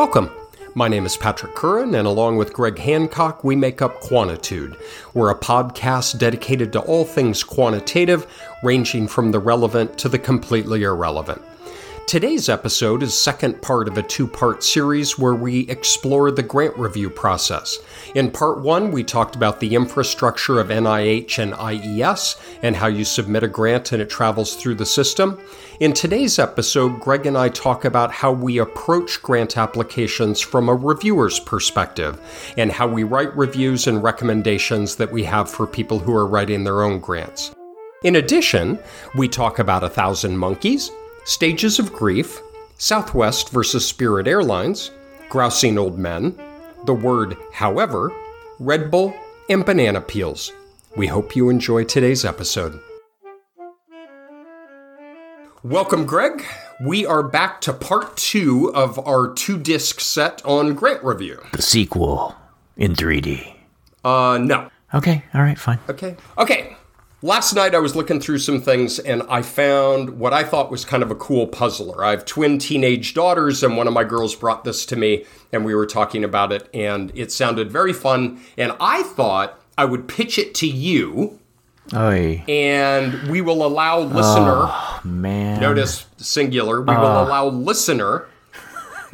Welcome. 0.00 0.30
My 0.74 0.88
name 0.88 1.04
is 1.04 1.18
Patrick 1.18 1.54
Curran, 1.54 1.94
and 1.94 2.08
along 2.08 2.38
with 2.38 2.54
Greg 2.54 2.78
Hancock, 2.78 3.44
we 3.44 3.54
make 3.54 3.82
up 3.82 4.00
Quantitude. 4.00 4.80
We're 5.12 5.28
a 5.28 5.38
podcast 5.38 6.18
dedicated 6.18 6.72
to 6.72 6.80
all 6.80 7.04
things 7.04 7.44
quantitative, 7.44 8.26
ranging 8.62 9.08
from 9.08 9.30
the 9.30 9.38
relevant 9.38 9.98
to 9.98 10.08
the 10.08 10.18
completely 10.18 10.84
irrelevant. 10.84 11.42
Today's 12.10 12.48
episode 12.48 13.04
is 13.04 13.16
second 13.16 13.62
part 13.62 13.86
of 13.86 13.96
a 13.96 14.02
two-part 14.02 14.64
series 14.64 15.16
where 15.16 15.36
we 15.36 15.60
explore 15.70 16.32
the 16.32 16.42
grant 16.42 16.76
review 16.76 17.08
process. 17.08 17.78
In 18.16 18.32
part 18.32 18.62
1, 18.62 18.90
we 18.90 19.04
talked 19.04 19.36
about 19.36 19.60
the 19.60 19.76
infrastructure 19.76 20.58
of 20.58 20.70
NIH 20.70 21.38
and 21.38 21.54
IES 21.54 22.34
and 22.64 22.74
how 22.74 22.88
you 22.88 23.04
submit 23.04 23.44
a 23.44 23.46
grant 23.46 23.92
and 23.92 24.02
it 24.02 24.10
travels 24.10 24.56
through 24.56 24.74
the 24.74 24.84
system. 24.84 25.38
In 25.78 25.92
today's 25.92 26.40
episode, 26.40 26.98
Greg 26.98 27.26
and 27.26 27.38
I 27.38 27.48
talk 27.48 27.84
about 27.84 28.10
how 28.10 28.32
we 28.32 28.58
approach 28.58 29.22
grant 29.22 29.56
applications 29.56 30.40
from 30.40 30.68
a 30.68 30.74
reviewer's 30.74 31.38
perspective 31.38 32.20
and 32.56 32.72
how 32.72 32.88
we 32.88 33.04
write 33.04 33.36
reviews 33.36 33.86
and 33.86 34.02
recommendations 34.02 34.96
that 34.96 35.12
we 35.12 35.22
have 35.22 35.48
for 35.48 35.64
people 35.64 36.00
who 36.00 36.12
are 36.16 36.26
writing 36.26 36.64
their 36.64 36.82
own 36.82 36.98
grants. 36.98 37.54
In 38.02 38.16
addition, 38.16 38.80
we 39.14 39.28
talk 39.28 39.60
about 39.60 39.84
A 39.84 39.88
Thousand 39.88 40.38
Monkeys, 40.38 40.90
Stages 41.24 41.78
of 41.78 41.92
Grief, 41.92 42.40
Southwest 42.78 43.50
versus 43.50 43.86
Spirit 43.86 44.26
Airlines, 44.26 44.90
Grousing 45.28 45.78
Old 45.78 45.98
Men, 45.98 46.34
the 46.86 46.94
word 46.94 47.36
however, 47.52 48.12
Red 48.58 48.90
Bull, 48.90 49.14
and 49.48 49.64
banana 49.64 50.00
peels. 50.00 50.52
We 50.96 51.06
hope 51.06 51.36
you 51.36 51.50
enjoy 51.50 51.84
today's 51.84 52.24
episode. 52.24 52.80
Welcome, 55.62 56.06
Greg. 56.06 56.44
We 56.80 57.04
are 57.04 57.22
back 57.22 57.60
to 57.62 57.74
part 57.74 58.16
two 58.16 58.72
of 58.74 58.98
our 59.06 59.32
two 59.32 59.58
disc 59.58 60.00
set 60.00 60.42
on 60.44 60.74
grant 60.74 61.04
review. 61.04 61.42
The 61.52 61.62
sequel 61.62 62.34
in 62.76 62.94
3D. 62.94 63.56
Uh, 64.02 64.38
no. 64.42 64.70
Okay, 64.94 65.22
all 65.34 65.42
right, 65.42 65.58
fine. 65.58 65.78
Okay. 65.88 66.16
Okay. 66.38 66.76
Last 67.22 67.52
night 67.52 67.74
I 67.74 67.80
was 67.80 67.94
looking 67.94 68.18
through 68.18 68.38
some 68.38 68.62
things 68.62 68.98
and 68.98 69.22
I 69.28 69.42
found 69.42 70.18
what 70.18 70.32
I 70.32 70.42
thought 70.42 70.70
was 70.70 70.86
kind 70.86 71.02
of 71.02 71.10
a 71.10 71.14
cool 71.14 71.46
puzzler. 71.46 72.02
I 72.02 72.12
have 72.12 72.24
twin 72.24 72.58
teenage 72.58 73.12
daughters 73.12 73.62
and 73.62 73.76
one 73.76 73.86
of 73.86 73.92
my 73.92 74.04
girls 74.04 74.34
brought 74.34 74.64
this 74.64 74.86
to 74.86 74.96
me 74.96 75.26
and 75.52 75.62
we 75.62 75.74
were 75.74 75.84
talking 75.84 76.24
about 76.24 76.50
it 76.50 76.70
and 76.72 77.12
it 77.14 77.30
sounded 77.30 77.70
very 77.70 77.92
fun 77.92 78.40
and 78.56 78.72
I 78.80 79.02
thought 79.02 79.60
I 79.76 79.84
would 79.84 80.08
pitch 80.08 80.38
it 80.38 80.54
to 80.56 80.66
you. 80.66 81.38
Oy. 81.94 82.42
And 82.48 83.28
we 83.28 83.42
will 83.42 83.66
allow 83.66 84.00
listener 84.00 84.54
oh, 84.56 85.00
man. 85.04 85.60
Notice 85.60 86.06
singular. 86.16 86.80
We 86.80 86.94
uh, 86.94 87.00
will 87.02 87.28
allow 87.28 87.48
listener 87.48 88.28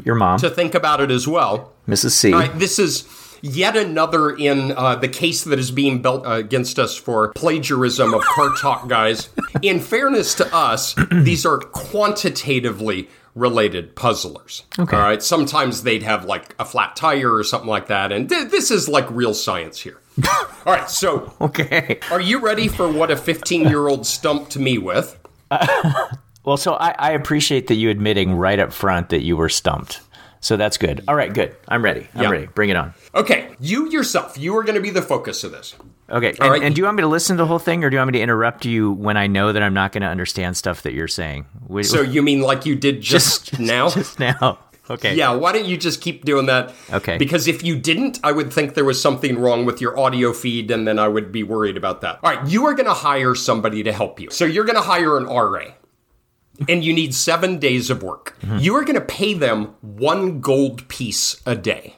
your 0.04 0.14
mom 0.14 0.38
to 0.38 0.50
think 0.50 0.76
about 0.76 1.00
it 1.00 1.10
as 1.10 1.26
well. 1.26 1.72
Mrs. 1.88 2.10
C. 2.10 2.32
Right, 2.32 2.56
this 2.56 2.78
is 2.78 3.02
yet 3.46 3.76
another 3.76 4.30
in 4.30 4.72
uh, 4.72 4.96
the 4.96 5.08
case 5.08 5.44
that 5.44 5.58
is 5.58 5.70
being 5.70 6.02
built 6.02 6.26
uh, 6.26 6.32
against 6.32 6.78
us 6.78 6.96
for 6.96 7.32
plagiarism 7.32 8.14
of 8.14 8.22
car 8.22 8.54
talk 8.56 8.88
guys. 8.88 9.28
In 9.62 9.80
fairness 9.80 10.34
to 10.34 10.54
us, 10.54 10.94
these 11.12 11.46
are 11.46 11.58
quantitatively 11.58 13.08
related 13.34 13.94
puzzlers. 13.94 14.64
Okay. 14.78 14.96
All 14.96 15.02
right. 15.02 15.22
Sometimes 15.22 15.82
they'd 15.82 16.02
have 16.02 16.24
like 16.24 16.54
a 16.58 16.64
flat 16.64 16.96
tire 16.96 17.32
or 17.32 17.44
something 17.44 17.68
like 17.68 17.86
that, 17.88 18.10
and 18.10 18.28
th- 18.28 18.50
this 18.50 18.70
is 18.70 18.88
like 18.88 19.08
real 19.10 19.34
science 19.34 19.78
here. 19.80 20.00
All 20.66 20.72
right. 20.72 20.90
So, 20.90 21.34
okay. 21.40 22.00
Are 22.10 22.20
you 22.20 22.40
ready 22.40 22.68
for 22.68 22.90
what 22.90 23.10
a 23.10 23.16
15 23.16 23.68
year 23.68 23.86
old 23.86 24.06
stumped 24.06 24.56
me 24.56 24.78
with? 24.78 25.18
Uh, 25.50 26.08
well, 26.44 26.56
so 26.56 26.74
I, 26.74 26.94
I 26.98 27.10
appreciate 27.12 27.68
that 27.68 27.74
you 27.74 27.90
admitting 27.90 28.34
right 28.34 28.58
up 28.58 28.72
front 28.72 29.10
that 29.10 29.22
you 29.22 29.36
were 29.36 29.50
stumped. 29.50 30.00
So 30.40 30.56
that's 30.56 30.78
good. 30.78 31.02
All 31.08 31.14
right, 31.14 31.32
good. 31.32 31.56
I'm 31.68 31.82
ready. 31.82 32.06
I'm 32.14 32.30
ready. 32.30 32.46
Bring 32.46 32.70
it 32.70 32.76
on. 32.76 32.94
Okay, 33.14 33.54
you 33.60 33.90
yourself, 33.90 34.38
you 34.38 34.56
are 34.56 34.62
going 34.62 34.76
to 34.76 34.80
be 34.80 34.90
the 34.90 35.02
focus 35.02 35.44
of 35.44 35.52
this. 35.52 35.74
Okay. 36.08 36.34
And, 36.40 36.50
right. 36.50 36.62
and, 36.62 36.74
do 36.74 36.80
you 36.80 36.84
want 36.84 36.96
me 36.96 37.02
to 37.02 37.08
listen 37.08 37.36
to 37.36 37.42
the 37.42 37.46
whole 37.46 37.58
thing 37.58 37.82
or 37.82 37.90
do 37.90 37.94
you 37.94 37.98
want 37.98 38.12
me 38.12 38.18
to 38.18 38.22
interrupt 38.22 38.64
you 38.64 38.92
when 38.92 39.16
I 39.16 39.26
know 39.26 39.52
that 39.52 39.62
I'm 39.62 39.74
not 39.74 39.92
going 39.92 40.02
to 40.02 40.08
understand 40.08 40.56
stuff 40.56 40.82
that 40.82 40.92
you're 40.92 41.08
saying? 41.08 41.46
So 41.82 42.00
you 42.00 42.22
mean 42.22 42.40
like 42.42 42.64
you 42.64 42.76
did 42.76 43.00
just, 43.00 43.46
just 43.46 43.60
now? 43.60 43.88
Just 43.96 44.20
now. 44.20 44.58
Okay. 44.88 45.16
Yeah, 45.16 45.32
why 45.32 45.50
don't 45.50 45.66
you 45.66 45.76
just 45.76 46.00
keep 46.00 46.24
doing 46.24 46.46
that? 46.46 46.72
Okay. 46.92 47.18
Because 47.18 47.48
if 47.48 47.64
you 47.64 47.76
didn't, 47.76 48.20
I 48.22 48.30
would 48.30 48.52
think 48.52 48.74
there 48.74 48.84
was 48.84 49.02
something 49.02 49.36
wrong 49.36 49.64
with 49.64 49.80
your 49.80 49.98
audio 49.98 50.32
feed 50.32 50.70
and 50.70 50.86
then 50.86 51.00
I 51.00 51.08
would 51.08 51.32
be 51.32 51.42
worried 51.42 51.76
about 51.76 52.02
that. 52.02 52.20
All 52.22 52.32
right, 52.32 52.48
you 52.48 52.66
are 52.66 52.74
going 52.74 52.86
to 52.86 52.94
hire 52.94 53.34
somebody 53.34 53.82
to 53.82 53.92
help 53.92 54.20
you. 54.20 54.30
So 54.30 54.44
you're 54.44 54.64
going 54.64 54.76
to 54.76 54.82
hire 54.82 55.18
an 55.18 55.24
RA 55.24 55.72
and 56.68 56.84
you 56.84 56.92
need 56.92 57.14
seven 57.14 57.58
days 57.58 57.90
of 57.90 58.02
work. 58.02 58.36
Mm-hmm. 58.40 58.58
You 58.58 58.74
are 58.76 58.84
going 58.84 58.98
to 58.98 59.04
pay 59.04 59.34
them 59.34 59.74
one 59.80 60.40
gold 60.40 60.86
piece 60.88 61.40
a 61.46 61.54
day. 61.54 61.96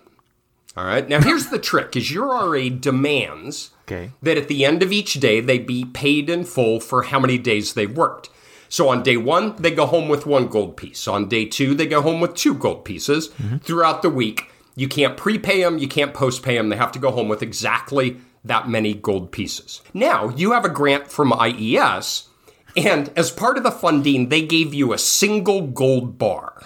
All 0.77 0.85
right. 0.85 1.09
Now 1.09 1.21
here's 1.21 1.47
the 1.47 1.59
trick: 1.59 1.97
is 1.97 2.11
your 2.11 2.27
RA 2.27 2.69
demands 2.69 3.71
okay. 3.83 4.13
that 4.23 4.39
at 4.39 4.49
the 4.49 4.65
end 4.65 4.83
of 4.83 4.93
each 4.93 5.15
day 5.15 5.41
they 5.41 5.59
be 5.59 5.85
paid 5.85 6.31
in 6.31 6.45
full 6.45 6.81
for 6.81 7.05
how 7.05 7.19
many 7.19 7.39
days 7.39 7.75
they 7.75 7.87
worked. 7.87 8.31
So 8.69 8.89
on 8.89 9.03
day 9.03 9.17
one, 9.17 9.57
they 9.57 9.71
go 9.71 9.87
home 9.87 10.09
with 10.09 10.27
one 10.27 10.47
gold 10.47 10.77
piece. 10.77 11.09
On 11.09 11.29
day 11.29 11.47
two, 11.47 11.75
they 11.75 11.87
go 11.87 12.03
home 12.03 12.21
with 12.21 12.35
two 12.35 12.55
gold 12.55 12.85
pieces. 12.85 13.29
Mm-hmm. 13.29 13.57
Throughout 13.59 14.03
the 14.03 14.11
week, 14.11 14.53
you 14.77 14.89
can't 14.89 15.17
prepay 15.17 15.63
them, 15.63 15.79
you 15.79 15.89
can't 15.89 16.15
postpay 16.15 16.57
them. 16.57 16.69
They 16.69 16.77
have 16.77 16.93
to 16.93 16.99
go 16.99 17.11
home 17.11 17.29
with 17.29 17.43
exactly 17.43 18.19
that 18.45 18.69
many 18.69 18.95
gold 18.95 19.33
pieces. 19.33 19.83
Now, 19.93 20.29
you 20.29 20.53
have 20.53 20.65
a 20.65 20.69
grant 20.69 21.11
from 21.11 21.33
IES 21.33 22.28
and 22.77 23.11
as 23.17 23.31
part 23.31 23.57
of 23.57 23.63
the 23.63 23.71
funding, 23.71 24.29
they 24.29 24.43
gave 24.43 24.75
you 24.75 24.93
a 24.93 24.99
single 24.99 25.67
gold 25.67 26.19
bar, 26.19 26.63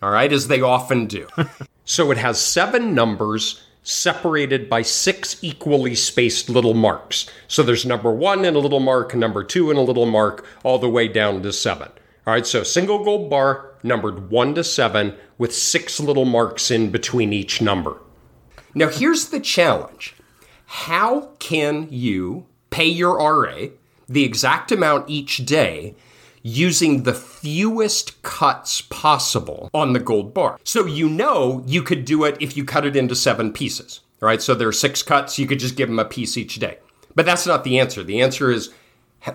all 0.00 0.10
right, 0.10 0.32
as 0.32 0.48
they 0.48 0.60
often 0.60 1.06
do. 1.06 1.28
so 1.84 2.10
it 2.10 2.18
has 2.18 2.40
seven 2.40 2.94
numbers 2.94 3.62
separated 3.82 4.70
by 4.70 4.82
six 4.82 5.42
equally 5.42 5.94
spaced 5.94 6.48
little 6.48 6.74
marks. 6.74 7.28
So 7.48 7.62
there's 7.62 7.84
number 7.84 8.12
one 8.12 8.44
and 8.44 8.56
a 8.56 8.60
little 8.60 8.80
mark, 8.80 9.14
number 9.14 9.42
two 9.42 9.70
and 9.70 9.78
a 9.78 9.82
little 9.82 10.06
mark, 10.06 10.46
all 10.62 10.78
the 10.78 10.88
way 10.88 11.08
down 11.08 11.42
to 11.42 11.52
seven. 11.52 11.88
All 12.26 12.32
right, 12.32 12.46
so 12.46 12.62
single 12.62 13.04
gold 13.04 13.28
bar 13.28 13.72
numbered 13.82 14.30
one 14.30 14.54
to 14.54 14.62
seven 14.62 15.14
with 15.38 15.54
six 15.54 15.98
little 15.98 16.24
marks 16.24 16.70
in 16.70 16.90
between 16.90 17.32
each 17.32 17.60
number. 17.60 18.00
Now, 18.74 18.88
here's 18.88 19.28
the 19.28 19.40
challenge 19.40 20.14
how 20.66 21.32
can 21.38 21.88
you 21.90 22.46
pay 22.70 22.86
your 22.86 23.18
RA 23.18 23.66
the 24.12 24.24
exact 24.24 24.72
amount 24.72 25.08
each 25.08 25.44
day 25.44 25.94
using 26.42 27.04
the 27.04 27.14
fewest 27.14 28.20
cuts 28.22 28.80
possible 28.82 29.70
on 29.72 29.92
the 29.92 30.00
gold 30.00 30.34
bar. 30.34 30.58
So 30.64 30.86
you 30.86 31.08
know 31.08 31.62
you 31.66 31.82
could 31.82 32.04
do 32.04 32.24
it 32.24 32.36
if 32.40 32.56
you 32.56 32.64
cut 32.64 32.84
it 32.84 32.96
into 32.96 33.14
seven 33.14 33.52
pieces. 33.52 34.00
right? 34.20 34.42
so 34.42 34.54
there 34.54 34.68
are 34.68 34.72
six 34.72 35.02
cuts, 35.02 35.38
you 35.38 35.46
could 35.46 35.60
just 35.60 35.76
give 35.76 35.88
them 35.88 35.98
a 35.98 36.04
piece 36.04 36.36
each 36.36 36.56
day. 36.56 36.78
But 37.14 37.26
that's 37.26 37.46
not 37.46 37.64
the 37.64 37.78
answer. 37.78 38.02
The 38.02 38.20
answer 38.20 38.50
is 38.50 38.72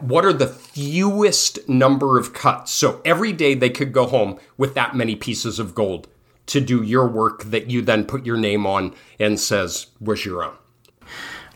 what 0.01 0.25
are 0.25 0.33
the 0.33 0.47
fewest 0.47 1.67
number 1.69 2.17
of 2.17 2.33
cuts? 2.33 2.71
So 2.71 3.01
every 3.05 3.31
day 3.31 3.53
they 3.53 3.69
could 3.69 3.93
go 3.93 4.05
home 4.05 4.39
with 4.57 4.73
that 4.75 4.95
many 4.95 5.15
pieces 5.15 5.59
of 5.59 5.75
gold 5.75 6.07
to 6.47 6.61
do 6.61 6.81
your 6.81 7.07
work 7.07 7.43
that 7.45 7.69
you 7.69 7.81
then 7.81 8.05
put 8.05 8.25
your 8.25 8.37
name 8.37 8.65
on 8.65 8.93
and 9.19 9.39
says 9.39 9.87
was 9.99 10.25
your 10.25 10.43
own. 10.43 10.55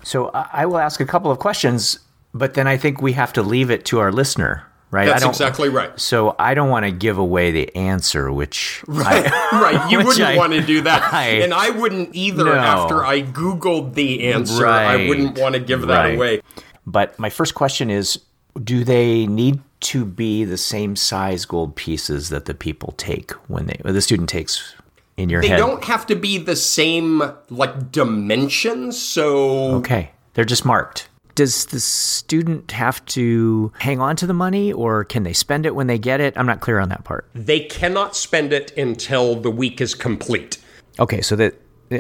So 0.04 0.30
I 0.30 0.66
will 0.66 0.80
ask 0.80 1.00
a 1.00 1.06
couple 1.06 1.32
of 1.32 1.40
questions 1.40 2.00
but 2.34 2.54
then 2.54 2.68
I 2.68 2.78
think 2.78 3.02
we 3.02 3.14
have 3.14 3.34
to 3.34 3.42
leave 3.42 3.70
it 3.70 3.86
to 3.86 4.00
our 4.00 4.12
listener, 4.12 4.66
right? 4.90 5.06
That's 5.06 5.26
exactly 5.26 5.70
right. 5.70 5.98
So 6.00 6.36
I 6.40 6.54
don't 6.54 6.70
want 6.70 6.86
to 6.86 6.92
give 6.92 7.18
away 7.18 7.52
the 7.52 7.76
answer, 7.76 8.32
which 8.32 8.84
right, 8.88 9.26
I, 9.28 9.62
right. 9.62 9.92
You 9.92 9.98
wouldn't 10.06 10.22
I, 10.22 10.38
want 10.38 10.54
to 10.54 10.62
do 10.62 10.82
that, 10.82 11.02
I, 11.14 11.28
and 11.42 11.54
I 11.54 11.70
wouldn't 11.70 12.16
either. 12.16 12.46
No. 12.46 12.54
After 12.54 13.06
I 13.06 13.22
googled 13.22 13.96
the 13.96 14.32
answer, 14.32 14.64
right, 14.64 15.02
I 15.02 15.08
wouldn't 15.08 15.40
want 15.40 15.56
to 15.56 15.62
give 15.62 15.82
that 15.82 16.04
right. 16.04 16.16
away. 16.16 16.42
But 16.86 17.18
my 17.20 17.30
first 17.30 17.54
question 17.54 17.90
is: 17.90 18.20
Do 18.64 18.84
they 18.84 19.26
need 19.28 19.62
to 19.82 20.06
be 20.06 20.44
the 20.46 20.58
same 20.58 20.96
size 20.96 21.46
gold 21.46 21.76
pieces 21.76 22.30
that 22.30 22.46
the 22.46 22.54
people 22.54 22.94
take 22.98 23.32
when 23.50 23.66
they, 23.66 23.82
the 23.84 24.02
student 24.02 24.30
takes 24.30 24.76
in 25.18 25.30
your 25.30 25.42
they 25.42 25.50
head? 25.50 25.58
They 25.58 25.62
don't 25.62 25.84
have 25.84 26.06
to 26.08 26.16
be 26.16 26.38
the 26.38 26.56
same 26.56 27.24
like 27.50 27.92
dimensions. 27.92 29.02
So 29.02 29.76
okay, 29.76 30.12
they're 30.34 30.46
just 30.46 30.64
marked 30.64 31.10
does 31.36 31.66
the 31.68 31.80
student 31.80 32.72
have 32.72 33.04
to 33.06 33.72
hang 33.80 34.00
on 34.00 34.16
to 34.18 34.28
the 34.28 34.34
money 34.34 34.72
or 34.72 35.04
can 35.04 35.24
they 35.24 35.34
spend 35.34 35.66
it 35.66 35.76
when 35.76 35.88
they 35.88 35.98
get 35.98 36.20
it? 36.22 36.38
I'm 36.38 36.46
not 36.46 36.62
clear 36.62 36.80
on 36.80 36.90
that 36.90 37.04
part. 37.04 37.28
They 37.34 37.62
cannot 37.62 38.16
spend 38.16 38.54
it 38.54 38.76
until 38.78 39.36
the 39.36 39.52
week 39.52 39.82
is 39.82 39.96
complete. 39.96 40.58
Okay, 41.00 41.22
so 41.22 41.36
that 41.36 41.56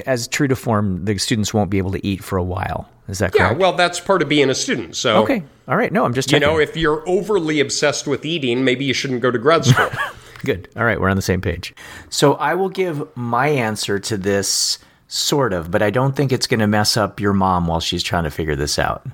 as 0.06 0.28
true 0.28 0.48
to 0.48 0.56
form, 0.56 1.04
the 1.06 1.18
students 1.18 1.54
won't 1.54 1.70
be 1.70 1.78
able 1.78 1.92
to 1.92 2.06
eat 2.06 2.24
for 2.24 2.38
a 2.38 2.44
while. 2.44 2.90
Is 3.08 3.20
that 3.20 3.34
correct? 3.34 3.54
Yeah, 3.54 3.58
well, 3.58 3.74
that's 3.74 4.00
part 4.00 4.22
of 4.22 4.30
being 4.30 4.50
a 4.50 4.56
student. 4.56 4.96
So 4.96 5.24
okay, 5.24 5.44
all 5.68 5.76
right. 5.76 5.92
No, 5.92 6.06
I'm 6.06 6.14
just 6.14 6.30
checking. 6.30 6.48
you 6.48 6.54
know 6.54 6.60
if 6.60 6.78
you're 6.78 7.08
overly 7.08 7.60
obsessed 7.60 8.08
with 8.08 8.26
eating, 8.26 8.64
maybe 8.64 8.86
you 8.86 8.94
shouldn't 8.94 9.22
go 9.22 9.32
to 9.32 9.38
grad 9.40 9.66
school. 9.66 9.90
Good. 10.46 10.70
All 10.76 10.86
right, 10.86 11.00
we're 11.00 11.10
on 11.10 11.18
the 11.18 11.22
same 11.22 11.42
page. 11.42 11.74
So 12.10 12.34
I 12.36 12.56
will 12.56 12.70
give 12.70 13.06
my 13.16 13.48
answer 13.48 14.00
to 14.00 14.18
this 14.18 14.80
sort 15.08 15.54
of, 15.54 15.70
but 15.70 15.82
I 15.82 15.90
don't 15.90 16.16
think 16.16 16.32
it's 16.32 16.48
going 16.48 16.62
to 16.62 16.68
mess 16.68 16.98
up 16.98 17.20
your 17.20 17.34
mom 17.34 17.68
while 17.68 17.80
she's 17.80 18.02
trying 18.02 18.24
to 18.24 18.32
figure 18.32 18.56
this 18.56 18.80
out. 18.80 19.06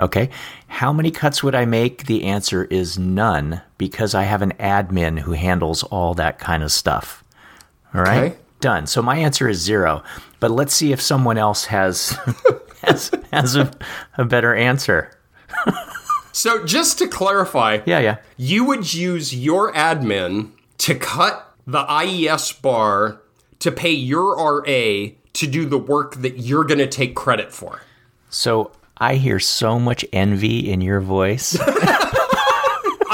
Okay. 0.00 0.30
How 0.68 0.92
many 0.92 1.10
cuts 1.10 1.42
would 1.42 1.54
I 1.54 1.64
make? 1.64 2.06
The 2.06 2.24
answer 2.24 2.64
is 2.64 2.98
none 2.98 3.60
because 3.78 4.14
I 4.14 4.22
have 4.24 4.42
an 4.42 4.52
admin 4.58 5.20
who 5.20 5.32
handles 5.32 5.82
all 5.84 6.14
that 6.14 6.38
kind 6.38 6.62
of 6.62 6.72
stuff. 6.72 7.22
All 7.94 8.02
right. 8.02 8.32
Okay. 8.32 8.36
Done. 8.60 8.86
So 8.86 9.02
my 9.02 9.16
answer 9.18 9.48
is 9.48 9.58
zero. 9.60 10.02
But 10.40 10.50
let's 10.50 10.72
see 10.74 10.92
if 10.92 11.00
someone 11.00 11.36
else 11.38 11.66
has 11.66 12.16
has, 12.82 13.10
has 13.32 13.54
a, 13.56 13.70
a 14.16 14.24
better 14.24 14.54
answer. 14.54 15.10
So 16.32 16.64
just 16.64 16.98
to 16.98 17.08
clarify, 17.08 17.80
Yeah, 17.84 17.98
yeah. 17.98 18.16
you 18.38 18.64
would 18.64 18.94
use 18.94 19.34
your 19.34 19.72
admin 19.74 20.52
to 20.78 20.94
cut 20.94 21.54
the 21.66 21.80
IES 21.80 22.52
bar 22.52 23.20
to 23.58 23.70
pay 23.70 23.90
your 23.92 24.34
RA 24.36 25.08
to 25.34 25.46
do 25.46 25.66
the 25.66 25.78
work 25.78 26.16
that 26.16 26.38
you're 26.38 26.64
going 26.64 26.78
to 26.78 26.86
take 26.86 27.14
credit 27.14 27.52
for. 27.52 27.82
So 28.30 28.70
I 29.02 29.14
hear 29.16 29.38
so 29.40 29.78
much 29.78 30.04
envy 30.12 30.70
in 30.70 30.80
your 30.80 31.00
voice. 31.00 31.56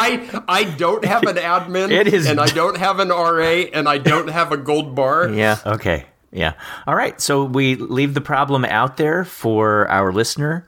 I 0.01 0.43
I 0.49 0.65
don't 0.65 1.05
have 1.05 1.23
an 1.25 1.37
admin, 1.37 1.91
It 1.91 2.09
is- 2.09 2.27
and 2.27 2.39
I 2.41 2.47
don't 2.47 2.77
have 2.77 2.99
an 3.01 3.09
RA, 3.09 3.65
and 3.73 3.89
I 3.89 3.99
don't 3.99 4.29
have 4.29 4.53
a 4.53 4.57
gold 4.57 4.95
bar. 4.95 5.29
yeah. 5.29 5.59
Okay. 5.67 6.05
Yeah. 6.31 6.53
All 6.87 6.95
right. 6.95 7.19
So 7.21 7.45
we 7.45 7.75
leave 7.77 8.15
the 8.15 8.21
problem 8.21 8.65
out 8.67 8.97
there 8.99 9.25
for 9.25 9.89
our 9.89 10.13
listener. 10.13 10.67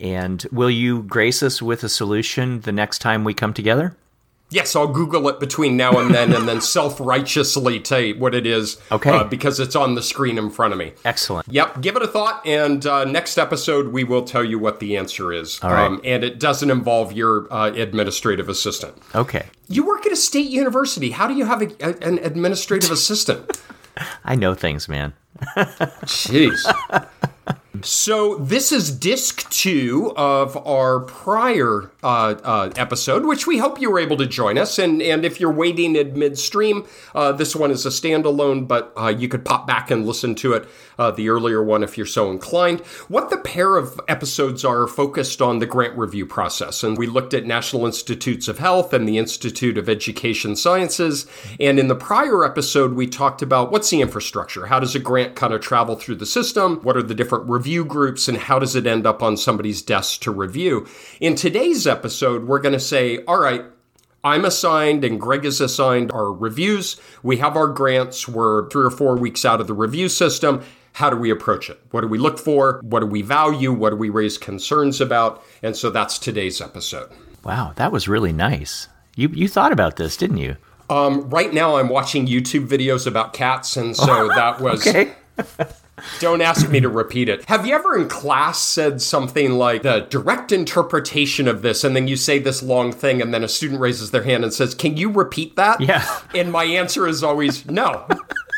And 0.00 0.46
will 0.52 0.70
you 0.70 1.02
grace 1.02 1.42
us 1.42 1.60
with 1.62 1.82
a 1.82 1.88
solution 1.88 2.60
the 2.60 2.70
next 2.72 2.98
time 3.00 3.24
we 3.24 3.34
come 3.34 3.52
together? 3.54 3.96
Yes, 4.50 4.74
I'll 4.74 4.86
Google 4.88 5.28
it 5.28 5.40
between 5.40 5.76
now 5.76 5.98
and 5.98 6.14
then, 6.14 6.32
and 6.32 6.48
then 6.48 6.60
self 6.76 6.98
righteously 7.00 7.80
tell 7.80 8.00
you 8.00 8.18
what 8.18 8.34
it 8.34 8.46
is. 8.46 8.80
Okay. 8.90 9.10
uh, 9.10 9.24
because 9.24 9.60
it's 9.60 9.76
on 9.76 9.94
the 9.94 10.02
screen 10.02 10.38
in 10.38 10.48
front 10.50 10.72
of 10.72 10.78
me. 10.78 10.92
Excellent. 11.04 11.46
Yep, 11.48 11.82
give 11.82 11.96
it 11.96 12.02
a 12.02 12.06
thought, 12.06 12.46
and 12.46 12.86
uh, 12.86 13.04
next 13.04 13.36
episode 13.36 13.88
we 13.88 14.04
will 14.04 14.22
tell 14.22 14.42
you 14.44 14.58
what 14.58 14.80
the 14.80 14.96
answer 14.96 15.32
is. 15.32 15.62
Um, 15.62 16.00
and 16.02 16.24
it 16.24 16.38
doesn't 16.40 16.70
involve 16.70 17.12
your 17.12 17.46
uh, 17.52 17.66
administrative 17.72 18.48
assistant. 18.48 18.94
Okay. 19.14 19.46
You 19.68 19.84
work 19.86 20.06
at 20.06 20.12
a 20.12 20.16
state 20.16 20.48
university. 20.48 21.10
How 21.10 21.26
do 21.28 21.34
you 21.34 21.44
have 21.44 21.60
a, 21.60 21.66
a- 21.80 21.98
an 22.06 22.18
administrative 22.20 22.90
assistant? 22.90 23.60
I 24.24 24.34
know 24.34 24.54
things, 24.54 24.88
man. 24.88 25.12
Jeez. 26.06 26.58
So 27.82 28.36
this 28.36 28.72
is 28.72 28.90
disc 28.90 29.48
two 29.50 30.12
of 30.16 30.56
our 30.66 31.00
prior 31.00 31.90
uh, 32.02 32.34
uh, 32.42 32.72
episode, 32.76 33.24
which 33.26 33.46
we 33.46 33.58
hope 33.58 33.80
you 33.80 33.90
were 33.90 33.98
able 33.98 34.16
to 34.16 34.26
join 34.26 34.58
us. 34.58 34.78
And 34.78 35.00
and 35.00 35.24
if 35.24 35.40
you're 35.40 35.52
waiting 35.52 35.96
in 35.96 36.18
midstream, 36.18 36.86
uh, 37.14 37.32
this 37.32 37.54
one 37.54 37.70
is 37.70 37.86
a 37.86 37.90
standalone, 37.90 38.66
but 38.66 38.92
uh, 38.96 39.08
you 39.08 39.28
could 39.28 39.44
pop 39.44 39.66
back 39.66 39.90
and 39.90 40.06
listen 40.06 40.34
to 40.36 40.54
it, 40.54 40.68
uh, 40.98 41.10
the 41.10 41.28
earlier 41.28 41.62
one, 41.62 41.82
if 41.82 41.96
you're 41.96 42.06
so 42.06 42.30
inclined. 42.30 42.80
What 43.08 43.30
the 43.30 43.38
pair 43.38 43.76
of 43.76 44.00
episodes 44.08 44.64
are 44.64 44.86
focused 44.86 45.40
on 45.40 45.58
the 45.58 45.66
grant 45.66 45.96
review 45.96 46.26
process, 46.26 46.82
and 46.82 46.98
we 46.98 47.06
looked 47.06 47.34
at 47.34 47.46
National 47.46 47.86
Institutes 47.86 48.48
of 48.48 48.58
Health 48.58 48.92
and 48.92 49.08
the 49.08 49.18
Institute 49.18 49.78
of 49.78 49.88
Education 49.88 50.56
Sciences. 50.56 51.26
And 51.60 51.78
in 51.78 51.88
the 51.88 51.94
prior 51.94 52.44
episode, 52.44 52.94
we 52.94 53.06
talked 53.06 53.42
about 53.42 53.70
what's 53.70 53.90
the 53.90 54.00
infrastructure, 54.00 54.66
how 54.66 54.80
does 54.80 54.94
a 54.94 54.98
grant 54.98 55.36
kind 55.36 55.52
of 55.52 55.60
travel 55.60 55.96
through 55.96 56.16
the 56.16 56.26
system, 56.26 56.80
what 56.82 56.96
are 56.96 57.02
the 57.02 57.14
different 57.14 57.48
review 57.48 57.67
groups, 57.84 58.28
and 58.28 58.38
how 58.38 58.58
does 58.58 58.74
it 58.74 58.86
end 58.86 59.06
up 59.06 59.22
on 59.22 59.36
somebody's 59.36 59.82
desk 59.82 60.20
to 60.22 60.30
review. 60.30 60.86
In 61.20 61.34
today's 61.34 61.86
episode, 61.86 62.46
we're 62.46 62.60
going 62.60 62.72
to 62.74 62.80
say, 62.80 63.24
all 63.24 63.38
right. 63.38 63.64
I'm 64.24 64.44
assigned 64.44 65.04
and 65.04 65.20
Greg 65.20 65.44
is 65.44 65.60
assigned 65.60 66.10
our 66.10 66.32
reviews. 66.32 67.00
We 67.22 67.36
have 67.36 67.56
our 67.56 67.68
grants. 67.68 68.26
We're 68.26 68.68
three 68.68 68.84
or 68.84 68.90
four 68.90 69.16
weeks 69.16 69.44
out 69.44 69.60
of 69.60 69.68
the 69.68 69.74
review 69.74 70.08
system. 70.08 70.64
How 70.94 71.08
do 71.08 71.16
we 71.16 71.30
approach 71.30 71.70
it? 71.70 71.80
What 71.92 72.00
do 72.00 72.08
we 72.08 72.18
look 72.18 72.36
for? 72.36 72.80
What 72.82 73.00
do 73.00 73.06
we 73.06 73.22
value? 73.22 73.72
What 73.72 73.90
do 73.90 73.96
we 73.96 74.10
raise 74.10 74.36
concerns 74.36 75.00
about? 75.00 75.44
And 75.62 75.76
so 75.76 75.88
that's 75.88 76.18
today's 76.18 76.60
episode. 76.60 77.10
Wow, 77.44 77.72
that 77.76 77.92
was 77.92 78.08
really 78.08 78.32
nice. 78.32 78.88
You 79.14 79.28
you 79.28 79.46
thought 79.46 79.70
about 79.70 79.96
this, 79.96 80.16
didn't 80.16 80.38
you? 80.38 80.56
Um, 80.90 81.28
right 81.30 81.52
now, 81.52 81.76
I'm 81.76 81.88
watching 81.88 82.26
YouTube 82.26 82.66
videos 82.66 83.06
about 83.06 83.32
cats, 83.32 83.76
and 83.76 83.96
so 83.96 84.28
that 84.34 84.60
was. 84.60 84.86
Okay. 84.86 85.12
Don't 86.20 86.40
ask 86.40 86.68
me 86.68 86.80
to 86.80 86.88
repeat 86.88 87.28
it. 87.28 87.44
Have 87.46 87.66
you 87.66 87.74
ever 87.74 87.96
in 87.96 88.08
class 88.08 88.60
said 88.60 89.00
something 89.02 89.52
like 89.52 89.82
the 89.82 90.06
direct 90.10 90.52
interpretation 90.52 91.48
of 91.48 91.62
this, 91.62 91.84
and 91.84 91.94
then 91.96 92.08
you 92.08 92.16
say 92.16 92.38
this 92.38 92.62
long 92.62 92.92
thing, 92.92 93.20
and 93.22 93.32
then 93.34 93.42
a 93.44 93.48
student 93.48 93.80
raises 93.80 94.10
their 94.10 94.22
hand 94.22 94.44
and 94.44 94.52
says, 94.52 94.74
"Can 94.74 94.96
you 94.96 95.10
repeat 95.10 95.56
that?" 95.56 95.80
Yeah. 95.80 96.04
And 96.34 96.50
my 96.52 96.64
answer 96.64 97.06
is 97.06 97.22
always 97.22 97.66
no. 97.66 98.06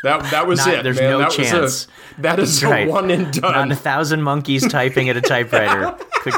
That 0.02 0.30
that 0.30 0.46
was 0.46 0.60
Not- 0.64 0.74
it. 0.76 0.82
there's 0.84 0.98
man. 0.98 1.10
no 1.10 1.18
that 1.18 1.30
chance. 1.30 1.86
A, 2.18 2.22
that 2.22 2.38
is 2.38 2.64
Right. 2.64 2.88
a 2.88 2.90
one 2.90 3.10
and 3.10 3.40
Not 3.42 3.70
a 3.70 3.76
thousand 3.76 4.22
monkeys 4.22 4.66
typing 4.66 5.08
at 5.10 5.16
a 5.16 5.20
typewriter 5.20 5.94
could 6.22 6.34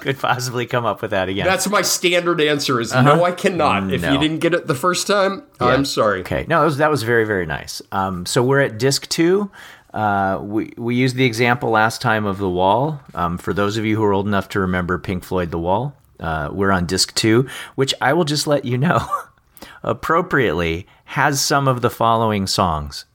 could 0.00 0.18
possibly 0.20 0.66
come 0.66 0.84
up 0.86 1.02
with 1.02 1.10
that 1.10 1.28
again. 1.28 1.44
That's 1.46 1.68
my 1.68 1.82
standard 1.82 2.40
answer. 2.40 2.80
Is 2.80 2.92
no, 2.94 3.24
I 3.24 3.32
cannot. 3.32 3.92
If 3.92 4.02
Uh-huh. 4.04 4.12
No. 4.14 4.20
you 4.20 4.28
didn't 4.28 4.40
get 4.40 4.54
it 4.54 4.68
the 4.68 4.74
first 4.76 5.08
time, 5.08 5.42
I'm 5.58 5.84
sorry. 5.84 6.20
Okay, 6.20 6.44
no, 6.48 6.60
that 6.60 6.64
was, 6.64 6.76
that 6.76 6.90
was 6.90 7.02
very 7.02 7.24
very 7.24 7.44
nice. 7.46 7.82
Um, 7.90 8.24
so 8.24 8.40
we're 8.44 8.60
at 8.60 8.78
disc 8.78 9.08
two. 9.08 9.50
Uh, 9.96 10.38
we 10.42 10.72
we 10.76 10.94
used 10.94 11.16
the 11.16 11.24
example 11.24 11.70
last 11.70 12.02
time 12.02 12.26
of 12.26 12.36
the 12.36 12.50
wall. 12.50 13.00
Um, 13.14 13.38
for 13.38 13.54
those 13.54 13.78
of 13.78 13.86
you 13.86 13.96
who 13.96 14.04
are 14.04 14.12
old 14.12 14.26
enough 14.26 14.50
to 14.50 14.60
remember 14.60 14.98
Pink 14.98 15.24
Floyd, 15.24 15.50
The 15.50 15.58
Wall, 15.58 15.96
uh, 16.20 16.50
we're 16.52 16.70
on 16.70 16.84
disc 16.84 17.14
two, 17.14 17.48
which 17.76 17.94
I 18.00 18.12
will 18.12 18.24
just 18.24 18.46
let 18.46 18.66
you 18.66 18.76
know, 18.76 19.08
appropriately 19.82 20.86
has 21.06 21.40
some 21.40 21.66
of 21.66 21.80
the 21.80 21.88
following 21.88 22.46
songs. 22.46 23.06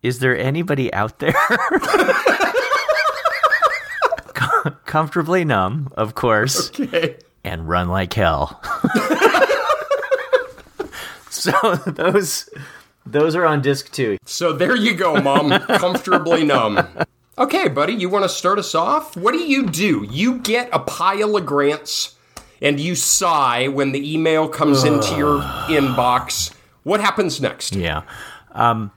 Is 0.00 0.20
there 0.20 0.38
anybody 0.38 0.92
out 0.94 1.18
there? 1.18 1.32
Com- 4.34 4.76
Comfortably 4.84 5.44
numb, 5.44 5.92
of 5.96 6.14
course 6.14 6.70
Okay. 6.78 7.16
and 7.42 7.68
run 7.68 7.88
like 7.88 8.12
hell. 8.12 8.60
so 11.30 11.52
those 11.86 12.48
those 13.06 13.34
are 13.36 13.44
on 13.44 13.62
disc 13.62 13.92
two. 13.92 14.18
So 14.24 14.52
there 14.52 14.76
you 14.76 14.94
go, 14.94 15.20
mom. 15.20 15.50
Comfortably 15.78 16.44
numb. 16.44 16.86
Okay, 17.36 17.68
buddy, 17.68 17.92
you 17.94 18.08
want 18.08 18.24
to 18.24 18.28
start 18.28 18.58
us 18.58 18.74
off? 18.74 19.16
What 19.16 19.32
do 19.32 19.38
you 19.38 19.66
do? 19.66 20.06
You 20.08 20.38
get 20.38 20.68
a 20.72 20.78
pile 20.78 21.36
of 21.36 21.44
grants 21.44 22.14
and 22.62 22.78
you 22.78 22.94
sigh 22.94 23.68
when 23.68 23.92
the 23.92 24.14
email 24.14 24.48
comes 24.48 24.84
into 24.84 25.16
your 25.16 25.40
inbox. 25.68 26.54
What 26.84 27.00
happens 27.00 27.40
next? 27.40 27.74
Yeah. 27.74 28.02
Um, 28.52 28.92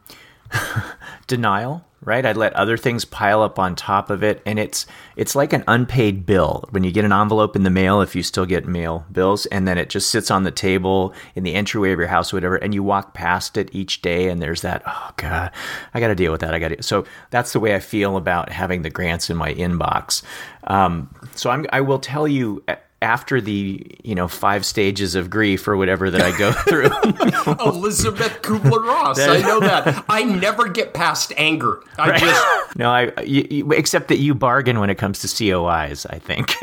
denial, 1.28 1.84
right? 2.08 2.26
I'd 2.26 2.38
let 2.38 2.54
other 2.54 2.78
things 2.78 3.04
pile 3.04 3.42
up 3.42 3.60
on 3.60 3.76
top 3.76 4.10
of 4.10 4.24
it, 4.24 4.42
and 4.46 4.58
it's 4.58 4.86
it's 5.18 5.36
like 5.36 5.52
an 5.52 5.66
unpaid 5.68 6.26
bill 6.26 6.64
when 6.70 6.86
you 6.86 6.92
get 6.92 7.04
an 7.04 7.12
envelope 7.12 7.56
in 7.56 7.64
the 7.64 7.70
mail. 7.70 8.00
If 8.02 8.16
you 8.16 8.24
still 8.24 8.46
get 8.46 8.66
mail 8.66 9.06
bills, 9.12 9.46
and 9.48 9.68
then 9.68 9.78
it 9.78 9.90
just 9.90 10.10
sits 10.10 10.32
on 10.32 10.44
the 10.44 10.52
table 10.52 11.14
in 11.36 11.44
the 11.44 11.54
entryway 11.54 11.92
of 11.92 12.00
your 12.00 12.08
house, 12.08 12.32
whatever, 12.32 12.56
and 12.56 12.74
you 12.74 12.82
walk 12.82 13.14
past 13.14 13.58
it 13.58 13.70
each 13.74 14.02
day, 14.02 14.30
and 14.30 14.42
there's 14.42 14.62
that. 14.62 14.84
Oh 14.88 15.12
God, 15.18 15.52
I 15.94 16.00
got 16.00 16.08
to 16.08 16.16
deal 16.16 16.32
with 16.32 16.42
that. 16.42 16.54
I 16.54 16.60
got 16.60 16.70
to. 16.70 16.82
So 16.82 17.04
that's 17.30 17.52
the 17.52 17.60
way 17.60 17.76
I 17.76 17.80
feel 17.80 18.16
about 18.16 18.50
having 18.50 18.84
the 18.84 18.90
grants 18.90 19.30
in 19.30 19.36
my 19.36 19.54
inbox. 19.54 20.24
Um, 20.64 21.14
so 21.36 21.50
I'm, 21.50 21.66
I 21.74 21.82
will 21.82 22.00
tell 22.00 22.28
you. 22.28 22.64
After 23.00 23.40
the 23.40 23.86
you 24.04 24.16
know 24.16 24.28
five 24.28 24.66
stages 24.66 25.14
of 25.14 25.30
grief 25.30 25.68
or 25.68 25.78
whatever 25.78 26.10
that 26.10 26.22
I 26.22 26.36
go 26.36 26.52
through, 26.68 26.86
Elisabeth 27.64 28.42
Kubler 28.42 28.84
Ross. 28.84 29.20
I 29.20 29.40
know 29.42 29.60
that. 29.60 30.04
I 30.10 30.24
never 30.24 30.68
get 30.68 30.96
past 30.96 31.32
anger. 31.38 31.82
I 32.00 32.18
just 32.18 32.46
No, 32.78 32.90
I 32.90 33.12
you, 33.22 33.48
you- 33.52 33.72
except 33.72 34.08
that 34.08 34.18
you 34.18 34.34
bargain 34.34 34.80
when 34.80 34.90
it 34.90 34.96
comes 34.98 35.20
to 35.20 35.28
COIs. 35.28 36.08
I 36.10 36.18
think 36.18 36.56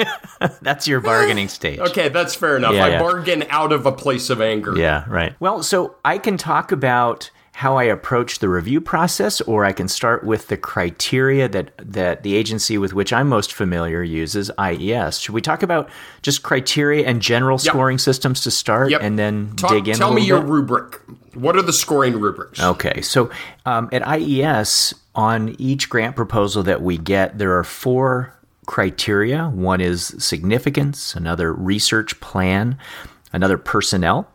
that's 0.60 0.88
your 0.88 1.00
bargaining 1.00 1.44
eh, 1.46 1.48
stage. 1.48 1.78
Okay, 1.78 2.08
that's 2.08 2.34
fair 2.34 2.56
enough. 2.56 2.74
Yeah, 2.74 2.84
I 2.84 2.88
yeah. 2.90 2.98
bargain 2.98 3.44
out 3.50 3.72
of 3.72 3.86
a 3.86 3.92
place 3.92 4.28
of 4.28 4.40
anger. 4.40 4.76
Yeah, 4.76 5.04
right. 5.08 5.34
Well, 5.38 5.62
so 5.62 5.94
I 6.04 6.18
can 6.18 6.36
talk 6.36 6.72
about 6.72 7.30
how 7.56 7.76
I 7.76 7.84
approach 7.84 8.40
the 8.40 8.49
review 8.49 8.80
process, 8.80 9.40
or 9.42 9.64
I 9.64 9.73
can 9.73 9.87
start 9.87 10.25
with 10.25 10.49
the 10.49 10.56
criteria 10.56 11.49
that 11.49 11.70
that 11.78 12.25
the 12.25 12.34
agency 12.34 12.78
with 12.78 12.92
which 12.94 13.12
I'm 13.12 13.28
most 13.28 13.52
familiar 13.52 14.02
uses, 14.02 14.50
IES. 14.58 15.18
Should 15.20 15.34
we 15.34 15.40
talk 15.40 15.62
about 15.62 15.88
just 16.23 16.42
criteria 16.42 17.06
and 17.06 17.23
general 17.23 17.58
scoring 17.58 17.99
systems 17.99 18.40
to 18.42 18.50
start, 18.50 18.90
Yep. 18.90 19.02
and 19.02 19.16
then 19.18 19.52
Talk- 19.56 19.70
dig 19.70 19.87
in? 19.88 19.94
Tell 19.96 20.12
me 20.12 20.23
your 20.26 20.40
bit? 20.40 20.49
rubric. 20.50 21.00
What 21.34 21.56
are 21.56 21.62
the 21.62 21.73
scoring 21.73 22.18
rubrics? 22.20 22.61
Okay, 22.61 23.00
so 23.00 23.30
um, 23.66 23.88
at 23.92 24.02
IES, 24.06 24.92
on 25.14 25.54
each 25.61 25.88
grant 25.88 26.16
proposal 26.16 26.64
that 26.64 26.82
we 26.82 26.99
get, 26.99 27.38
there 27.38 27.56
are 27.56 27.64
four 27.64 28.34
criteria. 28.66 29.46
One 29.49 29.80
is 29.80 30.14
significance, 30.18 31.14
another 31.14 31.52
research 31.52 32.18
plan, 32.20 32.78
another 33.32 33.58
personnel, 33.58 34.28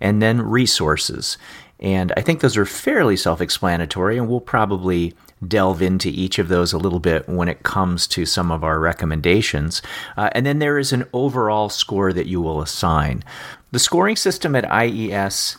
and 0.00 0.22
then 0.22 0.40
resources. 0.40 1.36
And 1.80 2.12
I 2.16 2.20
think 2.20 2.40
those 2.40 2.56
are 2.56 2.66
fairly 2.66 3.16
self 3.16 3.40
explanatory, 3.40 4.18
and 4.18 4.28
we'll 4.28 4.40
probably 4.40 5.14
delve 5.46 5.80
into 5.80 6.08
each 6.10 6.38
of 6.38 6.48
those 6.48 6.72
a 6.72 6.78
little 6.78 6.98
bit 7.00 7.26
when 7.28 7.48
it 7.48 7.62
comes 7.62 8.06
to 8.06 8.26
some 8.26 8.50
of 8.50 8.62
our 8.62 8.78
recommendations. 8.78 9.80
Uh, 10.16 10.28
and 10.32 10.44
then 10.44 10.58
there 10.58 10.78
is 10.78 10.92
an 10.92 11.04
overall 11.12 11.70
score 11.70 12.12
that 12.12 12.26
you 12.26 12.40
will 12.40 12.60
assign. 12.60 13.24
The 13.72 13.78
scoring 13.78 14.16
system 14.16 14.54
at 14.54 14.70
IES 14.70 15.56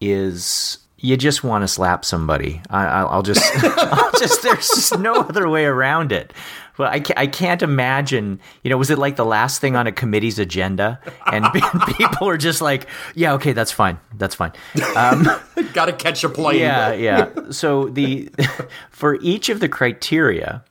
is 0.00 0.78
you 0.98 1.16
just 1.16 1.42
want 1.42 1.62
to 1.62 1.68
slap 1.68 2.04
somebody. 2.04 2.60
I, 2.70 2.86
I'll 2.86 3.08
I'll 3.08 3.22
just, 3.22 3.42
I'll 3.64 4.12
just, 4.12 4.42
there's 4.42 4.68
just 4.68 4.98
no 4.98 5.14
other 5.14 5.48
way 5.48 5.64
around 5.64 6.12
it. 6.12 6.32
Well, 6.78 6.90
I 6.90 7.00
can't, 7.00 7.18
I 7.18 7.26
can't 7.26 7.62
imagine. 7.62 8.40
You 8.62 8.70
know, 8.70 8.76
was 8.76 8.90
it 8.90 8.98
like 8.98 9.16
the 9.16 9.24
last 9.24 9.60
thing 9.60 9.76
on 9.76 9.86
a 9.86 9.92
committee's 9.92 10.38
agenda, 10.38 11.00
and 11.26 11.46
people 11.98 12.26
were 12.26 12.38
just 12.38 12.62
like, 12.62 12.86
"Yeah, 13.14 13.34
okay, 13.34 13.52
that's 13.52 13.72
fine, 13.72 13.98
that's 14.16 14.34
fine." 14.34 14.52
Um, 14.96 15.28
Got 15.72 15.86
to 15.86 15.92
catch 15.92 16.24
a 16.24 16.28
plane. 16.28 16.60
yeah, 16.60 16.92
yeah. 16.92 17.30
So 17.50 17.88
the 17.88 18.30
for 18.90 19.16
each 19.16 19.48
of 19.48 19.60
the 19.60 19.68
criteria, 19.68 20.64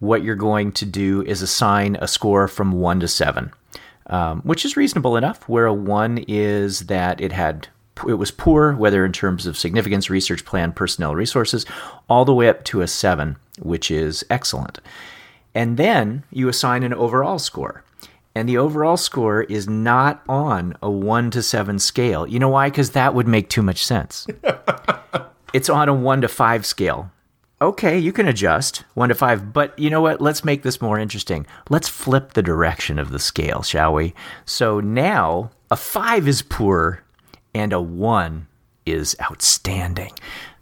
what 0.00 0.22
you're 0.22 0.36
going 0.36 0.72
to 0.72 0.86
do 0.86 1.22
is 1.22 1.42
assign 1.42 1.96
a 2.00 2.08
score 2.08 2.46
from 2.46 2.72
one 2.72 3.00
to 3.00 3.08
seven, 3.08 3.52
um, 4.06 4.42
which 4.42 4.64
is 4.64 4.76
reasonable 4.76 5.16
enough. 5.16 5.48
Where 5.48 5.66
a 5.66 5.74
one 5.74 6.24
is 6.28 6.80
that 6.86 7.20
it 7.20 7.32
had 7.32 7.68
it 8.06 8.14
was 8.14 8.30
poor, 8.30 8.74
whether 8.74 9.04
in 9.04 9.12
terms 9.12 9.46
of 9.46 9.56
significance, 9.56 10.10
research 10.10 10.44
plan, 10.44 10.72
personnel, 10.72 11.14
resources, 11.14 11.64
all 12.08 12.24
the 12.24 12.34
way 12.34 12.48
up 12.48 12.64
to 12.64 12.82
a 12.82 12.86
seven, 12.86 13.36
which 13.60 13.90
is 13.90 14.24
excellent. 14.30 14.78
And 15.58 15.76
then 15.76 16.22
you 16.30 16.48
assign 16.48 16.84
an 16.84 16.94
overall 16.94 17.40
score. 17.40 17.82
And 18.32 18.48
the 18.48 18.58
overall 18.58 18.96
score 18.96 19.42
is 19.42 19.68
not 19.68 20.22
on 20.28 20.76
a 20.80 20.88
one 20.88 21.32
to 21.32 21.42
seven 21.42 21.80
scale. 21.80 22.28
You 22.28 22.38
know 22.38 22.50
why? 22.50 22.70
Because 22.70 22.90
that 22.90 23.12
would 23.12 23.26
make 23.26 23.48
too 23.48 23.62
much 23.62 23.84
sense. 23.84 24.28
it's 25.52 25.68
on 25.68 25.88
a 25.88 25.94
one 25.94 26.20
to 26.20 26.28
five 26.28 26.64
scale. 26.64 27.10
Okay, 27.60 27.98
you 27.98 28.12
can 28.12 28.28
adjust 28.28 28.84
one 28.94 29.08
to 29.08 29.16
five, 29.16 29.52
but 29.52 29.76
you 29.76 29.90
know 29.90 30.00
what? 30.00 30.20
Let's 30.20 30.44
make 30.44 30.62
this 30.62 30.80
more 30.80 30.96
interesting. 30.96 31.44
Let's 31.68 31.88
flip 31.88 32.34
the 32.34 32.42
direction 32.42 33.00
of 33.00 33.10
the 33.10 33.18
scale, 33.18 33.64
shall 33.64 33.92
we? 33.92 34.14
So 34.44 34.78
now 34.78 35.50
a 35.72 35.76
five 35.76 36.28
is 36.28 36.40
poor 36.40 37.02
and 37.52 37.72
a 37.72 37.80
one 37.80 38.46
is 38.86 39.16
outstanding. 39.20 40.12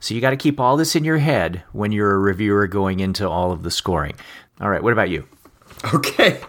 So 0.01 0.15
you 0.15 0.21
got 0.21 0.31
to 0.31 0.37
keep 0.37 0.59
all 0.59 0.77
this 0.77 0.97
in 0.97 1.05
your 1.05 1.19
head 1.19 1.63
when 1.73 1.93
you're 1.93 2.15
a 2.15 2.19
reviewer 2.19 2.67
going 2.67 3.01
into 3.01 3.29
all 3.29 3.53
of 3.53 3.63
the 3.63 3.71
scoring. 3.71 4.15
All 4.61 4.71
right, 4.71 4.83
what 4.83 4.93
about 4.93 5.11
you? 5.11 5.27
Okay. 5.93 6.41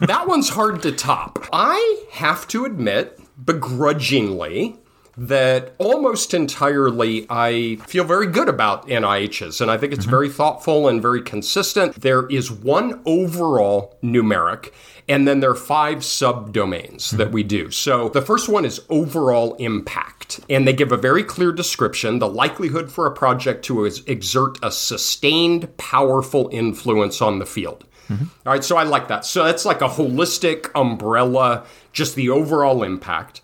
that 0.00 0.26
one's 0.26 0.48
hard 0.50 0.82
to 0.82 0.92
top. 0.92 1.46
I 1.52 2.04
have 2.12 2.48
to 2.48 2.64
admit, 2.64 3.20
begrudgingly, 3.44 4.76
that 5.16 5.74
almost 5.78 6.34
entirely 6.34 7.26
I 7.30 7.76
feel 7.86 8.04
very 8.04 8.26
good 8.26 8.48
about 8.48 8.86
NIHs, 8.88 9.60
and 9.60 9.70
I 9.70 9.78
think 9.78 9.92
it's 9.92 10.02
mm-hmm. 10.02 10.10
very 10.10 10.28
thoughtful 10.28 10.88
and 10.88 11.00
very 11.00 11.22
consistent. 11.22 12.00
There 12.00 12.26
is 12.26 12.50
one 12.50 13.02
overall 13.06 13.98
numeric, 14.02 14.72
and 15.08 15.26
then 15.26 15.40
there 15.40 15.50
are 15.50 15.54
five 15.54 15.98
subdomains 15.98 17.10
that 17.10 17.30
we 17.30 17.42
do. 17.42 17.70
So 17.70 18.08
the 18.08 18.22
first 18.22 18.48
one 18.48 18.64
is 18.64 18.80
overall 18.88 19.54
impact, 19.54 20.40
and 20.50 20.66
they 20.66 20.72
give 20.72 20.92
a 20.92 20.96
very 20.96 21.22
clear 21.22 21.52
description 21.52 22.18
the 22.18 22.28
likelihood 22.28 22.90
for 22.90 23.06
a 23.06 23.12
project 23.12 23.64
to 23.66 23.84
exert 23.84 24.58
a 24.62 24.70
sustained, 24.70 25.76
powerful 25.76 26.48
influence 26.52 27.22
on 27.22 27.38
the 27.38 27.46
field. 27.46 27.84
Mm-hmm. 28.08 28.24
All 28.46 28.52
right, 28.52 28.64
so 28.64 28.76
I 28.76 28.84
like 28.84 29.08
that. 29.08 29.24
So 29.24 29.46
it's 29.46 29.64
like 29.64 29.80
a 29.80 29.88
holistic 29.88 30.70
umbrella, 30.74 31.66
just 31.92 32.14
the 32.14 32.30
overall 32.30 32.82
impact. 32.82 33.40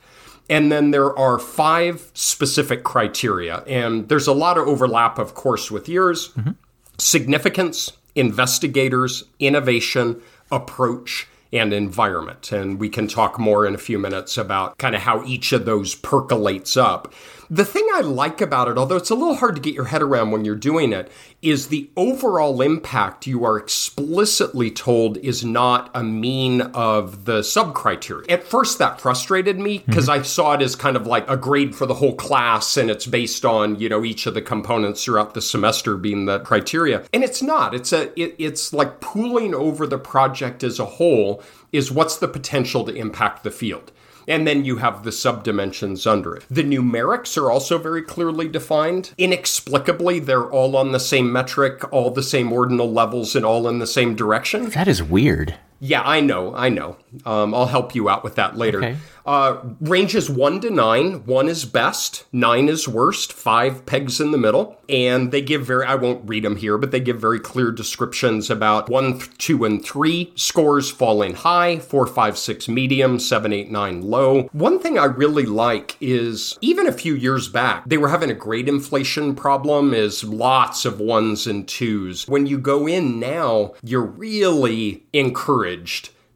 And 0.50 0.70
then 0.70 0.90
there 0.90 1.16
are 1.16 1.38
five 1.38 2.10
specific 2.14 2.84
criteria. 2.84 3.58
And 3.66 4.08
there's 4.08 4.26
a 4.26 4.32
lot 4.32 4.58
of 4.58 4.68
overlap, 4.68 5.18
of 5.18 5.34
course, 5.34 5.70
with 5.70 5.88
yours 5.88 6.28
mm-hmm. 6.30 6.50
significance, 6.98 7.92
investigators, 8.14 9.24
innovation, 9.38 10.20
approach, 10.50 11.26
and 11.52 11.72
environment. 11.72 12.50
And 12.52 12.80
we 12.80 12.88
can 12.88 13.06
talk 13.06 13.38
more 13.38 13.66
in 13.66 13.74
a 13.74 13.78
few 13.78 13.98
minutes 13.98 14.38
about 14.38 14.78
kind 14.78 14.94
of 14.94 15.02
how 15.02 15.24
each 15.24 15.52
of 15.52 15.64
those 15.64 15.94
percolates 15.94 16.76
up. 16.76 17.12
The 17.52 17.66
thing 17.66 17.86
I 17.92 18.00
like 18.00 18.40
about 18.40 18.68
it, 18.68 18.78
although 18.78 18.96
it's 18.96 19.10
a 19.10 19.14
little 19.14 19.34
hard 19.34 19.56
to 19.56 19.60
get 19.60 19.74
your 19.74 19.84
head 19.84 20.00
around 20.00 20.30
when 20.30 20.42
you're 20.42 20.54
doing 20.54 20.90
it, 20.94 21.12
is 21.42 21.68
the 21.68 21.90
overall 21.98 22.62
impact 22.62 23.26
you 23.26 23.44
are 23.44 23.58
explicitly 23.58 24.70
told 24.70 25.18
is 25.18 25.44
not 25.44 25.90
a 25.94 26.02
mean 26.02 26.62
of 26.62 27.26
the 27.26 27.42
sub 27.42 27.74
criteria. 27.74 28.24
At 28.30 28.44
first, 28.44 28.78
that 28.78 29.02
frustrated 29.02 29.58
me 29.58 29.84
because 29.84 30.08
mm-hmm. 30.08 30.20
I 30.20 30.22
saw 30.22 30.54
it 30.54 30.62
as 30.62 30.74
kind 30.74 30.96
of 30.96 31.06
like 31.06 31.28
a 31.28 31.36
grade 31.36 31.74
for 31.74 31.84
the 31.84 31.92
whole 31.92 32.14
class 32.14 32.78
and 32.78 32.90
it's 32.90 33.06
based 33.06 33.44
on, 33.44 33.78
you 33.78 33.90
know, 33.90 34.02
each 34.02 34.24
of 34.24 34.32
the 34.32 34.40
components 34.40 35.04
throughout 35.04 35.34
the 35.34 35.42
semester 35.42 35.98
being 35.98 36.24
the 36.24 36.38
criteria. 36.38 37.04
And 37.12 37.22
it's 37.22 37.42
not. 37.42 37.74
It's 37.74 37.92
a 37.92 38.18
it, 38.18 38.34
it's 38.38 38.72
like 38.72 39.02
pooling 39.02 39.54
over 39.54 39.86
the 39.86 39.98
project 39.98 40.64
as 40.64 40.78
a 40.78 40.86
whole 40.86 41.42
is 41.70 41.92
what's 41.92 42.16
the 42.16 42.28
potential 42.28 42.82
to 42.84 42.94
impact 42.94 43.44
the 43.44 43.50
field 43.50 43.92
and 44.26 44.46
then 44.46 44.64
you 44.64 44.76
have 44.76 45.04
the 45.04 45.10
subdimensions 45.10 46.06
under 46.06 46.36
it. 46.36 46.44
The 46.50 46.64
numerics 46.64 47.40
are 47.40 47.50
also 47.50 47.78
very 47.78 48.02
clearly 48.02 48.48
defined. 48.48 49.12
Inexplicably, 49.18 50.20
they're 50.20 50.50
all 50.50 50.76
on 50.76 50.92
the 50.92 51.00
same 51.00 51.32
metric, 51.32 51.90
all 51.92 52.10
the 52.10 52.22
same 52.22 52.52
ordinal 52.52 52.92
levels, 52.92 53.34
and 53.36 53.44
all 53.44 53.68
in 53.68 53.78
the 53.78 53.86
same 53.86 54.14
direction. 54.14 54.70
That 54.70 54.88
is 54.88 55.02
weird. 55.02 55.56
Yeah, 55.84 56.02
I 56.02 56.20
know, 56.20 56.54
I 56.54 56.68
know. 56.68 56.96
Um, 57.26 57.52
I'll 57.54 57.66
help 57.66 57.92
you 57.92 58.08
out 58.08 58.22
with 58.22 58.36
that 58.36 58.56
later. 58.56 58.78
Okay. 58.78 58.96
Uh, 59.26 59.60
ranges 59.80 60.30
one 60.30 60.60
to 60.60 60.70
nine. 60.70 61.24
One 61.26 61.48
is 61.48 61.64
best, 61.64 62.24
nine 62.32 62.68
is 62.68 62.88
worst, 62.88 63.32
five 63.32 63.84
pegs 63.84 64.20
in 64.20 64.30
the 64.30 64.38
middle. 64.38 64.78
And 64.88 65.32
they 65.32 65.42
give 65.42 65.66
very, 65.66 65.84
I 65.84 65.96
won't 65.96 66.28
read 66.28 66.44
them 66.44 66.56
here, 66.56 66.78
but 66.78 66.92
they 66.92 67.00
give 67.00 67.20
very 67.20 67.40
clear 67.40 67.72
descriptions 67.72 68.48
about 68.48 68.88
one, 68.88 69.20
two, 69.38 69.64
and 69.64 69.84
three 69.84 70.32
scores 70.36 70.88
falling 70.88 71.34
high, 71.34 71.80
four, 71.80 72.06
five, 72.06 72.38
six 72.38 72.68
medium, 72.68 73.18
seven, 73.18 73.52
eight, 73.52 73.70
nine 73.70 74.02
low. 74.02 74.44
One 74.52 74.78
thing 74.78 74.98
I 74.98 75.06
really 75.06 75.46
like 75.46 75.96
is 76.00 76.58
even 76.60 76.86
a 76.86 76.92
few 76.92 77.14
years 77.14 77.48
back, 77.48 77.84
they 77.86 77.98
were 77.98 78.08
having 78.08 78.30
a 78.30 78.34
grade 78.34 78.68
inflation 78.68 79.34
problem, 79.34 79.94
is 79.94 80.22
lots 80.22 80.84
of 80.84 81.00
ones 81.00 81.46
and 81.48 81.66
twos. 81.66 82.28
When 82.28 82.46
you 82.46 82.58
go 82.58 82.86
in 82.86 83.18
now, 83.18 83.74
you're 83.82 84.02
really 84.06 85.04
encouraged 85.12 85.71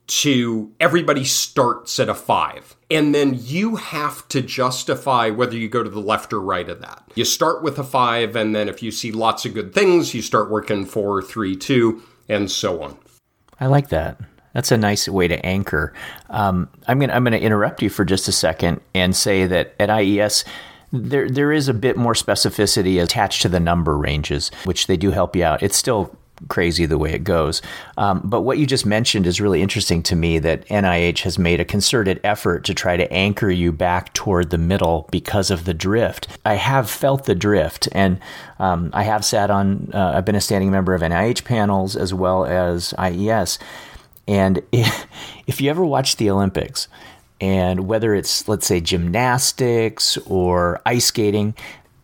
to 0.07 0.73
everybody 0.79 1.25
starts 1.25 1.99
at 1.99 2.09
a 2.09 2.15
five. 2.15 2.77
And 2.91 3.15
then 3.15 3.37
you 3.39 3.77
have 3.77 4.27
to 4.29 4.41
justify 4.41 5.31
whether 5.31 5.57
you 5.57 5.69
go 5.69 5.83
to 5.83 5.91
the 5.91 6.01
left 6.01 6.33
or 6.33 6.41
right 6.41 6.69
of 6.69 6.81
that. 6.81 7.03
You 7.17 7.25
start 7.25 7.63
with 7.63 7.79
a 7.79 7.85
five, 7.85 8.37
and 8.37 8.55
then 8.55 8.69
if 8.69 8.83
you 8.83 8.91
see 8.91 9.11
lots 9.11 9.45
of 9.45 9.55
good 9.55 9.75
things, 9.75 10.15
you 10.15 10.23
start 10.23 10.51
working 10.51 10.85
four, 10.85 11.23
three, 11.23 11.57
two, 11.57 12.03
and 12.29 12.51
so 12.51 12.83
on. 12.83 12.97
I 13.59 13.67
like 13.67 13.89
that. 13.89 14.21
That's 14.53 14.73
a 14.73 14.79
nice 14.79 15.09
way 15.09 15.29
to 15.29 15.45
anchor. 15.45 15.93
Um, 16.31 16.71
I'm 16.87 16.99
going 16.99 17.11
I'm 17.11 17.25
to 17.25 17.39
interrupt 17.39 17.83
you 17.83 17.91
for 17.91 18.05
just 18.05 18.27
a 18.29 18.33
second 18.33 18.81
and 18.95 19.15
say 19.15 19.47
that 19.47 19.75
at 19.79 19.91
IES, 19.91 20.45
there 20.93 21.29
there 21.29 21.53
is 21.53 21.69
a 21.69 21.75
bit 21.75 21.97
more 21.97 22.15
specificity 22.15 23.03
attached 23.03 23.43
to 23.43 23.49
the 23.51 23.61
number 23.61 23.99
ranges, 23.99 24.51
which 24.65 24.87
they 24.87 24.97
do 24.97 25.11
help 25.11 25.37
you 25.37 25.45
out. 25.45 25.63
It's 25.63 25.77
still 25.77 26.17
crazy 26.49 26.87
the 26.87 26.99
way 26.99 27.13
it 27.13 27.25
goes. 27.25 27.63
Um, 27.97 28.21
but 28.25 28.43
what 28.43 28.59
you 28.59 28.67
just 28.67 28.87
mentioned 28.87 29.27
is 29.27 29.41
really 29.41 29.63
interesting 29.63 30.03
to 30.05 30.17
me 30.17 30.39
that 30.39 30.67
NIH 30.69 31.21
has 31.21 31.39
made 31.39 31.61
a 31.61 31.65
concerted 31.65 32.21
effort 32.23 32.65
to 32.65 32.75
try 32.75 32.97
to 32.97 33.11
anchor 33.13 33.51
you 33.51 33.73
back 33.73 34.13
toward 34.15 34.51
the 34.51 34.59
middle 34.59 35.09
because 35.11 35.51
of 35.51 35.65
the 35.65 35.75
drift. 35.75 36.29
I 36.45 36.55
have 36.55 36.91
felt 36.91 37.25
the 37.25 37.35
drift, 37.35 37.89
and 37.93 38.21
um, 38.59 38.91
I 38.93 39.03
have 39.05 39.25
sat 39.25 39.51
on, 39.51 39.91
uh, 39.93 40.13
I've 40.17 40.25
been 40.25 40.35
a 40.35 40.41
standing 40.41 40.71
member 40.71 40.95
of 40.95 41.03
NIH 41.03 41.45
panels 41.45 41.97
as 41.97 42.13
well 42.13 42.45
as 42.45 42.95
IES. 42.99 43.59
And 44.29 44.63
if, 44.73 45.07
if 45.47 45.61
you 45.61 45.71
ever 45.71 45.85
watch 45.85 46.17
the 46.17 46.31
Olympics, 46.31 46.89
and 47.41 47.87
whether 47.87 48.15
it's, 48.15 48.49
let's 48.49 48.67
say, 48.67 48.81
gymnastics 48.81 50.17
or 50.27 50.81
ice 50.87 51.07
skating, 51.07 51.55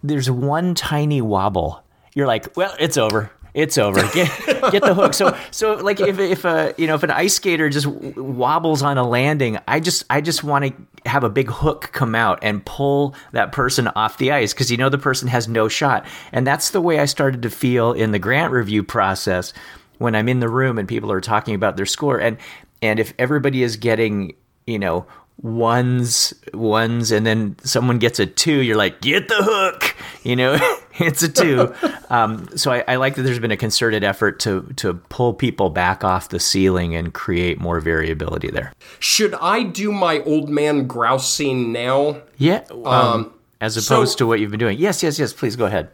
there's 0.03 0.31
one 0.31 0.75
tiny 0.75 1.23
wobble. 1.23 1.83
You're 2.15 2.27
like, 2.27 2.55
well, 2.55 2.75
it's 2.79 2.99
over 2.99 3.31
it's 3.55 3.77
over. 3.77 4.01
Get 4.15 4.29
get 4.73 4.83
the 4.83 4.95
hook. 4.95 5.13
So 5.13 5.37
so 5.51 5.75
like 5.75 6.01
if 6.01 6.19
if 6.19 6.45
a 6.45 6.75
you 6.79 6.87
know 6.87 6.95
if 6.95 7.03
an 7.03 7.11
ice 7.11 7.35
skater 7.35 7.69
just 7.69 7.87
wobbles 7.87 8.83
on 8.83 8.97
a 8.97 9.07
landing, 9.07 9.59
I 9.69 9.81
just 9.81 10.05
I 10.09 10.21
just 10.21 10.43
want 10.43 10.65
to 10.65 11.11
have 11.11 11.23
a 11.25 11.29
big 11.29 11.51
hook 11.51 11.91
come 11.93 12.15
out 12.15 12.39
and 12.43 12.65
pull 12.65 13.15
that 13.33 13.53
person 13.53 13.89
off 13.89 14.19
the 14.19 14.33
ice 14.33 14.55
because 14.55 14.71
you 14.71 14.77
know 14.77 14.89
the 14.89 14.99
person 14.99 15.29
has 15.29 15.49
no 15.49 15.69
shot. 15.69 16.07
And 16.33 16.47
that's 16.47 16.71
the 16.71 16.81
way 16.81 16.99
I 16.99 17.05
started 17.05 17.43
to 17.43 17.51
feel 17.51 17.93
in 17.93 18.13
the 18.13 18.19
grant 18.19 18.53
review 18.53 18.83
process 18.83 19.53
when 19.99 20.15
I'm 20.15 20.29
in 20.29 20.41
the 20.41 20.49
room 20.49 20.79
and 20.79 20.89
people 20.89 21.13
are 21.13 21.21
talking 21.21 21.55
about 21.55 21.77
their 21.77 21.87
score 21.87 22.19
and 22.19 22.39
and 22.81 22.99
if 22.99 23.13
everybody 23.19 23.63
is 23.63 23.77
getting 23.77 24.35
you 24.67 24.79
know 24.79 25.07
ones 25.43 26.33
ones 26.55 27.11
and 27.11 27.27
then 27.27 27.57
someone 27.65 27.99
gets 27.99 28.19
a 28.19 28.27
two 28.27 28.61
you're 28.61 28.77
like 28.77 29.01
get 29.01 29.29
the 29.29 29.37
hook 29.39 29.97
you 30.23 30.37
know 30.37 30.57
it's 30.99 31.23
a 31.23 31.29
two 31.29 31.75
um, 32.11 32.49
so 32.57 32.71
I, 32.73 32.85
I, 32.87 32.97
like 32.97 33.15
that 33.15 33.23
there's 33.23 33.39
been 33.39 33.51
a 33.51 33.57
concerted 33.57 34.05
effort 34.05 34.41
to 34.41 34.63
to 34.77 34.95
pull 34.95 35.35
people 35.35 35.71
back 35.71 36.05
off 36.05 36.29
the 36.29 36.41
ceiling 36.41 36.95
and 36.95 37.13
create 37.15 37.61
more 37.61 37.81
variability 37.81 38.51
there 38.51 38.73
should 38.99 39.35
i 39.35 39.63
do 39.63 39.93
my 39.93 40.21
old 40.23 40.49
man 40.49 40.87
grouse 40.87 41.33
scene 41.33 41.73
now 41.73 42.21
yeah 42.39 42.65
um, 42.71 42.87
um, 42.87 43.35
as 43.61 43.77
opposed 43.77 44.13
so, 44.13 44.19
to 44.19 44.27
what 44.27 44.41
you've 44.41 44.51
been 44.51 44.61
doing 44.61 44.79
yes 44.79 45.03
yes 45.03 45.19
yes 45.19 45.33
please 45.33 45.57
go 45.57 45.67
ahead 45.67 45.91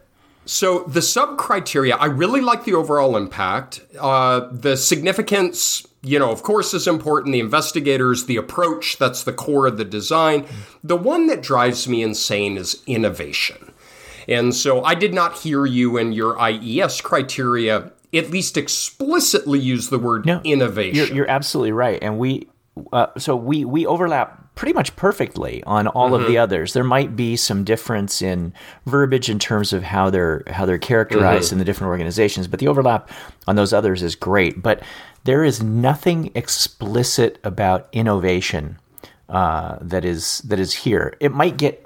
so 0.49 0.79
the 0.87 1.03
sub 1.03 1.37
criteria, 1.37 1.95
I 1.95 2.05
really 2.05 2.41
like 2.41 2.63
the 2.63 2.73
overall 2.73 3.15
impact. 3.15 3.81
Uh, 3.99 4.47
the 4.51 4.77
significance, 4.77 5.85
you 6.01 6.17
know, 6.17 6.31
of 6.31 6.41
course, 6.41 6.73
is 6.73 6.87
important. 6.87 7.33
The 7.33 7.39
investigators, 7.39 8.25
the 8.25 8.37
approach, 8.37 8.97
that's 8.97 9.23
the 9.23 9.31
core 9.31 9.67
of 9.67 9.77
the 9.77 9.85
design. 9.85 10.47
The 10.83 10.95
one 10.95 11.27
that 11.27 11.43
drives 11.43 11.87
me 11.87 12.01
insane 12.01 12.57
is 12.57 12.81
innovation. 12.87 13.68
And 14.29 14.53
so 14.55 14.83
I 14.83 14.95
did 14.95 15.13
not 15.13 15.39
hear 15.39 15.65
you 15.65 15.97
in 15.97 16.13
your 16.13 16.39
IES 16.39 17.01
criteria 17.01 17.91
at 18.13 18.29
least 18.31 18.57
explicitly 18.57 19.59
use 19.59 19.89
the 19.89 19.99
word 19.99 20.25
No, 20.25 20.41
innovation. 20.43 20.95
You're, 20.95 21.15
you're 21.15 21.29
absolutely 21.29 21.71
right, 21.71 21.99
and 22.01 22.17
we 22.17 22.47
uh, 22.93 23.07
so 23.17 23.35
we 23.35 23.65
we 23.65 23.85
overlap 23.85 24.55
pretty 24.55 24.73
much 24.73 24.95
perfectly 24.95 25.63
on 25.63 25.87
all 25.87 26.13
of 26.13 26.27
the 26.27 26.37
others. 26.37 26.73
There 26.73 26.83
might 26.83 27.15
be 27.15 27.35
some 27.35 27.63
difference 27.63 28.21
in 28.21 28.53
verbiage 28.85 29.29
in 29.29 29.39
terms 29.39 29.73
of 29.73 29.83
how 29.83 30.09
they're 30.09 30.43
how 30.47 30.65
they're 30.65 30.77
characterized 30.77 31.51
in 31.51 31.59
the 31.59 31.65
different 31.65 31.89
organizations, 31.89 32.47
but 32.47 32.59
the 32.59 32.67
overlap 32.67 33.09
on 33.47 33.55
those 33.55 33.73
others 33.73 34.03
is 34.03 34.15
great. 34.15 34.61
But 34.61 34.81
there 35.23 35.43
is 35.43 35.61
nothing 35.61 36.31
explicit 36.35 37.39
about 37.43 37.89
innovation 37.91 38.79
uh, 39.27 39.77
that 39.81 40.05
is 40.05 40.39
that 40.39 40.59
is 40.59 40.73
here. 40.73 41.15
It 41.19 41.31
might 41.31 41.57
get 41.57 41.85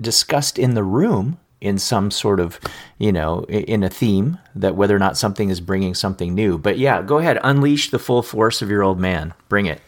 discussed 0.00 0.58
in 0.58 0.74
the 0.74 0.84
room 0.84 1.38
in 1.60 1.78
some 1.78 2.10
sort 2.10 2.40
of, 2.40 2.58
you 2.98 3.12
know, 3.12 3.44
in 3.44 3.82
a 3.82 3.90
theme 3.90 4.38
that 4.54 4.76
whether 4.76 4.96
or 4.96 4.98
not 4.98 5.16
something 5.16 5.50
is 5.50 5.60
bringing 5.60 5.94
something 5.94 6.34
new. 6.34 6.58
But 6.58 6.78
yeah, 6.78 7.02
go 7.02 7.18
ahead, 7.18 7.38
unleash 7.42 7.90
the 7.90 7.98
full 7.98 8.22
force 8.22 8.62
of 8.62 8.70
your 8.70 8.82
old 8.82 8.98
man. 8.98 9.34
Bring 9.48 9.66
it. 9.66 9.80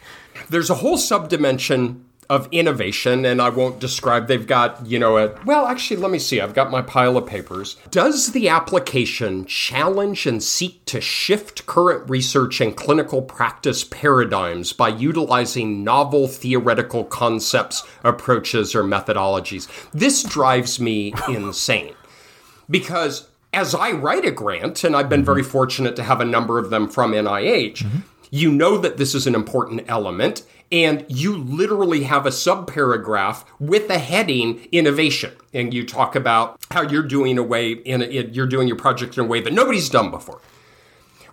There's 0.49 0.69
a 0.69 0.75
whole 0.75 0.97
subdimension 0.97 2.01
of 2.29 2.47
innovation, 2.51 3.25
and 3.25 3.41
I 3.41 3.49
won't 3.49 3.79
describe. 3.79 4.27
They've 4.27 4.45
got, 4.45 4.85
you 4.85 4.99
know, 4.99 5.17
a, 5.17 5.33
well, 5.45 5.65
actually, 5.65 5.97
let 5.97 6.11
me 6.11 6.19
see. 6.19 6.41
I've 6.41 6.53
got 6.53 6.71
my 6.71 6.81
pile 6.81 7.17
of 7.17 7.25
papers. 7.25 7.77
Does 7.91 8.31
the 8.31 8.49
application 8.49 9.45
challenge 9.45 10.25
and 10.25 10.41
seek 10.41 10.85
to 10.85 11.01
shift 11.01 11.65
current 11.65 12.09
research 12.09 12.61
and 12.61 12.75
clinical 12.75 13.21
practice 13.21 13.83
paradigms 13.83 14.73
by 14.73 14.89
utilizing 14.89 15.83
novel 15.83 16.27
theoretical 16.27 17.03
concepts, 17.03 17.83
approaches, 18.03 18.75
or 18.75 18.83
methodologies? 18.83 19.67
This 19.91 20.23
drives 20.23 20.79
me 20.79 21.13
insane 21.27 21.95
because 22.69 23.27
as 23.53 23.75
I 23.75 23.91
write 23.91 24.25
a 24.25 24.31
grant, 24.31 24.83
and 24.83 24.95
I've 24.95 25.09
been 25.09 25.19
mm-hmm. 25.19 25.25
very 25.25 25.43
fortunate 25.43 25.95
to 25.97 26.03
have 26.03 26.19
a 26.19 26.25
number 26.25 26.57
of 26.57 26.69
them 26.69 26.89
from 26.89 27.11
NIH, 27.11 27.77
mm-hmm. 27.77 27.99
you 28.31 28.51
know 28.51 28.77
that 28.77 28.97
this 28.97 29.13
is 29.13 29.27
an 29.27 29.35
important 29.35 29.85
element, 29.87 30.43
and 30.73 31.05
you 31.07 31.37
literally 31.37 32.03
have 32.03 32.25
a 32.25 32.29
subparagraph 32.29 33.45
with 33.59 33.91
a 33.91 33.99
heading 33.99 34.67
innovation, 34.71 35.31
and 35.53 35.71
you 35.71 35.85
talk 35.85 36.15
about 36.15 36.59
how 36.71 36.81
you're 36.81 37.03
doing 37.03 37.37
a 37.37 37.43
way 37.43 37.73
in, 37.73 38.01
in 38.01 38.33
you're 38.33 38.47
doing 38.47 38.67
your 38.67 38.75
project 38.75 39.15
in 39.15 39.23
a 39.23 39.27
way 39.27 39.39
that 39.39 39.53
nobody's 39.53 39.87
done 39.87 40.09
before. 40.09 40.41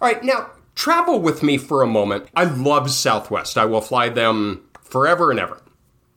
All 0.00 0.08
right, 0.08 0.22
now 0.22 0.50
travel 0.74 1.20
with 1.20 1.42
me 1.42 1.56
for 1.56 1.82
a 1.82 1.86
moment. 1.86 2.28
I 2.36 2.44
love 2.44 2.90
Southwest. 2.90 3.56
I 3.56 3.64
will 3.64 3.80
fly 3.80 4.10
them 4.10 4.68
forever 4.82 5.30
and 5.30 5.40
ever. 5.40 5.62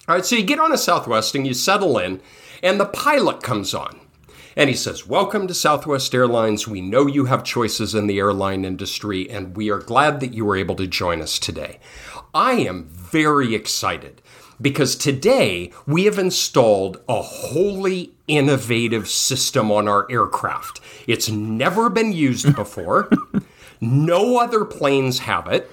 All 0.09 0.15
right, 0.15 0.25
so 0.25 0.35
you 0.35 0.43
get 0.43 0.59
on 0.59 0.73
a 0.73 0.77
Southwest 0.77 1.33
and 1.33 1.47
you 1.47 1.53
settle 1.53 1.97
in, 1.97 2.19
and 2.61 2.77
the 2.77 2.85
pilot 2.85 3.41
comes 3.41 3.73
on. 3.73 4.01
And 4.55 4.69
he 4.69 4.75
says, 4.75 5.07
Welcome 5.07 5.47
to 5.47 5.53
Southwest 5.53 6.13
Airlines. 6.13 6.67
We 6.67 6.81
know 6.81 7.07
you 7.07 7.25
have 7.25 7.43
choices 7.43 7.95
in 7.95 8.07
the 8.07 8.19
airline 8.19 8.65
industry, 8.65 9.29
and 9.29 9.55
we 9.55 9.71
are 9.71 9.79
glad 9.79 10.19
that 10.19 10.33
you 10.33 10.45
were 10.45 10.57
able 10.57 10.75
to 10.75 10.85
join 10.85 11.21
us 11.21 11.39
today. 11.39 11.79
I 12.33 12.53
am 12.53 12.85
very 12.85 13.53
excited 13.53 14.21
because 14.59 14.95
today 14.95 15.71
we 15.85 16.05
have 16.05 16.17
installed 16.17 16.99
a 17.07 17.21
wholly 17.21 18.13
innovative 18.27 19.07
system 19.07 19.71
on 19.71 19.87
our 19.87 20.07
aircraft. 20.09 20.79
It's 21.05 21.29
never 21.29 21.89
been 21.89 22.11
used 22.11 22.55
before, 22.55 23.09
no 23.79 24.37
other 24.37 24.65
planes 24.65 25.19
have 25.19 25.47
it. 25.47 25.69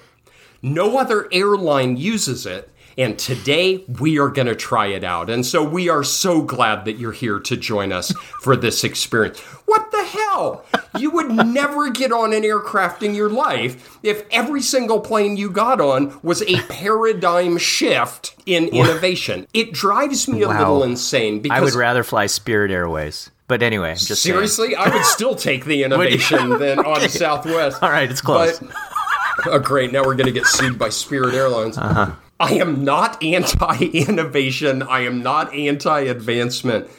No 0.61 0.99
other 0.99 1.27
airline 1.31 1.97
uses 1.97 2.45
it. 2.45 2.70
And 2.97 3.17
today 3.17 3.83
we 3.99 4.19
are 4.19 4.29
going 4.29 4.47
to 4.47 4.55
try 4.55 4.87
it 4.87 5.03
out. 5.03 5.29
And 5.29 5.45
so 5.45 5.63
we 5.63 5.89
are 5.89 6.03
so 6.03 6.41
glad 6.41 6.85
that 6.85 6.93
you're 6.97 7.11
here 7.11 7.39
to 7.39 7.57
join 7.57 7.91
us 7.91 8.11
for 8.41 8.55
this 8.55 8.83
experience. 8.83 9.39
What 9.65 9.91
the 9.91 10.03
hell? 10.03 10.65
You 10.97 11.11
would 11.11 11.31
never 11.31 11.89
get 11.89 12.11
on 12.11 12.33
an 12.33 12.43
aircraft 12.43 13.01
in 13.03 13.15
your 13.15 13.29
life 13.29 13.97
if 14.03 14.23
every 14.31 14.61
single 14.61 14.99
plane 14.99 15.37
you 15.37 15.49
got 15.49 15.79
on 15.79 16.19
was 16.21 16.41
a 16.43 16.57
paradigm 16.63 17.57
shift 17.57 18.35
in 18.45 18.67
innovation. 18.67 19.47
It 19.53 19.71
drives 19.73 20.27
me 20.27 20.41
a 20.41 20.47
Wow. 20.49 20.57
little 20.59 20.83
insane 20.83 21.39
because 21.39 21.57
I 21.57 21.61
would 21.61 21.73
rather 21.75 22.03
fly 22.03 22.25
Spirit 22.25 22.71
Airways. 22.71 23.31
But 23.47 23.61
anyway, 23.63 23.91
I'm 23.91 23.95
just 23.97 24.21
saying. 24.23 24.33
seriously, 24.33 24.75
I 24.75 24.89
would 24.93 25.05
still 25.05 25.35
take 25.35 25.65
the 25.65 25.83
innovation 25.85 26.49
than 26.59 26.79
on 26.79 27.07
Southwest. 27.09 27.81
All 27.81 27.89
right, 27.89 28.09
it's 28.09 28.21
close. 28.21 28.59
But, 28.59 28.69
oh, 29.47 29.59
great. 29.59 29.91
Now 29.91 30.03
we're 30.05 30.15
going 30.15 30.27
to 30.27 30.31
get 30.33 30.45
sued 30.45 30.77
by 30.79 30.89
Spirit 30.89 31.33
Airlines. 31.35 31.77
Uh-huh. 31.77 32.11
I 32.41 32.53
am 32.55 32.83
not 32.83 33.21
anti 33.23 33.85
innovation. 33.85 34.81
I 34.81 35.01
am 35.01 35.21
not 35.21 35.53
anti 35.53 36.01
advancement. 36.01 36.89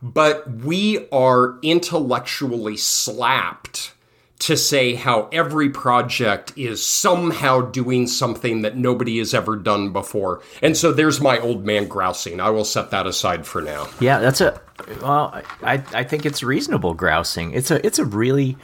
But 0.00 0.48
we 0.50 1.08
are 1.10 1.58
intellectually 1.62 2.76
slapped 2.76 3.92
to 4.40 4.56
say 4.56 4.94
how 4.94 5.28
every 5.32 5.70
project 5.70 6.52
is 6.56 6.84
somehow 6.84 7.62
doing 7.62 8.06
something 8.06 8.62
that 8.62 8.76
nobody 8.76 9.18
has 9.18 9.32
ever 9.32 9.56
done 9.56 9.90
before. 9.90 10.42
And 10.60 10.76
so 10.76 10.92
there's 10.92 11.20
my 11.20 11.38
old 11.38 11.64
man 11.64 11.88
grousing. 11.88 12.40
I 12.40 12.50
will 12.50 12.64
set 12.64 12.90
that 12.90 13.06
aside 13.06 13.46
for 13.46 13.62
now. 13.62 13.88
Yeah, 14.00 14.18
that's 14.18 14.40
a 14.40 14.60
well. 15.00 15.42
I 15.62 15.82
I 15.94 16.04
think 16.04 16.26
it's 16.26 16.42
reasonable 16.42 16.94
grousing. 16.94 17.52
It's 17.52 17.70
a 17.70 17.84
it's 17.84 17.98
a 17.98 18.04
really 18.04 18.56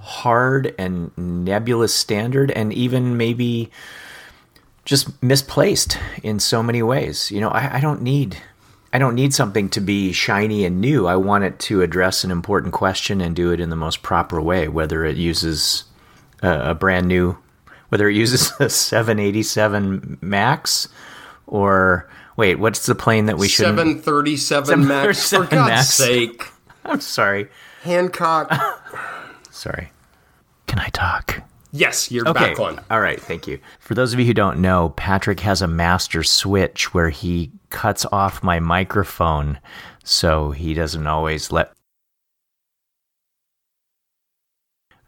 hard 0.00 0.74
and 0.78 1.10
nebulous 1.16 1.94
standard, 1.94 2.50
and 2.52 2.72
even 2.72 3.16
maybe 3.18 3.70
just 4.90 5.22
misplaced 5.22 5.96
in 6.24 6.40
so 6.40 6.64
many 6.64 6.82
ways. 6.82 7.30
You 7.30 7.40
know, 7.40 7.50
I, 7.50 7.76
I 7.76 7.80
don't 7.80 8.02
need 8.02 8.36
I 8.92 8.98
don't 8.98 9.14
need 9.14 9.32
something 9.32 9.68
to 9.68 9.80
be 9.80 10.10
shiny 10.10 10.64
and 10.64 10.80
new. 10.80 11.06
I 11.06 11.14
want 11.14 11.44
it 11.44 11.60
to 11.60 11.80
address 11.80 12.24
an 12.24 12.32
important 12.32 12.74
question 12.74 13.20
and 13.20 13.36
do 13.36 13.52
it 13.52 13.60
in 13.60 13.70
the 13.70 13.76
most 13.76 14.02
proper 14.02 14.40
way. 14.42 14.66
Whether 14.66 15.04
it 15.04 15.16
uses 15.16 15.84
a, 16.42 16.70
a 16.70 16.74
brand 16.74 17.06
new, 17.06 17.38
whether 17.90 18.08
it 18.08 18.16
uses 18.16 18.50
a 18.58 18.68
787 18.68 20.18
Max 20.20 20.88
or 21.46 22.10
wait, 22.36 22.56
what's 22.56 22.84
the 22.86 22.96
plane 22.96 23.26
that 23.26 23.38
we 23.38 23.46
should 23.46 23.66
737 23.66 24.86
Max. 24.88 25.30
For 25.30 25.44
God's 25.44 25.52
Max. 25.52 25.94
sake. 25.94 26.48
I'm 26.84 27.00
sorry. 27.00 27.46
Hancock. 27.82 28.52
Sorry. 29.52 29.92
Can 30.66 30.80
I 30.80 30.88
talk? 30.88 31.44
Yes, 31.72 32.10
you're 32.10 32.26
Okay. 32.28 32.48
back 32.50 32.58
on. 32.60 32.80
All 32.90 33.00
right. 33.00 33.20
Thank 33.20 33.46
you. 33.46 33.60
For 33.78 33.94
those 33.94 34.12
of 34.12 34.18
you 34.18 34.26
who 34.26 34.34
don't 34.34 34.58
know, 34.60 34.88
Patrick 34.90 35.40
has 35.40 35.62
a 35.62 35.68
master 35.68 36.22
switch 36.22 36.92
where 36.92 37.10
he 37.10 37.52
cuts 37.70 38.04
off 38.10 38.42
my 38.42 38.58
microphone 38.58 39.58
so 40.02 40.50
he 40.50 40.74
doesn't 40.74 41.06
always 41.06 41.52
let. 41.52 41.72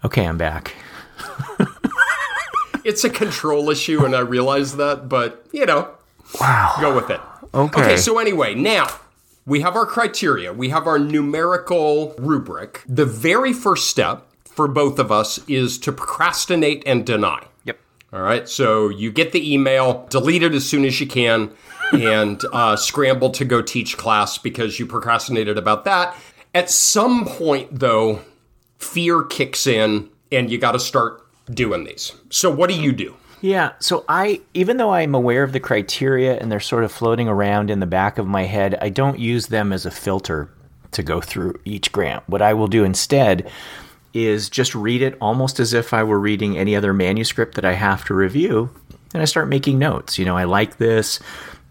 Okay, 0.05 0.25
I'm 0.27 0.39
back. 0.39 0.75
It's 2.85 3.05
a 3.05 3.11
control 3.11 3.71
issue, 3.71 4.05
and 4.05 4.13
I 4.17 4.19
realize 4.21 4.77
that, 4.77 5.09
but 5.09 5.47
you 5.53 5.65
know, 5.67 5.89
Wow. 6.41 6.75
go 6.81 6.93
with 6.97 7.11
it. 7.11 7.21
Okay. 7.55 7.81
Okay, 7.81 7.97
so 7.97 8.19
anyway, 8.19 8.57
now 8.57 8.89
we 9.47 9.61
have 9.61 9.77
our 9.77 9.87
criteria, 9.87 10.53
we 10.53 10.71
have 10.71 10.89
our 10.89 10.99
numerical 10.99 12.13
rubric. 12.19 12.83
The 12.89 13.07
very 13.07 13.53
first 13.53 13.87
step 13.87 14.27
for 14.55 14.69
both 14.69 14.99
of 14.99 15.11
us 15.11 15.39
is 15.49 15.79
to 15.79 15.93
procrastinate 15.93 16.83
and 16.87 17.07
deny. 17.07 17.47
Yep. 17.65 17.79
All 18.13 18.23
right, 18.23 18.49
so 18.49 18.89
you 18.89 19.11
get 19.11 19.33
the 19.33 19.53
email, 19.53 20.07
delete 20.11 20.43
it 20.43 20.55
as 20.55 20.69
soon 20.69 20.85
as 20.85 21.01
you 21.01 21.07
can, 21.07 21.51
and 21.93 22.41
uh, 22.53 22.77
scramble 22.77 23.31
to 23.31 23.45
go 23.45 23.63
teach 23.63 23.97
class 23.97 24.39
because 24.39 24.79
you 24.79 24.87
procrastinated 24.87 25.57
about 25.59 25.85
that. 25.85 26.15
At 26.55 26.71
some 26.71 27.25
point, 27.25 27.69
though, 27.79 28.21
fear 28.79 29.23
kicks 29.23 29.67
in 29.67 30.11
and 30.31 30.51
you 30.51 30.59
got 30.59 30.73
to 30.73 30.81
start 30.81 31.27
doing 31.51 31.85
these. 31.85 32.13
So, 32.31 32.51
what 32.51 32.69
do 32.69 32.77
you 32.77 32.93
do? 32.93 33.17
Yeah, 33.41 33.73
so 33.81 34.05
I 34.09 34.41
even 34.55 34.77
though 34.77 34.91
I'm 34.91 35.15
aware 35.15 35.43
of 35.43 35.53
the 35.53 35.61
criteria 35.61 36.39
and 36.39 36.51
they're 36.51 36.61
sort 36.61 36.85
of 36.85 36.93
floating 36.93 37.27
around 37.27 37.71
in 37.71 37.81
the 37.81 37.87
back 37.87 38.19
of 38.19 38.27
my 38.27 38.45
head, 38.45 38.79
I 38.81 38.89
don't 38.89 39.19
use 39.19 39.49
them 39.49 39.73
as 39.73 39.85
a 39.85 39.91
filter 39.91 40.49
to 40.93 41.03
go 41.03 41.21
through 41.21 41.59
each 41.65 41.91
grant. 41.91 42.23
What 42.29 42.41
I 42.41 42.55
will 42.55 42.69
do 42.69 42.85
instead 42.85 43.51
is 44.15 44.49
just 44.49 44.75
read 44.75 45.03
it 45.03 45.17
almost 45.21 45.61
as 45.61 45.73
if 45.73 45.93
I 45.95 46.03
were 46.03 46.19
reading 46.19 46.57
any 46.57 46.77
other 46.77 46.93
manuscript 46.93 47.55
that 47.55 47.65
I 47.65 47.73
have 47.73 48.05
to 48.07 48.15
review, 48.15 48.71
and 49.15 49.23
I 49.23 49.27
start 49.27 49.49
making 49.49 49.79
notes. 49.79 50.19
You 50.19 50.25
know, 50.25 50.37
I 50.37 50.45
like 50.45 50.77
this. 50.79 51.21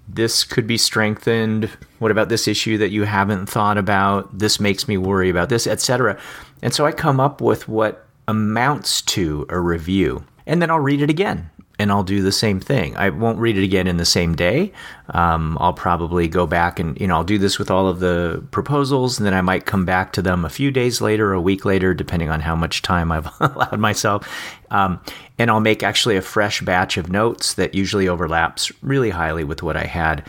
This 0.08 0.44
could 0.44 0.68
be 0.68 0.78
strengthened. 0.78 1.70
What 2.00 2.12
about 2.12 2.30
this 2.30 2.48
issue 2.48 2.78
that 2.80 2.92
you 2.92 3.04
haven't 3.04 3.48
thought 3.48 3.78
about? 3.78 4.38
This 4.38 4.60
makes 4.60 4.88
me 4.88 4.98
worry 4.98 5.30
about 5.30 5.50
this, 5.50 5.68
etc. 5.68 6.20
And 6.62 6.74
so 6.74 6.86
I 6.86 6.92
come 6.92 7.20
up 7.20 7.42
with 7.42 7.68
what 7.68 8.06
amounts 8.28 9.02
to 9.04 9.46
a 9.50 9.60
review, 9.60 10.26
and 10.46 10.62
then 10.62 10.70
I'll 10.70 10.80
read 10.80 11.02
it 11.02 11.10
again 11.10 11.50
and 11.82 11.92
I'll 11.92 12.04
do 12.04 12.22
the 12.22 12.32
same 12.32 12.60
thing. 12.60 12.96
I 12.96 13.10
won't 13.10 13.40
read 13.40 13.58
it 13.58 13.64
again 13.64 13.88
in 13.88 13.98
the 13.98 14.06
same 14.06 14.36
day. 14.36 14.72
Um, 15.10 15.58
I'll 15.60 15.74
probably 15.74 16.28
go 16.28 16.46
back 16.46 16.80
and 16.80 17.00
you 17.02 17.08
know 17.08 17.16
I'll 17.16 17.24
do 17.24 17.40
this 17.40 17.58
with 17.58 17.72
all 17.72 17.88
of 17.88 18.00
the 18.00 18.44
proposals, 18.52 19.18
and 19.18 19.26
then 19.26 19.34
I 19.34 19.42
might 19.42 19.66
come 19.66 19.84
back 19.84 20.14
to 20.14 20.22
them 20.22 20.46
a 20.46 20.50
few 20.50 20.70
days 20.70 21.02
later, 21.02 21.34
a 21.34 21.42
week 21.42 21.66
later, 21.66 21.94
depending 21.94 22.30
on 22.30 22.40
how 22.40 22.56
much 22.56 22.84
time 22.84 23.12
I've 23.12 23.30
allowed 23.40 23.80
myself. 23.80 24.28
Um, 24.70 25.02
and 25.40 25.50
I'll 25.50 25.60
make 25.60 25.82
actually 25.82 26.18
a 26.18 26.22
fresh 26.22 26.62
batch 26.62 26.98
of 26.98 27.10
notes 27.10 27.56
that 27.56 27.74
usually 27.74 28.08
overlaps 28.08 28.72
really 28.84 29.10
highly 29.10 29.44
with 29.44 29.64
what 29.64 29.76
I 29.76 29.86
had. 29.86 30.26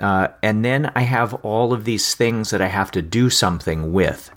Uh, 0.00 0.28
and 0.42 0.64
then 0.64 0.92
I 0.94 1.02
have 1.02 1.34
all 1.44 1.72
of 1.72 1.84
these 1.84 2.14
things 2.14 2.50
that 2.50 2.60
I 2.60 2.68
have 2.68 2.90
to 2.92 3.02
do 3.02 3.30
something 3.30 3.92
with. 3.92 4.30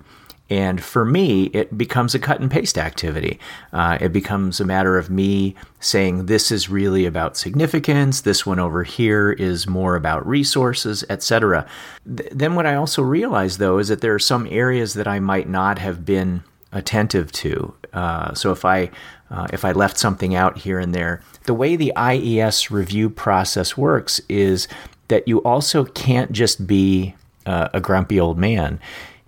And 0.51 0.83
for 0.83 1.05
me, 1.05 1.45
it 1.53 1.77
becomes 1.77 2.13
a 2.13 2.19
cut 2.19 2.41
and 2.41 2.51
paste 2.51 2.77
activity. 2.77 3.39
Uh, 3.71 3.97
it 4.01 4.11
becomes 4.11 4.59
a 4.59 4.65
matter 4.65 4.97
of 4.97 5.09
me 5.09 5.55
saying, 5.79 6.25
this 6.25 6.51
is 6.51 6.69
really 6.69 7.05
about 7.05 7.37
significance, 7.37 8.19
this 8.19 8.45
one 8.45 8.59
over 8.59 8.83
here 8.83 9.31
is 9.31 9.65
more 9.65 9.95
about 9.95 10.27
resources, 10.27 11.05
etc. 11.09 11.65
Th- 12.05 12.29
then, 12.33 12.55
what 12.55 12.65
I 12.65 12.75
also 12.75 13.01
realize, 13.01 13.59
though, 13.59 13.77
is 13.77 13.87
that 13.87 14.01
there 14.01 14.13
are 14.13 14.19
some 14.19 14.45
areas 14.51 14.93
that 14.95 15.07
I 15.07 15.21
might 15.21 15.47
not 15.47 15.79
have 15.79 16.05
been 16.05 16.43
attentive 16.73 17.31
to. 17.31 17.73
Uh, 17.93 18.33
so 18.33 18.51
if 18.51 18.65
I 18.65 18.91
uh, 19.29 19.47
if 19.53 19.63
I 19.63 19.71
left 19.71 19.97
something 19.97 20.35
out 20.35 20.57
here 20.57 20.79
and 20.79 20.93
there, 20.93 21.21
the 21.45 21.53
way 21.53 21.77
the 21.77 21.93
IES 21.95 22.69
review 22.69 23.09
process 23.09 23.77
works 23.77 24.19
is 24.27 24.67
that 25.07 25.29
you 25.29 25.39
also 25.43 25.85
can't 25.85 26.33
just 26.33 26.67
be 26.67 27.15
uh, 27.45 27.69
a 27.73 27.79
grumpy 27.79 28.19
old 28.19 28.37
man 28.37 28.81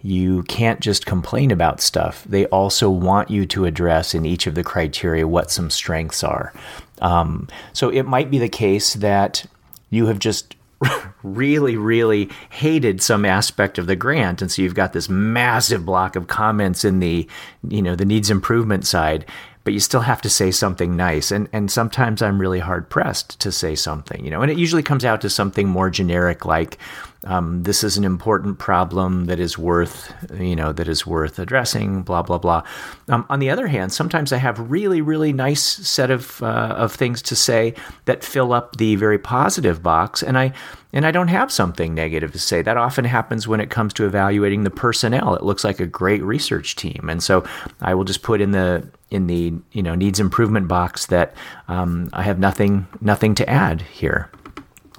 you 0.04 0.44
can't 0.44 0.82
just 0.82 1.06
complain 1.06 1.50
about 1.50 1.80
stuff. 1.80 2.26
They 2.26 2.46
also 2.48 2.90
want 2.90 3.30
you 3.30 3.46
to 3.48 3.66
address 3.66 4.14
in 4.14 4.26
each 4.26 4.46
of 4.46 4.54
the 4.54 4.64
criteria 4.64 5.26
what 5.26 5.50
some 5.50 5.70
strengths 5.70 6.24
are. 6.24 6.54
Um, 7.02 7.48
so 7.72 7.90
it 7.90 8.04
might 8.04 8.30
be 8.30 8.38
the 8.38 8.50
case 8.50 8.96
that 8.96 9.46
you 9.90 10.08
have 10.08 10.20
just 10.20 10.56
really, 11.24 11.78
really 11.78 12.30
hated 12.50 13.02
some 13.02 13.24
aspect 13.24 13.78
of 13.78 13.88
the 13.88 13.96
grant, 13.96 14.42
and 14.42 14.52
so 14.52 14.62
you've 14.62 14.76
got 14.76 14.92
this 14.92 15.08
massive 15.08 15.86
block 15.86 16.18
of 16.18 16.28
comments 16.28 16.84
in 16.84 17.00
the, 17.00 17.28
you 17.68 17.82
know, 17.82 17.96
the 17.96 18.06
needs 18.06 18.30
improvement 18.30 18.86
side, 18.86 19.26
but 19.64 19.74
you 19.74 19.80
still 19.80 20.02
have 20.02 20.22
to 20.22 20.30
say 20.30 20.52
something 20.52 20.96
nice. 20.96 21.32
And 21.32 21.48
and 21.54 21.72
sometimes 21.72 22.22
I'm 22.22 22.40
really 22.40 22.60
hard 22.60 22.90
pressed 22.90 23.40
to 23.42 23.52
say 23.52 23.76
something, 23.76 24.24
you 24.24 24.32
know, 24.32 24.42
and 24.42 24.52
it 24.52 24.58
usually 24.58 24.84
comes 24.84 25.06
out 25.06 25.22
to 25.22 25.30
something 25.30 25.68
more 25.68 25.90
generic 25.90 26.46
like 26.46 26.78
um, 27.26 27.64
this 27.64 27.86
is 27.86 27.98
an 27.98 28.04
important 28.04 28.60
problem 28.60 29.26
that 29.26 29.40
is 29.40 29.58
worth, 29.58 30.14
you 30.38 30.58
know, 30.58 30.74
that 30.74 30.90
is 30.90 31.08
worth 31.08 31.40
addressing. 31.40 32.04
Blah 32.04 32.24
blah 32.24 32.38
blah. 32.38 32.64
Um, 33.08 33.26
on 33.30 33.40
the 33.40 33.50
other 33.50 33.68
hand, 33.68 33.94
sometimes 33.94 34.34
I 34.34 34.38
have 34.38 34.72
really 34.72 35.02
really 35.02 35.32
nice 35.32 35.64
set 35.64 36.12
of 36.12 36.42
uh, 36.44 36.76
of 36.78 36.94
things 36.94 37.22
to 37.24 37.36
say 37.36 37.76
that 38.06 38.24
fill 38.24 38.52
up 38.52 38.76
the 38.76 38.96
very 38.96 39.18
positive 39.18 39.82
box, 39.82 40.22
and 40.22 40.38
I 40.38 40.54
and 40.94 41.06
I 41.06 41.12
don't 41.12 41.28
have 41.28 41.52
something 41.52 41.94
negative 41.94 42.32
to 42.32 42.40
say. 42.40 42.62
That 42.62 42.78
often 42.78 43.04
happens 43.04 43.48
when 43.48 43.60
it 43.60 43.70
comes 43.70 43.94
to 43.96 44.06
evaluating 44.06 44.64
the 44.64 44.70
personnel. 44.70 45.36
It 45.36 45.44
looks 45.44 45.64
like 45.64 45.80
a 45.80 45.88
great 45.88 46.24
research 46.24 46.76
team, 46.76 47.10
and 47.10 47.22
so 47.22 47.44
I 47.82 47.96
will 47.96 48.04
just 48.04 48.22
put 48.22 48.40
in 48.40 48.52
the 48.52 48.88
in 49.10 49.28
the 49.28 49.54
you 49.72 49.84
know 49.84 49.96
needs 49.96 50.20
improvement 50.20 50.68
box 50.68 51.08
that 51.08 51.34
um, 51.68 52.10
I 52.14 52.22
have 52.24 52.40
nothing 52.40 52.88
nothing 53.02 53.36
to 53.36 53.50
add 53.50 53.82
here. 53.82 54.30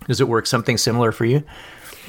Does 0.08 0.20
it 0.20 0.28
work 0.28 0.46
something 0.46 0.76
similar 0.76 1.12
for 1.12 1.24
you? 1.24 1.42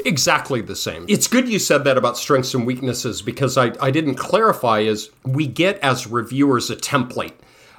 Exactly 0.03 0.61
the 0.61 0.75
same. 0.75 1.05
It's 1.07 1.27
good 1.27 1.47
you 1.47 1.59
said 1.59 1.85
that 1.85 1.97
about 1.97 2.17
strengths 2.17 2.53
and 2.53 2.65
weaknesses 2.65 3.21
because 3.21 3.57
I, 3.57 3.71
I 3.79 3.91
didn't 3.91 4.15
clarify 4.15 4.79
is 4.79 5.09
we 5.23 5.47
get 5.47 5.79
as 5.79 6.05
reviewers 6.05 6.69
a 6.69 6.75
template 6.75 7.31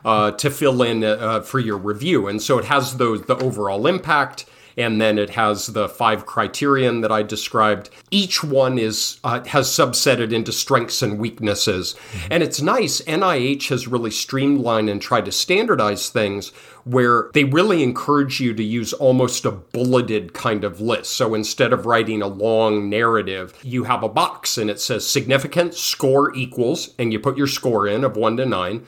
uh, 0.02 0.30
to 0.32 0.50
fill 0.50 0.82
in 0.82 1.04
uh, 1.04 1.42
for 1.42 1.58
your 1.58 1.76
review. 1.76 2.26
And 2.26 2.40
so 2.40 2.58
it 2.58 2.64
has 2.64 2.96
those 2.96 3.22
the 3.22 3.36
overall 3.36 3.86
impact 3.86 4.46
and 4.76 5.00
then 5.00 5.18
it 5.18 5.30
has 5.30 5.68
the 5.68 5.88
five 5.88 6.26
criterion 6.26 7.00
that 7.00 7.12
I 7.12 7.22
described. 7.22 7.90
Each 8.10 8.44
one 8.44 8.78
is 8.78 9.18
uh, 9.24 9.44
has 9.44 9.68
subsetted 9.68 10.32
into 10.32 10.52
strengths 10.52 11.02
and 11.02 11.18
weaknesses, 11.18 11.94
mm-hmm. 11.94 12.32
and 12.32 12.42
it's 12.42 12.60
nice. 12.60 13.00
NIH 13.02 13.68
has 13.68 13.88
really 13.88 14.10
streamlined 14.10 14.90
and 14.90 15.00
tried 15.00 15.24
to 15.24 15.32
standardize 15.32 16.08
things 16.08 16.50
where 16.84 17.30
they 17.34 17.42
really 17.42 17.82
encourage 17.82 18.38
you 18.38 18.54
to 18.54 18.62
use 18.62 18.92
almost 18.92 19.44
a 19.44 19.50
bulleted 19.50 20.32
kind 20.32 20.62
of 20.62 20.80
list. 20.80 21.12
So 21.12 21.34
instead 21.34 21.72
of 21.72 21.84
writing 21.84 22.22
a 22.22 22.28
long 22.28 22.88
narrative, 22.88 23.58
you 23.64 23.84
have 23.84 24.04
a 24.04 24.08
box 24.08 24.56
and 24.56 24.70
it 24.70 24.80
says 24.80 25.04
significant 25.04 25.74
score 25.74 26.34
equals, 26.34 26.94
and 26.98 27.12
you 27.12 27.18
put 27.18 27.36
your 27.36 27.48
score 27.48 27.88
in 27.88 28.04
of 28.04 28.16
one 28.16 28.36
to 28.36 28.46
nine 28.46 28.84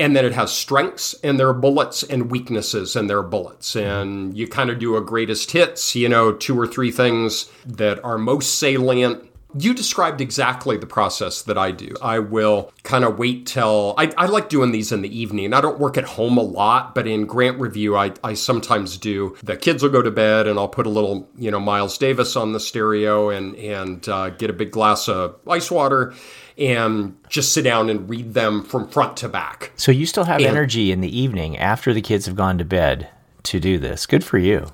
and 0.00 0.16
then 0.16 0.24
it 0.24 0.32
has 0.32 0.50
strengths 0.50 1.14
and 1.22 1.38
there 1.38 1.48
are 1.48 1.54
bullets 1.54 2.02
and 2.02 2.30
weaknesses 2.30 2.96
and 2.96 3.08
there 3.08 3.18
are 3.18 3.22
bullets 3.22 3.76
and 3.76 4.36
you 4.36 4.48
kind 4.48 4.70
of 4.70 4.78
do 4.78 4.96
a 4.96 5.00
greatest 5.00 5.52
hits 5.52 5.94
you 5.94 6.08
know 6.08 6.32
two 6.32 6.58
or 6.58 6.66
three 6.66 6.90
things 6.90 7.50
that 7.66 8.02
are 8.02 8.18
most 8.18 8.58
salient 8.58 9.30
you 9.58 9.74
described 9.74 10.20
exactly 10.20 10.76
the 10.76 10.86
process 10.86 11.42
that 11.42 11.58
I 11.58 11.72
do. 11.72 11.94
I 12.00 12.20
will 12.20 12.72
kind 12.82 13.04
of 13.04 13.18
wait 13.18 13.46
till 13.46 13.94
I, 13.98 14.12
I, 14.16 14.26
like 14.26 14.48
doing 14.48 14.70
these 14.70 14.92
in 14.92 15.02
the 15.02 15.18
evening. 15.18 15.52
I 15.52 15.60
don't 15.60 15.78
work 15.78 15.98
at 15.98 16.04
home 16.04 16.38
a 16.38 16.42
lot, 16.42 16.94
but 16.94 17.06
in 17.06 17.26
grant 17.26 17.58
review, 17.58 17.96
I, 17.96 18.12
I 18.22 18.34
sometimes 18.34 18.96
do. 18.96 19.36
The 19.42 19.56
kids 19.56 19.82
will 19.82 19.90
go 19.90 20.02
to 20.02 20.10
bed, 20.10 20.46
and 20.46 20.58
I'll 20.58 20.68
put 20.68 20.86
a 20.86 20.90
little, 20.90 21.28
you 21.36 21.50
know, 21.50 21.58
Miles 21.58 21.98
Davis 21.98 22.36
on 22.36 22.52
the 22.52 22.60
stereo 22.60 23.30
and 23.30 23.56
and 23.56 24.08
uh, 24.08 24.30
get 24.30 24.50
a 24.50 24.52
big 24.52 24.70
glass 24.70 25.08
of 25.08 25.36
ice 25.48 25.70
water, 25.70 26.14
and 26.58 27.16
just 27.28 27.52
sit 27.52 27.62
down 27.62 27.88
and 27.88 28.08
read 28.08 28.34
them 28.34 28.62
from 28.62 28.88
front 28.88 29.16
to 29.18 29.28
back. 29.28 29.72
So 29.76 29.92
you 29.92 30.06
still 30.06 30.24
have 30.24 30.38
and, 30.38 30.46
energy 30.46 30.92
in 30.92 31.00
the 31.00 31.18
evening 31.18 31.56
after 31.58 31.92
the 31.92 32.02
kids 32.02 32.26
have 32.26 32.36
gone 32.36 32.58
to 32.58 32.64
bed 32.64 33.08
to 33.44 33.60
do 33.60 33.78
this. 33.78 34.06
Good 34.06 34.24
for 34.24 34.38
you. 34.38 34.72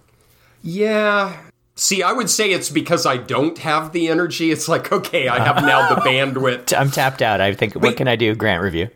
Yeah. 0.62 1.37
See, 1.75 2.03
I 2.03 2.12
would 2.12 2.31
say 2.31 2.53
it's 2.53 2.71
because 2.71 3.05
I 3.05 3.19
don't 3.19 3.59
have 3.59 3.93
the 3.93 4.09
energy. 4.09 4.51
It's 4.51 4.67
like, 4.67 4.91
okay, 4.91 5.29
I 5.29 5.45
have 5.45 5.57
now 5.62 5.95
the 5.95 6.01
bandwidth. 6.09 6.77
I'm 6.77 6.91
tapped 6.91 7.21
out. 7.21 7.41
I 7.41 7.53
think, 7.53 7.75
what 7.75 7.97
can 7.97 8.09
I 8.09 8.17
do? 8.17 8.35
Grant 8.35 8.62
review. 8.62 8.89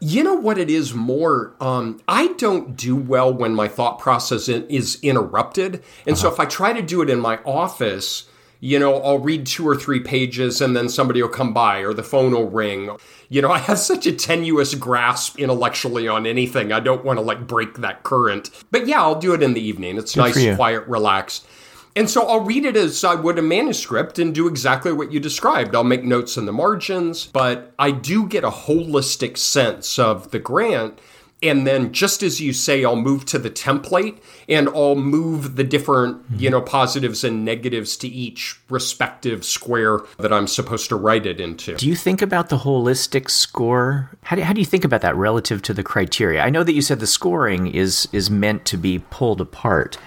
You 0.00 0.22
know 0.22 0.34
what 0.34 0.58
it 0.58 0.68
is 0.68 0.92
more? 0.92 1.54
Um, 1.60 2.02
I 2.06 2.28
don't 2.34 2.76
do 2.76 2.94
well 2.94 3.32
when 3.32 3.54
my 3.54 3.68
thought 3.68 3.98
process 3.98 4.48
is 4.48 4.98
interrupted. 5.02 5.82
And 6.06 6.12
uh-huh. 6.12 6.16
so 6.16 6.28
if 6.30 6.38
I 6.38 6.44
try 6.44 6.74
to 6.74 6.82
do 6.82 7.00
it 7.00 7.08
in 7.08 7.18
my 7.18 7.38
office, 7.44 8.28
you 8.66 8.80
know, 8.80 9.00
I'll 9.00 9.20
read 9.20 9.46
two 9.46 9.66
or 9.66 9.76
three 9.76 10.00
pages 10.00 10.60
and 10.60 10.76
then 10.76 10.88
somebody 10.88 11.22
will 11.22 11.28
come 11.28 11.54
by 11.54 11.78
or 11.78 11.94
the 11.94 12.02
phone 12.02 12.32
will 12.32 12.50
ring. 12.50 12.90
You 13.28 13.40
know, 13.40 13.50
I 13.52 13.58
have 13.58 13.78
such 13.78 14.06
a 14.06 14.12
tenuous 14.12 14.74
grasp 14.74 15.38
intellectually 15.38 16.08
on 16.08 16.26
anything. 16.26 16.72
I 16.72 16.80
don't 16.80 17.04
want 17.04 17.18
to 17.18 17.24
like 17.24 17.46
break 17.46 17.76
that 17.76 18.02
current. 18.02 18.50
But 18.72 18.88
yeah, 18.88 19.00
I'll 19.00 19.20
do 19.20 19.34
it 19.34 19.42
in 19.42 19.54
the 19.54 19.60
evening. 19.60 19.98
It's 19.98 20.16
Good 20.16 20.34
nice, 20.34 20.56
quiet, 20.56 20.84
relaxed. 20.88 21.46
And 21.94 22.10
so 22.10 22.26
I'll 22.26 22.40
read 22.40 22.64
it 22.64 22.76
as 22.76 23.04
I 23.04 23.14
would 23.14 23.38
a 23.38 23.42
manuscript 23.42 24.18
and 24.18 24.34
do 24.34 24.48
exactly 24.48 24.92
what 24.92 25.12
you 25.12 25.20
described. 25.20 25.76
I'll 25.76 25.84
make 25.84 26.02
notes 26.02 26.36
in 26.36 26.44
the 26.44 26.52
margins, 26.52 27.26
but 27.26 27.72
I 27.78 27.92
do 27.92 28.26
get 28.26 28.42
a 28.42 28.50
holistic 28.50 29.38
sense 29.38 29.96
of 29.96 30.32
the 30.32 30.40
grant 30.40 30.98
and 31.42 31.66
then 31.66 31.92
just 31.92 32.22
as 32.22 32.40
you 32.40 32.52
say 32.52 32.84
i'll 32.84 32.96
move 32.96 33.24
to 33.24 33.38
the 33.38 33.50
template 33.50 34.18
and 34.48 34.68
i'll 34.70 34.94
move 34.94 35.56
the 35.56 35.64
different 35.64 36.22
mm-hmm. 36.24 36.40
you 36.40 36.50
know 36.50 36.60
positives 36.60 37.22
and 37.24 37.44
negatives 37.44 37.96
to 37.96 38.08
each 38.08 38.58
respective 38.70 39.44
square 39.44 40.00
that 40.18 40.32
i'm 40.32 40.46
supposed 40.46 40.88
to 40.88 40.96
write 40.96 41.26
it 41.26 41.40
into. 41.40 41.74
Do 41.76 41.86
you 41.86 41.96
think 41.96 42.22
about 42.22 42.48
the 42.48 42.58
holistic 42.58 43.30
score? 43.30 44.10
How 44.22 44.36
do, 44.36 44.42
how 44.42 44.52
do 44.52 44.60
you 44.60 44.66
think 44.66 44.84
about 44.84 45.02
that 45.02 45.16
relative 45.16 45.62
to 45.62 45.74
the 45.74 45.82
criteria? 45.82 46.42
I 46.42 46.50
know 46.50 46.64
that 46.64 46.72
you 46.72 46.82
said 46.82 47.00
the 47.00 47.06
scoring 47.06 47.66
is 47.66 48.08
is 48.12 48.30
meant 48.30 48.64
to 48.66 48.76
be 48.76 48.98
pulled 49.10 49.40
apart 49.40 49.98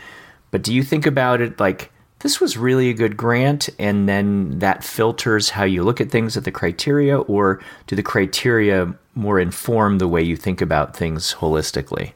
but 0.51 0.63
do 0.63 0.73
you 0.73 0.83
think 0.83 1.05
about 1.05 1.41
it 1.41 1.59
like 1.59 1.91
this 2.19 2.41
was 2.41 2.57
really 2.57 2.89
a 2.89 2.93
good 2.93 3.15
grant 3.15 3.69
and 3.79 4.07
then 4.07 4.59
that 4.59 4.83
filters 4.83 5.49
how 5.49 5.63
you 5.63 5.83
look 5.83 6.01
at 6.01 6.11
things 6.11 6.35
at 6.35 6.43
the 6.43 6.51
criteria 6.51 7.19
or 7.19 7.61
do 7.87 7.95
the 7.95 8.03
criteria 8.03 8.93
more 9.15 9.39
inform 9.39 9.97
the 9.97 10.07
way 10.07 10.21
you 10.21 10.35
think 10.35 10.61
about 10.61 10.95
things 10.95 11.35
holistically 11.35 12.13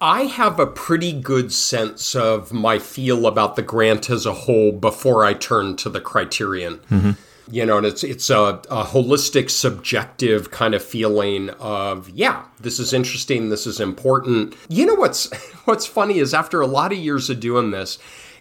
I 0.00 0.22
have 0.22 0.60
a 0.60 0.66
pretty 0.66 1.12
good 1.12 1.52
sense 1.52 2.14
of 2.14 2.52
my 2.52 2.78
feel 2.78 3.26
about 3.26 3.56
the 3.56 3.62
grant 3.62 4.10
as 4.10 4.26
a 4.26 4.32
whole 4.32 4.72
before 4.72 5.24
I 5.24 5.34
turn 5.34 5.76
to 5.76 5.88
the 5.88 6.00
criterion. 6.00 6.78
Mm-hmm. 6.90 7.10
You 7.50 7.64
know, 7.64 7.78
and 7.78 7.86
it's 7.86 8.04
it's 8.04 8.28
a, 8.28 8.60
a, 8.70 8.84
holistic, 8.84 9.48
subjective 9.48 10.50
kind 10.50 10.74
of 10.74 10.84
feeling 10.84 11.48
of 11.58 12.10
yeah, 12.10 12.44
this 12.60 12.78
is 12.78 12.92
interesting, 12.92 13.48
this 13.48 13.66
is 13.66 13.80
important. 13.80 14.54
You 14.68 14.84
know 14.84 14.94
what's 14.94 15.34
what's 15.64 15.86
funny 15.86 16.18
is 16.18 16.34
after 16.34 16.60
a 16.60 16.66
lot 16.66 16.92
of 16.92 16.98
years 16.98 17.30
of 17.30 17.40
doing 17.40 17.70
this, 17.70 17.98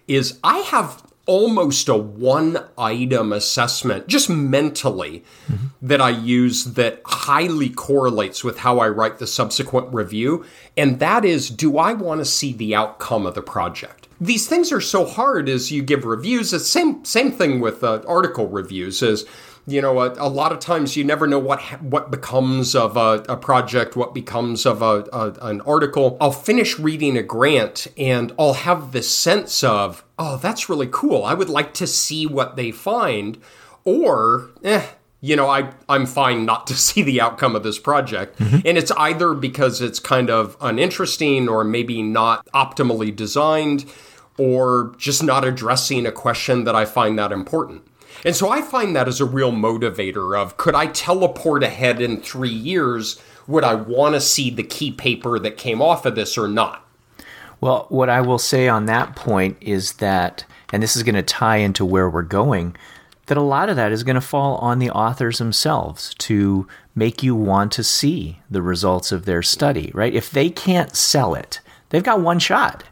is 0.08 0.40
I 0.44 0.60
have 0.60 1.04
almost 1.26 1.90
a 1.90 1.96
one 1.96 2.58
item 2.78 3.34
assessment 3.34 4.08
just 4.08 4.30
mentally 4.30 5.24
mm-hmm. 5.48 5.66
that 5.82 6.00
I 6.00 6.10
use 6.10 6.64
that 6.64 7.02
highly 7.06 7.70
correlates 7.70 8.44
with 8.44 8.60
how 8.60 8.80
I 8.80 8.88
write 8.88 9.20
the 9.20 9.28
subsequent 9.28 9.94
review. 9.94 10.46
And 10.78 11.00
that 11.00 11.26
is, 11.26 11.50
do 11.50 11.78
I 11.78 11.94
want 11.94 12.22
to 12.22 12.26
see 12.26 12.54
the 12.54 12.76
outcome 12.76 13.26
of 13.26 13.36
the 13.36 13.42
project? 13.42 14.08
These 14.22 14.48
things 14.48 14.72
are 14.72 14.82
so 14.82 15.06
hard 15.06 15.50
as 15.50 15.72
you 15.72 15.84
give 15.84 16.06
reviews. 16.06 16.52
The 16.52 16.60
same, 16.60 17.04
same 17.04 17.32
thing 17.32 17.60
with 17.60 17.84
uh, 17.84 18.02
article 18.08 18.48
reviews 18.48 19.04
is, 19.04 19.26
you 19.68 19.82
know, 19.82 20.00
a, 20.00 20.14
a, 20.14 20.30
lot 20.30 20.54
of 20.54 20.60
times 20.60 20.96
you 20.96 21.04
never 21.04 21.28
know 21.28 21.38
what 21.38 21.62
what 21.82 22.10
becomes 22.10 22.74
of 22.74 22.96
a, 22.96 23.26
a 23.28 23.36
project, 23.36 23.98
what 23.98 24.14
becomes 24.14 24.66
of 24.66 24.82
a, 24.82 25.06
a, 25.12 25.34
an 25.42 25.60
article. 25.62 26.16
I'll 26.22 26.32
finish 26.32 26.80
reading 26.80 27.18
a 27.18 27.24
grant 27.24 27.86
and 27.98 28.32
I'll 28.40 28.54
have 28.54 28.94
this 28.94 29.14
sense 29.14 29.66
of, 29.66 30.06
oh, 30.18 30.38
that's 30.38 30.70
really 30.70 30.88
cool. 30.90 31.26
I 31.26 31.34
would 31.34 31.50
like 31.50 31.74
to 31.76 31.86
see 31.86 32.26
what 32.26 32.56
they 32.56 32.72
find, 32.72 33.40
or 33.84 34.52
eh, 34.64 34.88
you 35.20 35.36
know, 35.36 35.50
I 35.50 35.74
I'm 35.90 36.06
fine 36.06 36.46
not 36.46 36.66
to 36.68 36.74
see 36.78 37.04
the 37.04 37.20
outcome 37.20 37.54
of 37.54 37.64
this 37.64 37.78
project. 37.78 38.40
Mm-hmm. 38.40 38.60
And 38.66 38.78
it's 38.78 38.92
either 38.92 39.34
because 39.34 39.82
it's 39.82 40.00
kind 40.00 40.30
of 40.30 40.56
uninteresting 40.62 41.50
or 41.50 41.66
maybe 41.66 42.02
not 42.02 42.46
optimally 42.54 43.14
designed 43.14 43.84
or 44.38 44.96
just 44.98 45.24
not 45.24 45.44
addressing 45.44 46.06
a 46.06 46.12
question 46.14 46.64
that 46.64 46.76
I 46.76 46.86
find 46.86 47.20
that 47.20 47.34
important. 47.34 47.86
And 48.26 48.36
so 48.36 48.50
I 48.50 48.62
find 48.62 48.96
that 48.96 49.08
as 49.08 49.22
a 49.22 49.26
real 49.26 49.52
motivator 49.52 50.40
of 50.40 50.58
could 50.58 50.76
I 50.76 50.88
teleport 50.88 51.64
ahead 51.64 52.02
in 52.02 52.22
three 52.22 52.50
years? 52.50 53.22
Would 53.48 53.64
I 53.64 53.76
want 53.76 54.16
to 54.16 54.22
see 54.22 54.50
the 54.50 54.64
key 54.64 54.92
paper 54.92 55.40
that 55.40 55.58
came 55.58 55.82
off 55.82 56.06
of 56.06 56.16
this 56.16 56.38
or 56.38 56.48
not? 56.48 56.86
Well, 57.60 57.88
what 57.90 58.10
I 58.10 58.22
will 58.22 58.38
say 58.38 58.68
on 58.68 58.86
that 58.86 59.16
point 59.16 59.58
is 59.62 59.94
that, 59.94 60.46
and 60.72 60.84
this 60.84 60.96
is 60.96 61.04
going 61.04 61.16
to 61.16 61.24
tie 61.24 61.58
into 61.58 61.86
where 61.86 62.10
we're 62.10 62.22
going, 62.22 62.76
that 63.28 63.38
a 63.38 63.42
lot 63.42 63.70
of 63.70 63.76
that 63.76 63.92
is 63.92 64.04
going 64.04 64.16
to 64.16 64.22
fall 64.22 64.56
on 64.58 64.80
the 64.80 64.90
authors 64.92 65.38
themselves 65.38 66.14
to 66.16 66.68
make 66.96 67.24
you 67.24 67.36
want 67.36 67.72
to 67.74 67.84
see 67.84 68.40
the 68.50 68.62
results 68.62 69.12
of 69.12 69.26
their 69.26 69.42
study, 69.42 69.92
right? 69.94 70.14
If 70.14 70.30
they 70.30 70.50
can't 70.50 70.96
sell 70.96 71.36
it, 71.36 71.60
they've 71.90 72.04
got 72.04 72.22
one 72.22 72.40
shot. 72.40 72.84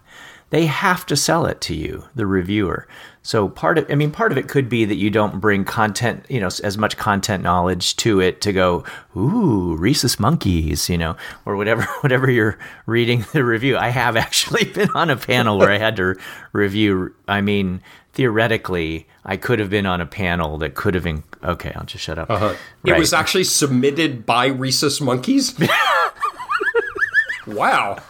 They 0.49 0.67
have 0.67 1.05
to 1.07 1.15
sell 1.15 1.45
it 1.45 1.61
to 1.61 1.75
you, 1.75 2.05
the 2.15 2.25
reviewer. 2.27 2.88
So 3.25 3.49
part 3.49 3.79
of, 3.79 3.89
I 3.89 3.95
mean, 3.95 4.11
part 4.11 4.31
of 4.31 4.38
it 4.38 4.47
could 4.47 4.69
be 4.69 4.85
that 4.85 4.97
you 4.97 5.09
don't 5.09 5.41
bring 5.41 5.65
content, 5.65 6.27
you 6.29 6.39
know, 6.39 6.45
as 6.45 6.77
much 6.77 6.95
content 6.95 7.41
knowledge 7.41 7.95
to 7.95 8.19
it 8.19 8.39
to 8.41 8.53
go, 8.53 8.83
ooh, 9.17 9.75
rhesus 9.77 10.19
monkeys, 10.19 10.88
you 10.89 10.97
know, 10.99 11.17
or 11.43 11.55
whatever, 11.55 11.81
whatever 12.01 12.29
you're 12.29 12.59
reading 12.85 13.25
the 13.33 13.43
review. 13.43 13.77
I 13.77 13.89
have 13.89 14.15
actually 14.25 14.65
been 14.65 14.91
on 14.91 15.09
a 15.09 15.15
panel 15.15 15.57
where 15.57 15.71
I 15.71 15.79
had 15.79 15.95
to 15.95 16.17
review. 16.53 17.15
I 17.27 17.41
mean, 17.41 17.81
theoretically, 18.13 19.07
I 19.25 19.38
could 19.38 19.57
have 19.57 19.71
been 19.71 19.88
on 19.88 20.01
a 20.01 20.05
panel 20.05 20.59
that 20.59 20.75
could 20.75 20.93
have 20.93 21.05
been. 21.05 21.23
Okay, 21.43 21.73
I'll 21.75 21.85
just 21.85 22.03
shut 22.03 22.19
up. 22.19 22.29
Uh-huh. 22.29 22.53
Right. 22.83 22.95
It 22.95 22.99
was 22.99 23.11
actually 23.11 23.45
submitted 23.45 24.27
by 24.27 24.45
rhesus 24.49 25.01
monkeys. 25.01 25.57
wow 27.47 28.03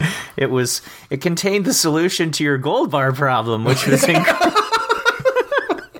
it 0.36 0.50
was 0.50 0.82
it 1.10 1.20
contained 1.20 1.64
the 1.64 1.74
solution 1.74 2.30
to 2.32 2.44
your 2.44 2.58
gold 2.58 2.90
bar 2.90 3.12
problem, 3.12 3.64
which 3.64 3.86
was 3.86 4.02
inc- 4.06 4.65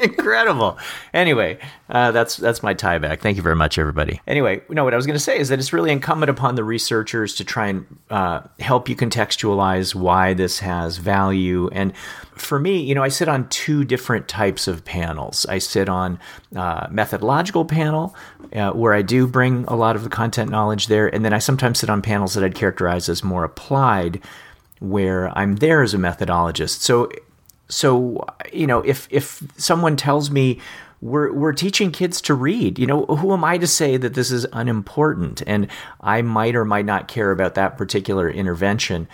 incredible. 0.06 0.78
Anyway, 1.12 1.58
uh, 1.88 2.10
that's 2.12 2.36
that's 2.36 2.62
my 2.62 2.74
tie 2.74 2.98
back. 2.98 3.20
Thank 3.20 3.36
you 3.36 3.42
very 3.42 3.56
much, 3.56 3.78
everybody. 3.78 4.20
Anyway, 4.26 4.62
no, 4.68 4.84
what 4.84 4.92
I 4.92 4.96
was 4.96 5.06
going 5.06 5.16
to 5.16 5.20
say 5.20 5.38
is 5.38 5.48
that 5.48 5.58
it's 5.58 5.72
really 5.72 5.90
incumbent 5.90 6.30
upon 6.30 6.54
the 6.54 6.64
researchers 6.64 7.34
to 7.36 7.44
try 7.44 7.68
and 7.68 7.86
uh, 8.10 8.40
help 8.58 8.88
you 8.88 8.96
contextualize 8.96 9.94
why 9.94 10.34
this 10.34 10.60
has 10.60 10.96
value. 10.96 11.68
And 11.72 11.94
for 12.34 12.58
me, 12.58 12.80
you 12.80 12.94
know, 12.94 13.02
I 13.02 13.08
sit 13.08 13.28
on 13.28 13.48
two 13.48 13.84
different 13.84 14.28
types 14.28 14.68
of 14.68 14.84
panels. 14.84 15.46
I 15.48 15.58
sit 15.58 15.88
on 15.88 16.18
uh, 16.54 16.86
methodological 16.90 17.64
panel, 17.64 18.14
uh, 18.54 18.72
where 18.72 18.94
I 18.94 19.02
do 19.02 19.26
bring 19.26 19.64
a 19.68 19.76
lot 19.76 19.96
of 19.96 20.04
the 20.04 20.10
content 20.10 20.50
knowledge 20.50 20.86
there, 20.88 21.12
and 21.14 21.24
then 21.24 21.32
I 21.32 21.38
sometimes 21.38 21.78
sit 21.78 21.90
on 21.90 22.02
panels 22.02 22.34
that 22.34 22.44
I'd 22.44 22.54
characterize 22.54 23.08
as 23.08 23.24
more 23.24 23.44
applied, 23.44 24.20
where 24.80 25.36
I'm 25.36 25.56
there 25.56 25.82
as 25.82 25.94
a 25.94 25.98
methodologist. 25.98 26.80
So 26.80 27.10
so 27.68 28.24
you 28.52 28.66
know 28.66 28.80
if 28.80 29.08
if 29.10 29.42
someone 29.56 29.96
tells 29.96 30.30
me 30.30 30.60
we're 31.00 31.32
we're 31.32 31.52
teaching 31.52 31.90
kids 31.90 32.20
to 32.20 32.34
read 32.34 32.78
you 32.78 32.86
know 32.86 33.04
who 33.06 33.32
am 33.32 33.44
i 33.44 33.58
to 33.58 33.66
say 33.66 33.96
that 33.96 34.14
this 34.14 34.30
is 34.30 34.46
unimportant? 34.52 35.42
And 35.46 35.68
i 36.00 36.22
might 36.22 36.54
or 36.54 36.64
might 36.64 36.86
not 36.86 37.08
care 37.08 37.30
about 37.30 37.54
that 37.54 37.76
particular 37.76 38.30
intervention 38.30 39.08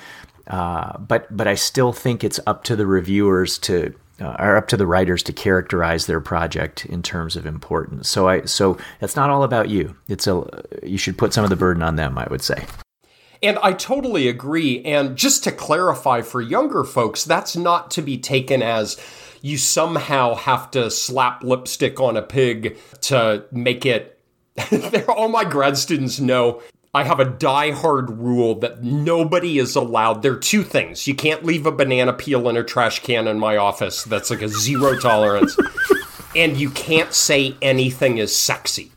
uh, 0.47 0.99
but 0.99 1.35
but 1.35 1.47
i 1.47 1.55
still 1.55 1.93
think 1.93 2.25
it's 2.25 2.41
up 2.47 2.65
to 2.65 2.77
the 2.77 2.87
reviewers 2.87 3.59
to 3.59 3.95
uh, 4.21 4.37
or 4.39 4.57
up 4.57 4.69
to 4.69 4.77
the 4.77 4.87
writers 4.87 5.23
to 5.25 5.33
characterize 5.33 6.07
their 6.07 6.21
project 6.21 6.85
in 6.87 7.03
terms 7.03 7.35
of 7.35 7.47
importance. 7.47 8.09
So 8.09 8.29
i 8.29 8.45
so 8.45 8.79
it's 9.01 9.17
not 9.17 9.31
all 9.31 9.43
about 9.43 9.69
you. 9.69 9.97
It's 10.09 10.27
a 10.27 10.65
you 10.83 10.99
should 10.99 11.19
put 11.19 11.33
some 11.33 11.45
of 11.45 11.51
the 11.51 11.57
burden 11.57 11.83
on 11.83 11.97
them 11.97 12.19
i 12.19 12.27
would 12.31 12.43
say 12.43 12.65
and 13.43 13.59
I 13.63 13.73
totally 13.73 14.29
agree. 14.29 14.83
And 14.85 15.17
just 15.17 15.45
to 15.45 15.53
clarify 15.53 16.23
for 16.23 16.41
younger 16.41 16.85
folks, 16.85 17.25
that's 17.25 17.57
not 17.57 17.91
to 17.93 18.03
be 18.03 18.19
taken 18.19 18.63
as 18.63 19.01
you 19.41 19.59
somehow 19.59 20.35
have 20.35 20.71
to 20.71 20.91
slap 20.91 21.43
lipstick 21.43 22.01
on 22.01 22.17
a 22.17 22.23
pig 22.23 22.79
to 23.03 23.45
make 23.51 23.85
it. 23.85 24.19
All 25.09 25.29
my 25.29 25.45
grad 25.45 25.77
students 25.77 26.21
know 26.21 26.63
I 26.95 27.05
have 27.05 27.21
a 27.21 27.25
die-hard 27.25 28.11
rule 28.11 28.57
that 28.57 28.85
nobody 28.85 29.59
is 29.59 29.75
allowed. 29.77 30.23
There 30.23 30.35
are 30.35 30.39
two 30.39 30.63
things. 30.63 31.09
You 31.09 31.15
can't 31.15 31.43
leave 31.43 31.65
a 31.65 31.73
banana 31.73 32.13
peel 32.13 32.49
in 32.51 32.57
a 32.59 32.63
trash 32.63 33.01
can 33.01 33.27
in 33.27 33.39
my 33.39 33.57
office. 33.57 34.05
That's 34.05 34.31
like 34.31 34.43
a 34.43 34.49
zero 34.49 34.99
tolerance. 34.99 35.57
and 36.37 36.57
you 36.57 36.71
can't 36.71 37.15
say 37.15 37.57
anything 37.63 38.19
is 38.19 38.37
sexy. 38.37 38.93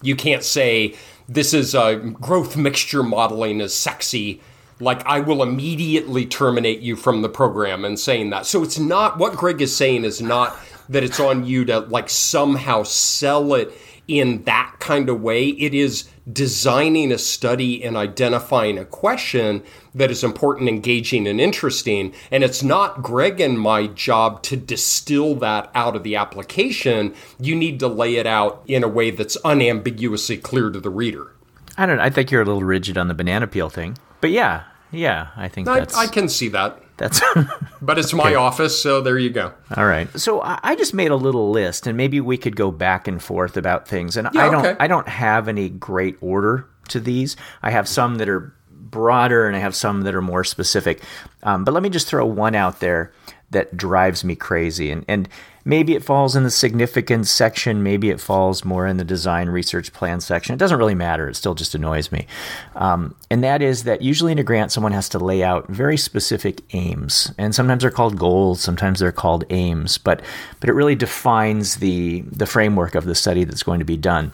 You 0.00 0.16
can't 0.16 0.42
say, 0.42 0.96
this 1.30 1.54
is 1.54 1.74
growth 2.20 2.56
mixture 2.56 3.02
modeling 3.02 3.60
is 3.60 3.74
sexy 3.74 4.42
like 4.80 5.04
I 5.06 5.20
will 5.20 5.42
immediately 5.42 6.26
terminate 6.26 6.80
you 6.80 6.96
from 6.96 7.22
the 7.22 7.28
program 7.28 7.84
and 7.84 7.98
saying 8.00 8.30
that. 8.30 8.46
So 8.46 8.62
it's 8.62 8.78
not 8.78 9.18
what 9.18 9.36
Greg 9.36 9.60
is 9.60 9.76
saying 9.76 10.04
is 10.04 10.20
not 10.22 10.56
that 10.88 11.04
it's 11.04 11.20
on 11.20 11.44
you 11.44 11.64
to 11.66 11.80
like 11.80 12.08
somehow 12.08 12.82
sell 12.82 13.54
it 13.54 13.72
in 14.08 14.42
that 14.44 14.76
kind 14.80 15.08
of 15.08 15.20
way. 15.20 15.48
It 15.48 15.74
is 15.74 16.08
designing 16.32 17.12
a 17.12 17.18
study 17.18 17.82
and 17.82 17.96
identifying 17.96 18.78
a 18.78 18.84
question 18.84 19.62
that 19.94 20.10
is 20.10 20.22
important, 20.22 20.68
engaging, 20.68 21.26
and 21.26 21.40
interesting. 21.40 22.12
And 22.30 22.44
it's 22.44 22.62
not 22.62 23.02
Greg 23.02 23.40
and 23.40 23.58
my 23.58 23.86
job 23.86 24.42
to 24.44 24.56
distill 24.56 25.34
that 25.36 25.70
out 25.74 25.96
of 25.96 26.02
the 26.02 26.16
application. 26.16 27.14
You 27.38 27.54
need 27.54 27.80
to 27.80 27.88
lay 27.88 28.16
it 28.16 28.26
out 28.26 28.62
in 28.66 28.84
a 28.84 28.88
way 28.88 29.10
that's 29.10 29.36
unambiguously 29.44 30.36
clear 30.36 30.70
to 30.70 30.80
the 30.80 30.90
reader. 30.90 31.32
I 31.76 31.86
don't 31.86 31.96
know. 31.96 32.02
I 32.02 32.10
think 32.10 32.30
you're 32.30 32.42
a 32.42 32.44
little 32.44 32.62
rigid 32.62 32.98
on 32.98 33.08
the 33.08 33.14
banana 33.14 33.46
peel 33.46 33.70
thing. 33.70 33.96
But 34.20 34.30
yeah, 34.30 34.64
yeah, 34.90 35.28
I 35.36 35.48
think 35.48 35.68
I, 35.68 35.80
that's. 35.80 35.96
I 35.96 36.06
can 36.06 36.28
see 36.28 36.48
that. 36.48 36.80
That's. 37.00 37.22
but 37.82 37.98
it's 37.98 38.12
my 38.12 38.26
okay. 38.26 38.34
office, 38.34 38.80
so 38.80 39.00
there 39.00 39.18
you 39.18 39.30
go. 39.30 39.54
All 39.74 39.86
right. 39.86 40.06
So 40.20 40.42
I 40.44 40.76
just 40.76 40.92
made 40.92 41.10
a 41.10 41.16
little 41.16 41.50
list, 41.50 41.86
and 41.86 41.96
maybe 41.96 42.20
we 42.20 42.36
could 42.36 42.56
go 42.56 42.70
back 42.70 43.08
and 43.08 43.22
forth 43.22 43.56
about 43.56 43.88
things. 43.88 44.18
And 44.18 44.28
yeah, 44.34 44.46
I 44.46 44.50
don't. 44.50 44.66
Okay. 44.66 44.76
I 44.78 44.86
don't 44.86 45.08
have 45.08 45.48
any 45.48 45.70
great 45.70 46.18
order 46.20 46.68
to 46.90 47.00
these. 47.00 47.36
I 47.62 47.70
have 47.70 47.88
some 47.88 48.16
that 48.16 48.28
are 48.28 48.54
broader, 48.70 49.46
and 49.46 49.56
I 49.56 49.60
have 49.60 49.74
some 49.74 50.02
that 50.02 50.14
are 50.14 50.20
more 50.20 50.44
specific. 50.44 51.02
Um, 51.42 51.64
but 51.64 51.72
let 51.72 51.82
me 51.82 51.88
just 51.88 52.06
throw 52.06 52.26
one 52.26 52.54
out 52.54 52.80
there 52.80 53.12
that 53.50 53.74
drives 53.74 54.22
me 54.22 54.36
crazy, 54.36 54.90
and 54.90 55.02
and 55.08 55.26
Maybe 55.64 55.94
it 55.94 56.02
falls 56.02 56.36
in 56.36 56.42
the 56.42 56.50
significance 56.50 57.30
section. 57.30 57.82
Maybe 57.82 58.10
it 58.10 58.20
falls 58.20 58.64
more 58.64 58.86
in 58.86 58.96
the 58.96 59.04
design 59.04 59.48
research 59.48 59.92
plan 59.92 60.20
section. 60.20 60.54
It 60.54 60.58
doesn't 60.58 60.78
really 60.78 60.94
matter. 60.94 61.28
It 61.28 61.36
still 61.36 61.54
just 61.54 61.74
annoys 61.74 62.10
me. 62.10 62.26
Um, 62.74 63.14
and 63.30 63.44
that 63.44 63.62
is 63.62 63.84
that 63.84 64.02
usually 64.02 64.32
in 64.32 64.38
a 64.38 64.44
grant, 64.44 64.72
someone 64.72 64.92
has 64.92 65.08
to 65.10 65.18
lay 65.18 65.42
out 65.42 65.68
very 65.68 65.96
specific 65.96 66.62
aims. 66.72 67.32
And 67.36 67.54
sometimes 67.54 67.82
they're 67.82 67.90
called 67.90 68.18
goals, 68.18 68.60
sometimes 68.60 69.00
they're 69.00 69.12
called 69.12 69.44
aims, 69.50 69.98
but, 69.98 70.22
but 70.60 70.68
it 70.68 70.74
really 70.74 70.94
defines 70.94 71.76
the, 71.76 72.22
the 72.22 72.46
framework 72.46 72.94
of 72.94 73.04
the 73.04 73.14
study 73.14 73.44
that's 73.44 73.62
going 73.62 73.80
to 73.80 73.84
be 73.84 73.96
done. 73.96 74.32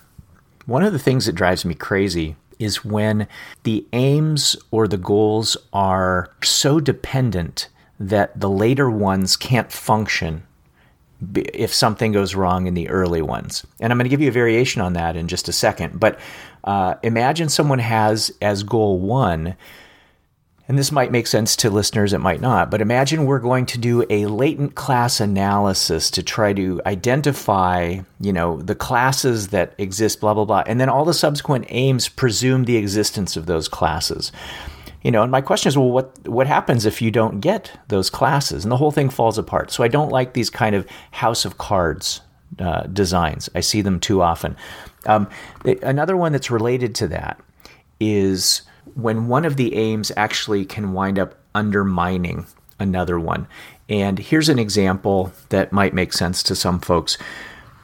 One 0.67 0.83
of 0.83 0.93
the 0.93 0.99
things 0.99 1.27
that 1.27 1.35
drives 1.35 1.65
me 1.65 1.75
crazy 1.75 2.37
is 2.59 2.85
when 2.85 3.29
the 3.65 3.87
aims 3.93 4.57
or 4.71 4.89
the 4.89 4.97
goals 4.97 5.57
are 5.73 6.31
so 6.43 6.81
dependent 6.81 7.69
that 7.99 8.39
the 8.39 8.51
later 8.51 8.91
ones 8.91 9.37
can't 9.37 9.71
function 9.71 10.43
if 11.35 11.73
something 11.73 12.13
goes 12.13 12.35
wrong 12.35 12.67
in 12.67 12.75
the 12.75 12.89
early 12.89 13.23
ones. 13.23 13.67
And 13.81 13.93
I'm 13.93 13.99
going 13.99 14.05
to 14.05 14.11
give 14.11 14.21
you 14.21 14.29
a 14.29 14.33
variation 14.33 14.83
on 14.83 14.93
that 14.95 15.17
in 15.17 15.29
just 15.29 15.49
a 15.49 15.53
second. 15.53 15.99
But 15.99 16.19
uh, 16.65 16.95
imagine 17.03 17.49
someone 17.49 17.79
has 17.79 18.33
as 18.43 18.63
goal 18.63 18.99
one, 18.99 19.57
and 20.69 20.77
this 20.77 20.91
might 20.91 21.13
make 21.13 21.27
sense 21.27 21.55
to 21.57 21.71
listeners, 21.71 22.13
it 22.13 22.19
might 22.19 22.41
not, 22.41 22.71
but 22.71 22.81
imagine 22.81 23.25
we're 23.25 23.39
going 23.39 23.67
to 23.67 23.79
do 23.79 24.05
a 24.11 24.27
latent 24.27 24.75
class 24.75 25.21
analysis 25.21 26.11
to 26.11 26.23
try 26.23 26.53
to 26.53 26.83
identify, 26.85 28.01
you 28.21 28.33
know, 28.33 28.61
the 28.61 28.75
classes 28.75 29.49
that 29.49 29.75
exist, 29.79 30.21
blah, 30.21 30.35
blah, 30.35 30.45
blah. 30.45 30.65
And 30.67 30.81
then 30.81 30.89
all 30.89 31.05
the 31.05 31.15
subsequent 31.15 31.67
aims 31.69 32.09
presume 32.09 32.65
the 32.65 32.77
existence 32.77 33.37
of 33.37 33.47
those 33.47 33.69
classes 33.69 34.33
you 35.03 35.11
know 35.11 35.23
and 35.23 35.31
my 35.31 35.41
question 35.41 35.69
is 35.69 35.77
well 35.79 35.91
what 35.91 36.29
what 36.29 36.47
happens 36.47 36.87
if 36.87 37.01
you 37.01 37.11
don't 37.11 37.41
get 37.41 37.73
those 37.89 38.11
classes? 38.11 38.65
And 38.65 38.73
the 38.73 38.77
whole 38.77 38.93
thing 38.93 39.11
falls 39.11 39.39
apart. 39.39 39.71
So 39.71 39.85
i 39.85 39.89
don't 39.89 40.11
like 40.11 40.33
these 40.33 40.51
kind 40.51 40.75
of 40.75 40.87
house 41.13 41.45
of 41.45 41.59
cards 41.59 42.21
uh, 42.59 42.83
designs. 42.85 43.49
I 43.55 43.61
see 43.61 43.83
them 43.83 44.01
too 44.01 44.23
often. 44.23 44.57
Um, 45.07 45.29
another 45.83 46.17
one 46.17 46.33
that's 46.33 46.51
related 46.51 46.95
to 46.97 47.09
that 47.09 47.41
is 48.01 48.63
when 48.95 49.29
one 49.29 49.45
of 49.45 49.57
the 49.57 49.75
aims 49.75 50.13
actually 50.17 50.65
can 50.65 50.93
wind 50.93 51.19
up 51.19 51.35
undermining 51.55 52.47
another 52.79 53.19
one. 53.19 53.47
And 53.89 54.19
here's 54.19 54.49
an 54.49 54.59
example 54.59 55.33
that 55.51 55.73
might 55.73 55.95
make 55.95 56.13
sense 56.13 56.43
to 56.45 56.55
some 56.55 56.81
folks. 56.81 57.19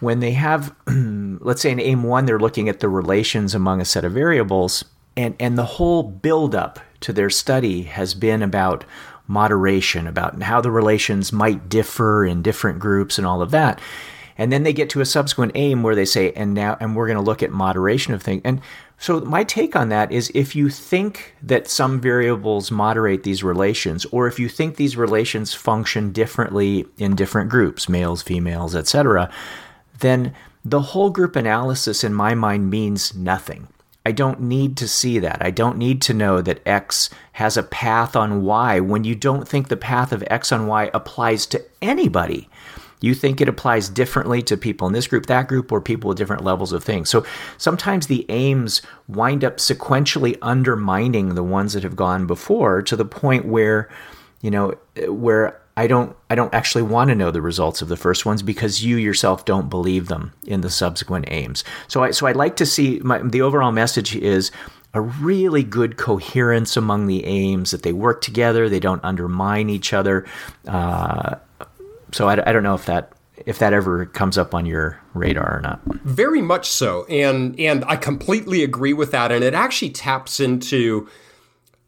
When 0.00 0.20
they 0.20 0.32
have 0.32 0.74
let's 0.86 1.62
say 1.62 1.70
in 1.70 1.80
aim 1.80 2.02
one 2.02 2.26
they're 2.26 2.38
looking 2.38 2.68
at 2.68 2.80
the 2.80 2.88
relations 2.88 3.54
among 3.54 3.80
a 3.80 3.84
set 3.84 4.04
of 4.04 4.12
variables 4.12 4.84
and 5.16 5.34
and 5.38 5.58
the 5.58 5.64
whole 5.64 6.02
buildup 6.02 6.80
to 7.00 7.12
their 7.12 7.30
study 7.30 7.82
has 7.84 8.14
been 8.14 8.42
about 8.42 8.84
moderation, 9.26 10.06
about 10.06 10.42
how 10.42 10.60
the 10.60 10.70
relations 10.70 11.32
might 11.32 11.68
differ 11.68 12.24
in 12.24 12.42
different 12.42 12.78
groups 12.78 13.18
and 13.18 13.26
all 13.26 13.42
of 13.42 13.50
that. 13.50 13.80
And 14.38 14.50
then 14.50 14.62
they 14.62 14.72
get 14.72 14.90
to 14.90 15.00
a 15.00 15.06
subsequent 15.06 15.52
aim 15.54 15.82
where 15.82 15.94
they 15.94 16.04
say, 16.04 16.32
and 16.32 16.54
now, 16.54 16.76
and 16.80 16.96
we're 16.96 17.06
going 17.06 17.18
to 17.18 17.22
look 17.22 17.42
at 17.42 17.50
moderation 17.50 18.14
of 18.14 18.22
things. 18.22 18.42
And 18.44 18.60
So, 18.98 19.20
my 19.20 19.44
take 19.44 19.76
on 19.76 19.88
that 19.90 20.10
is 20.10 20.30
if 20.34 20.54
you 20.56 20.68
think 20.70 21.34
that 21.42 21.68
some 21.68 22.00
variables 22.00 22.70
moderate 22.70 23.24
these 23.24 23.44
relations, 23.44 24.04
or 24.06 24.26
if 24.26 24.38
you 24.38 24.48
think 24.48 24.76
these 24.76 24.96
relations 24.96 25.54
function 25.54 26.12
differently 26.12 26.86
in 26.98 27.14
different 27.16 27.50
groups, 27.50 27.88
males, 27.88 28.22
females, 28.22 28.74
etc., 28.74 29.30
then 29.98 30.32
the 30.64 30.80
whole 30.80 31.10
group 31.10 31.36
analysis 31.36 32.04
in 32.04 32.14
my 32.14 32.34
mind 32.34 32.70
means 32.70 33.14
nothing. 33.14 33.68
I 34.04 34.12
don't 34.12 34.40
need 34.40 34.76
to 34.78 34.88
see 34.88 35.18
that. 35.20 35.38
I 35.40 35.50
don't 35.50 35.78
need 35.78 36.02
to 36.02 36.14
know 36.14 36.42
that 36.42 36.66
X 36.66 37.08
has 37.32 37.56
a 37.56 37.62
path 37.62 38.16
on 38.16 38.42
Y 38.42 38.80
when 38.80 39.04
you 39.04 39.14
don't 39.14 39.46
think 39.46 39.68
the 39.68 39.76
path 39.76 40.12
of 40.12 40.24
X 40.28 40.50
on 40.50 40.66
Y 40.66 40.90
applies 40.92 41.46
to 41.46 41.64
anybody 41.80 42.48
you 43.02 43.14
think 43.14 43.40
it 43.40 43.48
applies 43.48 43.88
differently 43.88 44.40
to 44.42 44.56
people 44.56 44.86
in 44.86 44.94
this 44.94 45.08
group, 45.08 45.26
that 45.26 45.48
group, 45.48 45.72
or 45.72 45.80
people 45.80 46.08
with 46.08 46.16
different 46.16 46.44
levels 46.44 46.72
of 46.72 46.82
things. 46.82 47.10
So 47.10 47.26
sometimes 47.58 48.06
the 48.06 48.24
aims 48.30 48.80
wind 49.08 49.44
up 49.44 49.56
sequentially 49.56 50.38
undermining 50.40 51.34
the 51.34 51.42
ones 51.42 51.74
that 51.74 51.82
have 51.82 51.96
gone 51.96 52.26
before 52.26 52.80
to 52.82 52.96
the 52.96 53.04
point 53.04 53.44
where, 53.44 53.90
you 54.40 54.50
know, 54.50 54.74
where 55.08 55.60
I 55.76 55.86
don't 55.86 56.16
I 56.28 56.34
don't 56.34 56.52
actually 56.52 56.82
want 56.82 57.08
to 57.08 57.14
know 57.14 57.30
the 57.30 57.40
results 57.40 57.82
of 57.82 57.88
the 57.88 57.96
first 57.96 58.26
ones 58.26 58.42
because 58.42 58.84
you 58.84 58.96
yourself 58.96 59.44
don't 59.44 59.70
believe 59.70 60.08
them 60.08 60.32
in 60.46 60.60
the 60.60 60.70
subsequent 60.70 61.26
aims. 61.28 61.64
So 61.88 62.02
I 62.02 62.10
so 62.10 62.26
I'd 62.26 62.36
like 62.36 62.56
to 62.56 62.66
see 62.66 63.00
my, 63.00 63.18
the 63.18 63.42
overall 63.42 63.72
message 63.72 64.14
is 64.14 64.50
a 64.94 65.00
really 65.00 65.62
good 65.62 65.96
coherence 65.96 66.76
among 66.76 67.06
the 67.06 67.24
aims 67.24 67.70
that 67.70 67.82
they 67.82 67.94
work 67.94 68.20
together 68.20 68.68
they 68.68 68.78
don't 68.78 69.02
undermine 69.02 69.70
each 69.70 69.94
other 69.94 70.26
uh, 70.68 71.36
so 72.12 72.28
I, 72.28 72.48
I 72.48 72.52
don't 72.52 72.62
know 72.62 72.74
if 72.74 72.84
that 72.86 73.12
if 73.46 73.58
that 73.58 73.72
ever 73.72 74.06
comes 74.06 74.38
up 74.38 74.54
on 74.54 74.66
your 74.66 75.00
radar 75.14 75.56
or 75.56 75.60
not. 75.60 75.80
Very 76.04 76.42
much 76.42 76.68
so, 76.68 77.04
and 77.06 77.58
and 77.58 77.84
I 77.86 77.96
completely 77.96 78.62
agree 78.62 78.92
with 78.92 79.10
that, 79.12 79.32
and 79.32 79.42
it 79.42 79.54
actually 79.54 79.90
taps 79.90 80.38
into 80.38 81.08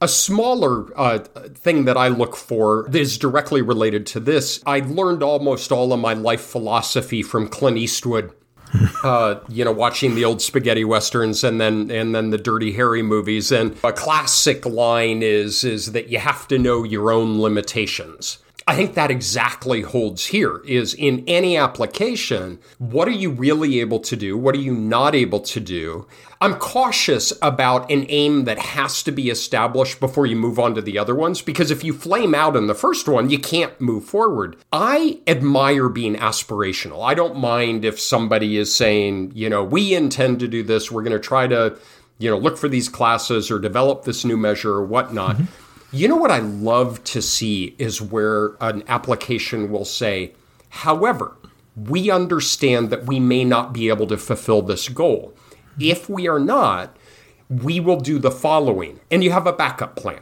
a 0.05 0.09
smaller 0.09 0.87
uh, 0.99 1.19
thing 1.19 1.87
that 1.87 1.97
I 1.97 2.09
look 2.09 2.37
for 2.37 2.87
that 2.91 3.01
is 3.01 3.17
directly 3.17 3.63
related 3.63 4.07
to 4.09 4.21
this. 4.21 4.63
I 4.67 4.81
learned 4.81 5.23
almost 5.23 5.73
all 5.73 5.95
of 5.95 5.99
my 5.99 6.13
life 6.13 6.43
philosophy 6.43 7.23
from 7.23 7.49
Clint 7.49 7.79
Eastwood. 7.79 8.31
uh, 9.05 9.37
you 9.49 9.65
know, 9.65 9.73
watching 9.73 10.15
the 10.15 10.25
old 10.25 10.43
spaghetti 10.43 10.85
westerns 10.85 11.45
and 11.45 11.61
then 11.61 11.91
and 11.91 12.15
then 12.15 12.31
the 12.31 12.39
Dirty 12.39 12.73
Harry 12.73 13.03
movies. 13.03 13.51
And 13.53 13.77
a 13.85 13.93
classic 13.93 14.67
line 14.67 15.23
is 15.23 15.65
is 15.65 15.93
that 15.93 16.09
you 16.09 16.19
have 16.19 16.49
to 16.49 16.59
know 16.59 16.83
your 16.85 17.13
own 17.13 17.41
limitations. 17.41 18.39
I 18.67 18.75
think 18.75 18.95
that 18.95 19.11
exactly 19.11 19.83
holds 19.83 20.27
here 20.27 20.63
is 20.65 20.95
in 20.95 21.23
any 21.27 21.57
application, 21.57 22.59
what 22.79 23.07
are 23.09 23.13
you 23.13 23.31
really 23.31 23.81
able 23.81 24.01
to 24.01 24.17
do? 24.17 24.39
What 24.39 24.55
are 24.55 24.61
you 24.61 24.75
not 24.75 25.15
able 25.15 25.41
to 25.41 25.61
do? 25.61 26.07
I'm 26.41 26.55
cautious 26.57 27.33
about 27.43 27.91
an 27.91 28.07
aim 28.09 28.45
that 28.45 28.59
has 28.59 29.03
to 29.03 29.13
be 29.13 29.29
established 29.29 30.01
before 30.01 30.25
you 30.25 30.37
move 30.37 30.59
on 30.59 30.75
to 30.75 30.83
the 30.83 30.99
other 30.99 31.15
ones 31.15 31.43
because 31.43 31.71
if 31.71 31.85
you 31.85 31.93
flame 31.93 32.35
out 32.35 32.57
in 32.57 32.67
the 32.67 32.75
first 32.75 33.07
one, 33.07 33.29
you 33.29 33.39
can't 33.39 33.79
move 33.83 34.05
forward. 34.05 34.57
I 34.73 35.21
admire 35.27 35.91
being 35.91 36.17
aspirational. 36.17 37.07
I 37.07 37.13
don't 37.13 37.37
mind 37.37 37.85
if 37.85 38.01
somebody 38.01 38.57
is 38.57 38.75
saying, 38.75 39.33
you 39.35 39.51
know, 39.51 39.63
we 39.63 39.95
intend 39.95 40.41
to 40.41 40.49
do 40.49 40.63
this, 40.63 40.91
we're 40.91 41.03
going 41.03 41.13
to 41.13 41.19
try 41.19 41.47
to, 41.47 41.79
you 42.19 42.31
know, 42.31 42.39
look 42.39 42.57
for 42.57 42.69
these 42.69 42.89
classes 42.89 43.51
or 43.51 43.59
develop 43.59 44.05
this 44.05 44.25
new 44.25 44.39
measure 44.39 44.73
or 44.73 44.85
whatnot. 44.85 45.37
Mm-hmm 45.37 45.64
you 45.95 46.09
know 46.09 46.17
what 46.17 46.31
I 46.31 46.41
love 46.41 47.03
to 47.05 47.23
see 47.23 47.77
is 47.79 48.03
where 48.03 48.57
an 48.61 48.83
application 48.89 49.71
will 49.71 49.85
say, 49.85 50.33
however, 50.69 51.37
we 51.77 52.11
understand 52.11 52.91
that 52.91 53.07
we 53.07 53.21
may 53.21 53.45
not 53.45 53.73
be 53.73 53.89
able 53.89 54.09
to 54.09 54.17
fulfill 54.17 54.63
this 54.63 54.89
goal. 54.89 55.35
If 55.79 56.09
we 56.09 56.29
are 56.29 56.41
not, 56.41 56.97
we 57.49 57.79
will 57.79 58.01
do 58.01 58.19
the 58.19 58.31
following. 58.31 59.01
And 59.11 59.23
you 59.23 59.31
have 59.31 59.47
a 59.47 59.53
backup 59.53 59.95
plan. 59.97 60.21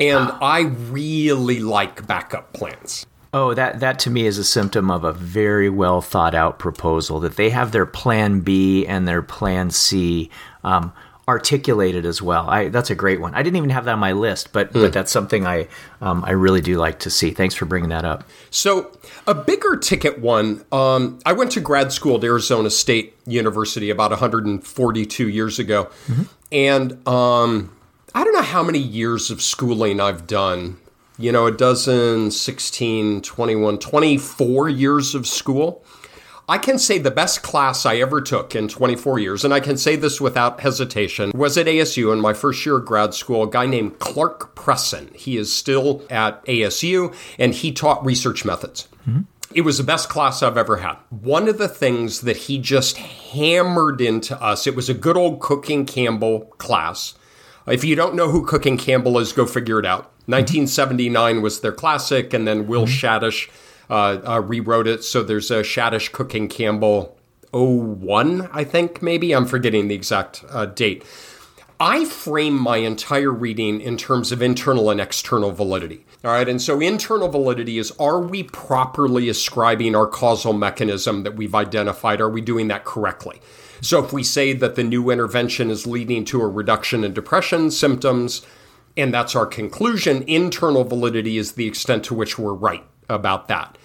And 0.00 0.30
I 0.40 0.60
really 0.60 1.60
like 1.60 2.06
backup 2.06 2.52
plans. 2.52 3.06
Oh, 3.34 3.54
that 3.54 3.80
that 3.80 3.98
to 4.00 4.10
me 4.10 4.26
is 4.26 4.36
a 4.36 4.44
symptom 4.44 4.90
of 4.90 5.04
a 5.04 5.12
very 5.12 5.70
well 5.70 6.02
thought 6.02 6.34
out 6.34 6.58
proposal. 6.58 7.18
That 7.20 7.36
they 7.36 7.48
have 7.48 7.72
their 7.72 7.86
plan 7.86 8.40
B 8.40 8.86
and 8.86 9.08
their 9.08 9.22
plan 9.22 9.70
C. 9.70 10.28
Um, 10.64 10.92
articulated 11.28 12.04
as 12.04 12.20
well. 12.20 12.48
I, 12.50 12.68
that's 12.68 12.90
a 12.90 12.94
great 12.94 13.20
one. 13.20 13.34
I 13.34 13.42
didn't 13.42 13.56
even 13.56 13.70
have 13.70 13.84
that 13.84 13.92
on 13.92 13.98
my 13.98 14.12
list, 14.12 14.52
but 14.52 14.70
mm. 14.70 14.72
but 14.74 14.86
hmm. 14.86 14.90
that's 14.90 15.12
something 15.12 15.46
I 15.46 15.68
um, 16.00 16.24
I 16.24 16.32
really 16.32 16.60
do 16.60 16.76
like 16.76 16.98
to 17.00 17.10
see. 17.10 17.30
Thanks 17.30 17.54
for 17.54 17.64
bringing 17.64 17.90
that 17.90 18.04
up. 18.04 18.24
So 18.50 18.90
a 19.26 19.34
bigger 19.34 19.76
ticket 19.76 20.20
one. 20.20 20.64
Um, 20.72 21.20
I 21.24 21.32
went 21.32 21.52
to 21.52 21.60
grad 21.60 21.92
school 21.92 22.16
at 22.16 22.24
Arizona 22.24 22.70
State 22.70 23.16
University 23.26 23.90
about 23.90 24.10
142 24.10 25.28
years 25.28 25.58
ago, 25.58 25.84
mm-hmm. 26.06 26.22
and 26.50 27.06
um, 27.06 27.76
I 28.14 28.24
don't 28.24 28.34
know 28.34 28.42
how 28.42 28.62
many 28.62 28.80
years 28.80 29.30
of 29.30 29.40
schooling 29.40 30.00
I've 30.00 30.26
done. 30.26 30.78
You 31.18 31.30
know, 31.30 31.46
a 31.46 31.52
dozen, 31.52 32.30
16, 32.30 33.20
21, 33.20 33.78
24 33.78 34.68
years 34.70 35.14
of 35.14 35.26
school. 35.26 35.84
I 36.52 36.58
can 36.58 36.78
say 36.78 36.98
the 36.98 37.10
best 37.10 37.42
class 37.42 37.86
I 37.86 37.96
ever 37.96 38.20
took 38.20 38.54
in 38.54 38.68
24 38.68 39.18
years, 39.18 39.42
and 39.42 39.54
I 39.54 39.60
can 39.60 39.78
say 39.78 39.96
this 39.96 40.20
without 40.20 40.60
hesitation, 40.60 41.32
was 41.34 41.56
at 41.56 41.64
ASU 41.64 42.12
in 42.12 42.20
my 42.20 42.34
first 42.34 42.66
year 42.66 42.76
of 42.76 42.84
grad 42.84 43.14
school, 43.14 43.44
a 43.44 43.50
guy 43.50 43.64
named 43.64 43.98
Clark 44.00 44.54
Presson. 44.54 45.16
He 45.16 45.38
is 45.38 45.50
still 45.50 46.02
at 46.10 46.44
ASU, 46.44 47.16
and 47.38 47.54
he 47.54 47.72
taught 47.72 48.04
research 48.04 48.44
methods. 48.44 48.86
Mm-hmm. 49.08 49.22
It 49.54 49.62
was 49.62 49.78
the 49.78 49.84
best 49.84 50.10
class 50.10 50.42
I've 50.42 50.58
ever 50.58 50.76
had. 50.76 50.96
One 51.08 51.48
of 51.48 51.56
the 51.56 51.68
things 51.68 52.20
that 52.20 52.36
he 52.36 52.58
just 52.58 52.98
hammered 52.98 54.02
into 54.02 54.38
us, 54.38 54.66
it 54.66 54.76
was 54.76 54.90
a 54.90 54.94
good 54.94 55.16
old 55.16 55.40
Cook 55.40 55.70
and 55.70 55.86
Campbell 55.86 56.40
class. 56.58 57.14
If 57.66 57.82
you 57.82 57.96
don't 57.96 58.14
know 58.14 58.28
who 58.28 58.44
Cook 58.44 58.66
and 58.66 58.78
Campbell 58.78 59.18
is, 59.18 59.32
go 59.32 59.46
figure 59.46 59.78
it 59.78 59.86
out. 59.86 60.12
1979 60.26 61.40
was 61.40 61.62
their 61.62 61.72
classic, 61.72 62.34
and 62.34 62.46
then 62.46 62.66
Will 62.66 62.84
mm-hmm. 62.84 63.24
Shadish 63.24 63.48
rewrote 63.88 64.86
it. 64.86 65.04
So 65.04 65.22
there's 65.22 65.50
a 65.50 65.62
Shadish 65.62 66.12
Cook 66.12 66.34
and 66.34 66.48
Campbell 66.48 67.16
01, 67.52 68.48
I 68.52 68.64
think, 68.64 69.02
maybe. 69.02 69.34
I'm 69.34 69.46
forgetting 69.46 69.88
the 69.88 69.94
exact 69.94 70.44
uh, 70.50 70.66
date. 70.66 71.04
I 71.78 72.04
frame 72.04 72.56
my 72.56 72.76
entire 72.76 73.32
reading 73.32 73.80
in 73.80 73.96
terms 73.96 74.30
of 74.30 74.40
internal 74.40 74.88
and 74.88 75.00
external 75.00 75.50
validity. 75.50 76.06
All 76.24 76.30
right, 76.30 76.48
and 76.48 76.62
so 76.62 76.80
internal 76.80 77.28
validity 77.28 77.78
is 77.78 77.90
are 77.98 78.20
we 78.20 78.44
properly 78.44 79.28
ascribing 79.28 79.96
our 79.96 80.06
causal 80.06 80.52
mechanism 80.52 81.24
that 81.24 81.34
we've 81.34 81.54
identified? 81.54 82.20
Are 82.20 82.28
we 82.28 82.40
doing 82.40 82.68
that 82.68 82.84
correctly? 82.84 83.40
So 83.80 84.02
if 84.02 84.12
we 84.12 84.22
say 84.22 84.52
that 84.52 84.76
the 84.76 84.84
new 84.84 85.10
intervention 85.10 85.70
is 85.70 85.84
leading 85.84 86.24
to 86.26 86.40
a 86.40 86.46
reduction 86.46 87.02
in 87.02 87.12
depression 87.12 87.72
symptoms, 87.72 88.46
and 88.96 89.12
that's 89.12 89.34
our 89.34 89.46
conclusion, 89.46 90.22
internal 90.28 90.84
validity 90.84 91.36
is 91.36 91.52
the 91.52 91.66
extent 91.66 92.04
to 92.04 92.14
which 92.14 92.38
we're 92.38 92.54
right 92.54 92.84
about 93.12 93.48
that. 93.48 93.78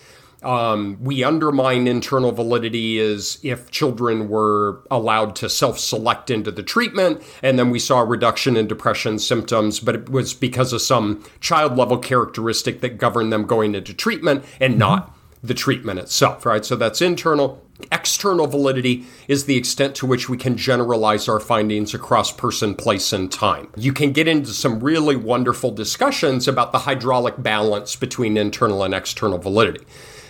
Um, 0.43 0.97
we 1.01 1.23
undermine 1.23 1.87
internal 1.87 2.31
validity 2.31 2.99
is 2.99 3.39
if 3.41 3.71
children 3.71 4.29
were 4.29 4.83
allowed 4.91 5.35
to 5.37 5.49
self 5.49 5.79
select 5.79 6.29
into 6.29 6.51
the 6.51 6.61
treatment, 6.61 7.23
and 7.41 7.57
then 7.57 7.71
we 7.71 7.79
saw 7.79 8.01
a 8.01 8.05
reduction 8.05 8.55
in 8.55 8.67
depression 8.67 9.17
symptoms, 9.17 9.79
but 9.79 9.95
it 9.95 10.09
was 10.09 10.33
because 10.33 10.73
of 10.73 10.81
some 10.81 11.23
child 11.39 11.75
level 11.75 11.97
characteristic 11.97 12.81
that 12.81 12.99
governed 12.99 13.33
them 13.33 13.45
going 13.45 13.73
into 13.73 13.93
treatment 13.93 14.45
and 14.59 14.77
not 14.77 15.16
the 15.47 15.53
treatment 15.53 15.99
itself, 15.99 16.45
right? 16.45 16.63
So 16.63 16.75
that's 16.75 17.01
internal. 17.01 17.63
External 17.91 18.47
validity 18.47 19.05
is 19.27 19.45
the 19.45 19.55
extent 19.55 19.95
to 19.95 20.05
which 20.05 20.29
we 20.29 20.37
can 20.37 20.57
generalize 20.57 21.27
our 21.29 21.39
findings 21.39 21.93
across 21.93 22.31
person, 22.31 22.73
place, 22.73 23.13
and 23.13 23.31
time. 23.31 23.69
You 23.75 23.93
can 23.93 24.11
get 24.11 24.27
into 24.27 24.51
some 24.51 24.79
really 24.79 25.15
wonderful 25.15 25.71
discussions 25.71 26.47
about 26.47 26.71
the 26.71 26.79
hydraulic 26.79 27.41
balance 27.41 27.95
between 27.95 28.35
internal 28.37 28.83
and 28.83 28.93
external 28.93 29.37
validity 29.37 29.85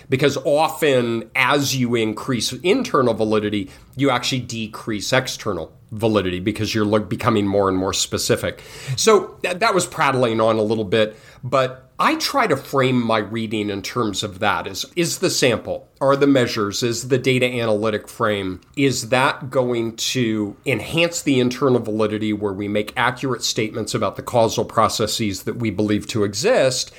because 0.08 0.36
often 0.38 1.30
as 1.34 1.76
you 1.76 1.94
increase 1.94 2.52
internal 2.52 3.14
validity, 3.14 3.70
you 3.96 4.10
actually 4.10 4.40
decrease 4.40 5.12
external 5.12 5.77
validity 5.90 6.40
because 6.40 6.74
you're 6.74 7.00
becoming 7.00 7.46
more 7.46 7.68
and 7.68 7.78
more 7.78 7.92
specific. 7.92 8.62
So 8.96 9.38
that, 9.42 9.74
was 9.74 9.86
prattling 9.86 10.40
on 10.40 10.56
a 10.56 10.62
little 10.62 10.84
bit, 10.84 11.16
but 11.42 11.90
I 11.98 12.16
try 12.16 12.46
to 12.46 12.56
frame 12.56 13.02
my 13.02 13.18
reading 13.18 13.70
in 13.70 13.82
terms 13.82 14.22
of 14.22 14.38
that 14.38 14.66
is 14.66 14.86
is 14.94 15.18
the 15.18 15.30
sample, 15.30 15.88
are 16.00 16.16
the 16.16 16.26
measures, 16.26 16.82
is 16.82 17.08
the 17.08 17.18
data 17.18 17.46
analytic 17.46 18.06
frame, 18.06 18.60
is 18.76 19.08
that 19.08 19.50
going 19.50 19.96
to 19.96 20.56
enhance 20.64 21.22
the 21.22 21.40
internal 21.40 21.80
validity 21.80 22.32
where 22.32 22.52
we 22.52 22.68
make 22.68 22.92
accurate 22.96 23.42
statements 23.42 23.94
about 23.94 24.16
the 24.16 24.22
causal 24.22 24.64
processes 24.64 25.42
that 25.44 25.56
we 25.56 25.70
believe 25.70 26.06
to 26.08 26.22
exist? 26.22 26.92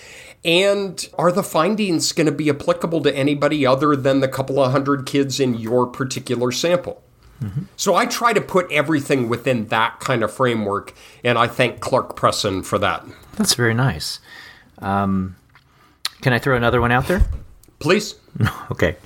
And 0.43 1.07
are 1.17 1.31
the 1.31 1.43
findings 1.43 2.11
going 2.11 2.27
to 2.27 2.31
be 2.31 2.49
applicable 2.49 3.01
to 3.03 3.15
anybody 3.15 3.65
other 3.65 3.95
than 3.95 4.21
the 4.21 4.27
couple 4.27 4.61
of 4.61 4.71
hundred 4.71 5.05
kids 5.05 5.39
in 5.39 5.53
your 5.53 5.85
particular 5.85 6.51
sample? 6.51 7.03
Mm-hmm. 7.41 7.63
So 7.77 7.95
I 7.95 8.05
try 8.05 8.33
to 8.33 8.41
put 8.41 8.71
everything 8.71 9.29
within 9.29 9.67
that 9.67 9.99
kind 9.99 10.23
of 10.23 10.33
framework, 10.33 10.93
and 11.23 11.37
I 11.37 11.47
thank 11.47 11.79
Clark 11.79 12.15
Presson 12.15 12.65
for 12.65 12.77
that. 12.79 13.05
That's 13.35 13.53
very 13.53 13.73
nice. 13.73 14.19
Um, 14.79 15.35
can 16.21 16.33
I 16.33 16.39
throw 16.39 16.55
another 16.55 16.81
one 16.81 16.91
out 16.91 17.07
there? 17.07 17.21
Please. 17.79 18.15
okay. 18.71 18.97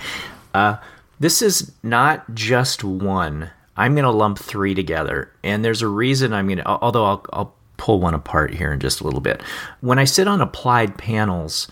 Uh, 0.53 0.77
this 1.19 1.41
is 1.41 1.71
not 1.83 2.33
just 2.33 2.83
one 2.83 3.51
I'm 3.75 3.95
going 3.95 4.03
to 4.03 4.11
lump 4.11 4.39
three 4.39 4.75
together. 4.75 5.31
And 5.43 5.63
there's 5.63 5.81
a 5.81 5.87
reason 5.87 6.33
I'm 6.33 6.47
going 6.47 6.59
to, 6.59 6.67
although 6.67 7.05
I'll, 7.05 7.25
I'll 7.33 7.55
pull 7.77 7.99
one 7.99 8.13
apart 8.13 8.53
here 8.53 8.71
in 8.71 8.79
just 8.79 9.01
a 9.01 9.03
little 9.03 9.21
bit. 9.21 9.41
When 9.81 9.99
I 9.99 10.03
sit 10.03 10.27
on 10.27 10.41
applied 10.41 10.97
panels, 10.97 11.67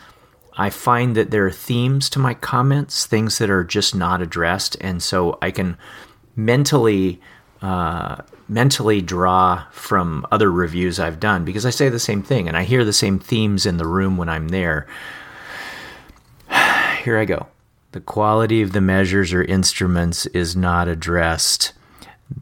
I 0.57 0.69
find 0.69 1.15
that 1.15 1.31
there 1.31 1.45
are 1.45 1.51
themes 1.51 2.09
to 2.11 2.19
my 2.19 2.33
comments, 2.33 3.05
things 3.05 3.37
that 3.37 3.49
are 3.49 3.63
just 3.63 3.95
not 3.95 4.21
addressed. 4.21 4.77
And 4.81 5.01
so 5.01 5.37
I 5.41 5.51
can 5.51 5.77
mentally 6.35 7.19
uh, 7.61 8.17
mentally 8.47 9.01
draw 9.01 9.63
from 9.71 10.25
other 10.31 10.51
reviews 10.51 10.99
I've 10.99 11.19
done 11.19 11.45
because 11.45 11.65
I 11.65 11.69
say 11.69 11.89
the 11.89 11.99
same 11.99 12.23
thing 12.23 12.47
and 12.47 12.57
I 12.57 12.63
hear 12.63 12.83
the 12.83 12.91
same 12.91 13.19
themes 13.19 13.65
in 13.65 13.77
the 13.77 13.87
room 13.87 14.17
when 14.17 14.29
I'm 14.29 14.49
there. 14.49 14.87
Here 17.03 17.17
I 17.17 17.25
go. 17.25 17.47
The 17.93 18.01
quality 18.01 18.61
of 18.61 18.73
the 18.73 18.81
measures 18.81 19.31
or 19.31 19.43
instruments 19.43 20.25
is 20.27 20.55
not 20.55 20.87
addressed. 20.87 21.73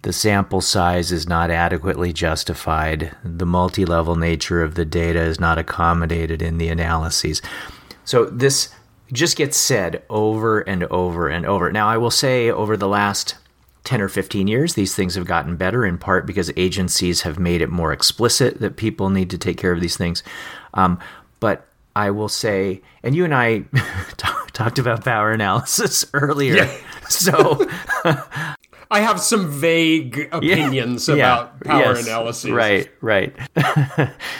The 0.03 0.13
sample 0.13 0.61
size 0.61 1.11
is 1.11 1.27
not 1.27 1.49
adequately 1.49 2.13
justified. 2.13 3.15
The 3.23 3.45
multi 3.45 3.85
level 3.85 4.15
nature 4.15 4.61
of 4.61 4.75
the 4.75 4.85
data 4.85 5.19
is 5.19 5.39
not 5.39 5.57
accommodated 5.57 6.41
in 6.41 6.59
the 6.59 6.69
analyses. 6.69 7.41
So 8.05 8.25
this 8.25 8.73
just 9.11 9.37
gets 9.37 9.57
said 9.57 10.03
over 10.09 10.61
and 10.61 10.83
over 10.85 11.27
and 11.27 11.45
over. 11.45 11.71
Now, 11.71 11.87
I 11.87 11.97
will 11.97 12.11
say 12.11 12.51
over 12.51 12.77
the 12.77 12.87
last 12.87 13.35
10 13.83 14.01
or 14.01 14.09
15 14.09 14.47
years, 14.47 14.73
these 14.73 14.95
things 14.95 15.15
have 15.15 15.25
gotten 15.25 15.55
better 15.55 15.85
in 15.85 15.97
part 15.97 16.25
because 16.25 16.51
agencies 16.57 17.21
have 17.21 17.39
made 17.39 17.61
it 17.61 17.69
more 17.69 17.91
explicit 17.91 18.59
that 18.59 18.75
people 18.75 19.09
need 19.09 19.29
to 19.29 19.37
take 19.37 19.57
care 19.57 19.71
of 19.71 19.81
these 19.81 19.97
things. 19.97 20.23
Um, 20.73 20.99
but 21.39 21.65
I 21.95 22.11
will 22.11 22.29
say, 22.29 22.81
and 23.03 23.15
you 23.15 23.25
and 23.25 23.33
I 23.33 23.65
talked 24.53 24.79
about 24.79 25.03
power 25.03 25.31
analysis 25.31 26.05
earlier. 26.13 26.55
Yeah. 26.55 26.77
So 27.09 27.67
I 28.91 28.99
have 29.01 29.19
some 29.19 29.49
vague 29.49 30.29
opinions 30.31 31.07
yeah, 31.07 31.15
about 31.15 31.53
yeah, 31.65 31.71
power 31.71 31.95
yes, 31.95 32.05
analysis. 32.05 32.51
Right, 32.51 32.89
right. 33.01 33.35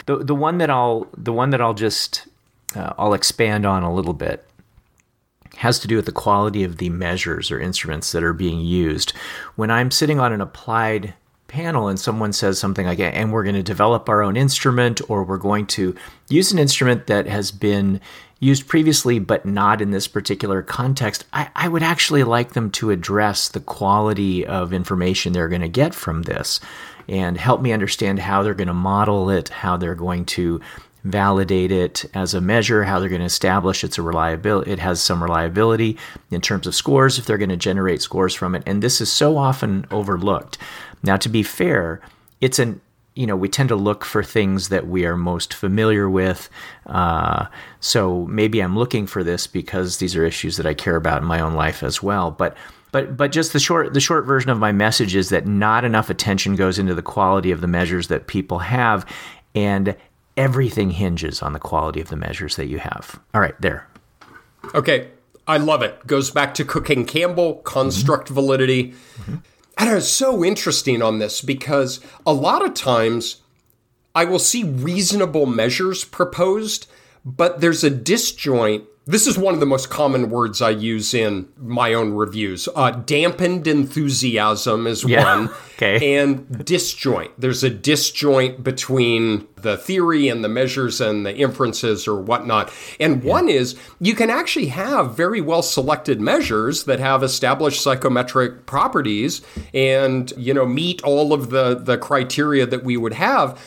the 0.06 0.18
the 0.22 0.34
one 0.34 0.58
that 0.58 0.70
I'll 0.70 1.08
the 1.16 1.32
one 1.32 1.50
that 1.50 1.60
I'll 1.60 1.74
just 1.74 2.26
uh, 2.74 2.92
I'll 2.98 3.14
expand 3.14 3.66
on 3.66 3.82
a 3.82 3.92
little 3.92 4.12
bit 4.12 4.44
has 5.56 5.78
to 5.80 5.88
do 5.88 5.96
with 5.96 6.06
the 6.06 6.12
quality 6.12 6.64
of 6.64 6.78
the 6.78 6.90
measures 6.90 7.50
or 7.50 7.60
instruments 7.60 8.12
that 8.12 8.22
are 8.22 8.32
being 8.32 8.60
used. 8.60 9.12
When 9.56 9.70
I'm 9.70 9.90
sitting 9.90 10.20
on 10.20 10.32
an 10.32 10.40
applied 10.40 11.14
panel 11.48 11.88
and 11.88 11.98
someone 11.98 12.32
says 12.32 12.58
something 12.58 12.86
like, 12.86 13.00
and 13.00 13.32
we're 13.32 13.42
going 13.42 13.56
to 13.56 13.62
develop 13.62 14.08
our 14.08 14.22
own 14.22 14.36
instrument, 14.36 15.00
or 15.10 15.24
we're 15.24 15.36
going 15.36 15.66
to 15.66 15.94
use 16.28 16.52
an 16.52 16.58
instrument 16.58 17.08
that 17.08 17.26
has 17.26 17.50
been 17.50 18.00
used 18.38 18.68
previously 18.68 19.18
but 19.18 19.44
not 19.44 19.82
in 19.82 19.90
this 19.90 20.08
particular 20.08 20.62
context, 20.62 21.24
I, 21.32 21.50
I 21.54 21.68
would 21.68 21.82
actually 21.82 22.24
like 22.24 22.52
them 22.52 22.70
to 22.72 22.90
address 22.90 23.48
the 23.48 23.60
quality 23.60 24.46
of 24.46 24.72
information 24.72 25.32
they're 25.32 25.48
going 25.48 25.60
to 25.60 25.68
get 25.68 25.94
from 25.94 26.22
this 26.22 26.58
and 27.08 27.36
help 27.36 27.60
me 27.60 27.72
understand 27.72 28.20
how 28.20 28.42
they're 28.42 28.54
going 28.54 28.68
to 28.68 28.74
model 28.74 29.28
it, 29.30 29.48
how 29.48 29.76
they're 29.76 29.94
going 29.94 30.24
to 30.24 30.60
validate 31.04 31.72
it 31.72 32.04
as 32.14 32.34
a 32.34 32.40
measure, 32.40 32.84
how 32.84 32.98
they're 32.98 33.08
going 33.08 33.20
to 33.20 33.26
establish 33.26 33.84
it's 33.84 33.98
a 33.98 34.02
reliability, 34.02 34.70
it 34.70 34.78
has 34.78 35.00
some 35.00 35.22
reliability 35.22 35.96
in 36.30 36.40
terms 36.40 36.66
of 36.66 36.74
scores 36.74 37.18
if 37.18 37.26
they're 37.26 37.38
going 37.38 37.48
to 37.48 37.56
generate 37.56 38.02
scores 38.02 38.34
from 38.34 38.54
it. 38.54 38.62
And 38.66 38.82
this 38.82 39.00
is 39.00 39.10
so 39.10 39.36
often 39.36 39.86
overlooked. 39.90 40.58
Now, 41.02 41.16
to 41.16 41.28
be 41.28 41.42
fair, 41.42 42.00
it's 42.40 42.58
an 42.58 42.80
you 43.14 43.26
know, 43.26 43.36
we 43.36 43.48
tend 43.48 43.68
to 43.68 43.76
look 43.76 44.04
for 44.04 44.22
things 44.22 44.68
that 44.68 44.86
we 44.86 45.04
are 45.04 45.16
most 45.16 45.52
familiar 45.52 46.08
with. 46.08 46.48
Uh, 46.86 47.46
so 47.80 48.24
maybe 48.26 48.60
I'm 48.60 48.78
looking 48.78 49.06
for 49.06 49.24
this 49.24 49.46
because 49.46 49.98
these 49.98 50.14
are 50.14 50.24
issues 50.24 50.56
that 50.56 50.64
I 50.64 50.74
care 50.74 50.96
about 50.96 51.20
in 51.20 51.28
my 51.28 51.40
own 51.40 51.54
life 51.54 51.82
as 51.82 52.02
well. 52.02 52.30
But 52.30 52.56
but 52.92 53.16
but 53.16 53.32
just 53.32 53.52
the 53.52 53.60
short 53.60 53.94
the 53.94 54.00
short 54.00 54.26
version 54.26 54.50
of 54.50 54.58
my 54.58 54.72
message 54.72 55.14
is 55.14 55.28
that 55.30 55.46
not 55.46 55.84
enough 55.84 56.08
attention 56.08 56.56
goes 56.56 56.78
into 56.78 56.94
the 56.94 57.02
quality 57.02 57.50
of 57.50 57.60
the 57.60 57.66
measures 57.66 58.08
that 58.08 58.26
people 58.26 58.60
have, 58.60 59.04
and 59.54 59.96
everything 60.36 60.90
hinges 60.90 61.42
on 61.42 61.52
the 61.52 61.58
quality 61.58 62.00
of 62.00 62.08
the 62.08 62.16
measures 62.16 62.56
that 62.56 62.66
you 62.66 62.78
have. 62.78 63.20
All 63.34 63.40
right, 63.40 63.60
there. 63.60 63.86
Okay, 64.74 65.08
I 65.46 65.56
love 65.56 65.82
it. 65.82 66.06
Goes 66.06 66.30
back 66.30 66.54
to 66.54 66.64
Cook 66.64 66.90
and 66.90 67.06
Campbell, 67.06 67.56
construct 67.56 68.26
mm-hmm. 68.26 68.34
validity. 68.34 68.84
Mm-hmm. 69.18 69.36
And 69.78 69.96
it's 69.96 70.08
so 70.08 70.44
interesting 70.44 71.02
on 71.02 71.18
this 71.18 71.40
because 71.40 72.00
a 72.26 72.32
lot 72.32 72.64
of 72.64 72.74
times 72.74 73.40
I 74.14 74.24
will 74.24 74.38
see 74.38 74.64
reasonable 74.64 75.46
measures 75.46 76.04
proposed, 76.04 76.86
but 77.24 77.60
there's 77.60 77.82
a 77.82 77.90
disjoint 77.90 78.84
this 79.10 79.26
is 79.26 79.36
one 79.36 79.54
of 79.54 79.60
the 79.60 79.66
most 79.66 79.90
common 79.90 80.30
words 80.30 80.62
I 80.62 80.70
use 80.70 81.14
in 81.14 81.48
my 81.56 81.94
own 81.94 82.12
reviews. 82.12 82.68
Uh, 82.76 82.92
dampened 82.92 83.66
enthusiasm 83.66 84.86
is 84.86 85.04
yeah. 85.04 85.24
one. 85.24 85.48
okay. 85.74 86.18
And 86.18 86.64
disjoint. 86.64 87.32
There's 87.36 87.64
a 87.64 87.70
disjoint 87.70 88.62
between 88.62 89.48
the 89.56 89.76
theory 89.76 90.28
and 90.28 90.44
the 90.44 90.48
measures 90.48 91.00
and 91.00 91.26
the 91.26 91.34
inferences 91.34 92.06
or 92.06 92.20
whatnot. 92.20 92.72
And 93.00 93.22
yeah. 93.22 93.30
one 93.30 93.48
is 93.48 93.76
you 93.98 94.14
can 94.14 94.30
actually 94.30 94.66
have 94.66 95.16
very 95.16 95.40
well 95.40 95.62
selected 95.62 96.20
measures 96.20 96.84
that 96.84 97.00
have 97.00 97.22
established 97.22 97.82
psychometric 97.82 98.66
properties 98.66 99.42
and, 99.74 100.32
you 100.36 100.54
know, 100.54 100.66
meet 100.66 101.02
all 101.02 101.32
of 101.32 101.50
the, 101.50 101.74
the 101.74 101.98
criteria 101.98 102.64
that 102.64 102.84
we 102.84 102.96
would 102.96 103.14
have 103.14 103.60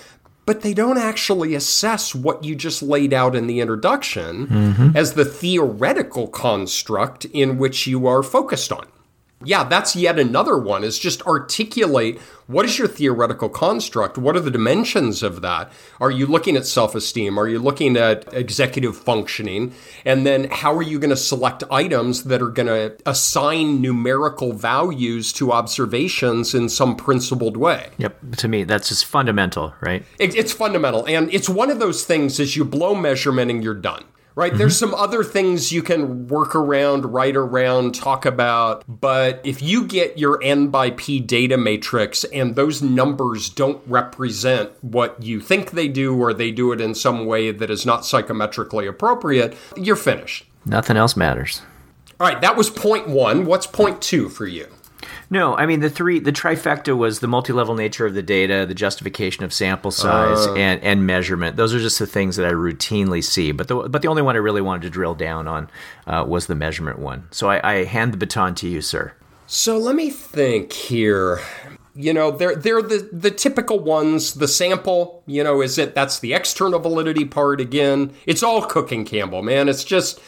but 0.46 0.62
they 0.62 0.74
don't 0.74 0.98
actually 0.98 1.56
assess 1.56 2.14
what 2.14 2.44
you 2.44 2.56
just 2.56 2.82
laid 2.82 3.14
out 3.14 3.36
in 3.36 3.48
the 3.48 3.62
introduction 3.62 4.48
mm-hmm. 4.48 4.98
as 4.98 5.14
the 5.14 5.26
theoretical 5.26 6.28
construct 6.28 7.26
in 7.26 7.58
which 7.58 7.88
you 7.88 8.08
are 8.08 8.24
focused 8.24 8.72
on 8.72 8.86
yeah, 9.44 9.64
that's 9.64 9.96
yet 9.96 10.20
another 10.20 10.58
one 10.58 10.84
is 10.84 11.00
just 11.00 11.22
articulate 11.24 12.20
what 12.48 12.66
is 12.66 12.78
your 12.78 12.88
theoretical 12.88 13.50
construct? 13.50 14.18
What 14.18 14.36
are 14.36 14.42
the 14.42 14.52
dimensions 14.52 15.24
of 15.24 15.42
that? 15.42 15.72
Are 16.02 16.12
you 16.12 16.26
looking 16.26 16.58
at 16.58 16.66
self 16.66 16.94
esteem? 16.94 17.38
Are 17.40 17.48
you 17.48 17.60
looking 17.60 17.96
at 17.96 18.32
executive 18.34 18.98
functioning? 18.98 19.74
And 20.06 20.26
then 20.26 20.50
how 20.50 20.76
are 20.76 20.82
you 20.82 21.00
going 21.00 21.10
to 21.10 21.16
select 21.16 21.64
items 21.72 22.26
that 22.26 22.42
are 22.42 22.50
going 22.50 22.68
to 22.68 22.98
assign 23.06 23.82
numerical 23.82 24.54
values 24.54 25.32
to 25.34 25.52
observations 25.52 26.54
in 26.54 26.68
some 26.70 26.96
principled 26.96 27.56
way? 27.56 27.90
Yep. 27.98 28.36
To 28.38 28.48
me, 28.48 28.66
that's 28.66 28.90
just 28.90 29.06
fundamental, 29.06 29.74
right? 29.82 30.06
It, 30.20 30.36
it's 30.36 30.52
fundamental. 30.52 31.06
And 31.08 31.34
it's 31.34 31.50
one 31.50 31.70
of 31.70 31.80
those 31.80 32.04
things 32.04 32.40
is 32.40 32.56
you 32.56 32.66
blow 32.66 32.94
measurement 32.94 33.52
and 33.52 33.64
you're 33.64 33.74
done 33.74 34.04
right? 34.36 34.52
Mm-hmm. 34.52 34.58
There's 34.58 34.78
some 34.78 34.94
other 34.94 35.24
things 35.24 35.72
you 35.72 35.82
can 35.82 36.28
work 36.28 36.56
around, 36.56 37.14
write 37.14 37.36
around, 37.36 37.96
talk 37.96 38.26
about. 38.26 38.84
But 38.88 39.42
if 39.44 39.62
you 39.62 39.86
get 39.86 40.18
your 40.18 40.42
N 40.44 40.68
by 40.68 40.92
P 40.92 41.20
data 41.20 41.58
matrix 41.58 42.24
and 42.26 42.56
those 42.56 42.82
numbers 42.82 43.50
don't 43.50 43.82
represent 43.88 44.72
what 44.84 45.22
you 45.22 45.40
think 45.40 45.72
they 45.72 45.88
do, 45.88 46.20
or 46.20 46.34
they 46.34 46.52
do 46.52 46.72
it 46.72 46.82
in 46.82 46.96
some 46.96 47.26
way 47.26 47.52
that 47.52 47.70
is 47.70 47.86
not 47.86 48.02
psychometrically 48.02 48.88
appropriate, 48.88 49.56
you're 49.76 49.96
finished. 49.96 50.46
Nothing 50.66 50.98
else 50.98 51.18
matters. 51.18 51.62
All 52.20 52.28
right, 52.28 52.42
that 52.42 52.56
was 52.56 52.70
point 52.70 53.08
one. 53.08 53.46
What's 53.46 53.68
point 53.68 54.02
two 54.02 54.30
for 54.30 54.46
you? 54.46 54.68
No, 55.34 55.56
I 55.56 55.66
mean 55.66 55.80
the 55.80 55.90
three 55.90 56.20
the 56.20 56.32
trifecta 56.32 56.96
was 56.96 57.20
the 57.20 57.28
multi-level 57.28 57.74
nature 57.74 58.06
of 58.06 58.14
the 58.14 58.22
data, 58.22 58.68
the 58.68 58.76
justification 58.76 59.44
of 59.44 59.52
sample 59.52 59.90
size, 59.90 60.46
uh, 60.46 60.54
and 60.54 60.80
and 60.84 61.08
measurement. 61.08 61.56
Those 61.56 61.74
are 61.74 61.80
just 61.80 61.98
the 61.98 62.06
things 62.06 62.36
that 62.36 62.46
I 62.46 62.52
routinely 62.52 63.24
see. 63.24 63.52
But 63.52 63.68
the 63.68 63.90
but 63.90 64.04
the 64.04 64.10
only 64.10 64.22
one 64.22 64.36
I 64.36 64.40
really 64.40 64.62
wanted 64.62 64.84
to 64.84 64.92
drill 64.92 65.16
down 65.16 65.48
on 65.48 65.72
uh, 66.06 66.24
was 66.28 66.46
the 66.46 66.54
measurement 66.54 67.00
one. 67.00 67.28
So 67.32 67.50
I, 67.50 67.68
I 67.68 67.84
hand 67.86 68.14
the 68.14 68.18
baton 68.18 68.54
to 68.54 68.68
you, 68.68 68.80
sir. 68.80 69.14
So 69.48 69.76
let 69.80 69.96
me 69.96 70.12
think 70.12 70.72
here. 70.72 71.40
You 71.96 72.14
know, 72.14 72.30
they're 72.30 72.56
they're 72.56 72.84
the 72.84 73.10
the 73.12 73.32
typical 73.32 73.80
ones. 73.80 74.36
The 74.36 74.48
sample, 74.48 75.24
you 75.26 75.44
know, 75.44 75.64
is 75.64 75.80
it 75.80 75.96
that's 75.96 76.20
the 76.20 76.36
external 76.36 76.78
validity 76.78 77.26
part 77.26 77.60
again. 77.60 78.14
It's 78.28 78.44
all 78.44 78.62
Cook 78.68 78.92
and 78.92 79.04
Campbell, 79.04 79.42
man. 79.42 79.68
It's 79.68 79.84
just 79.84 80.22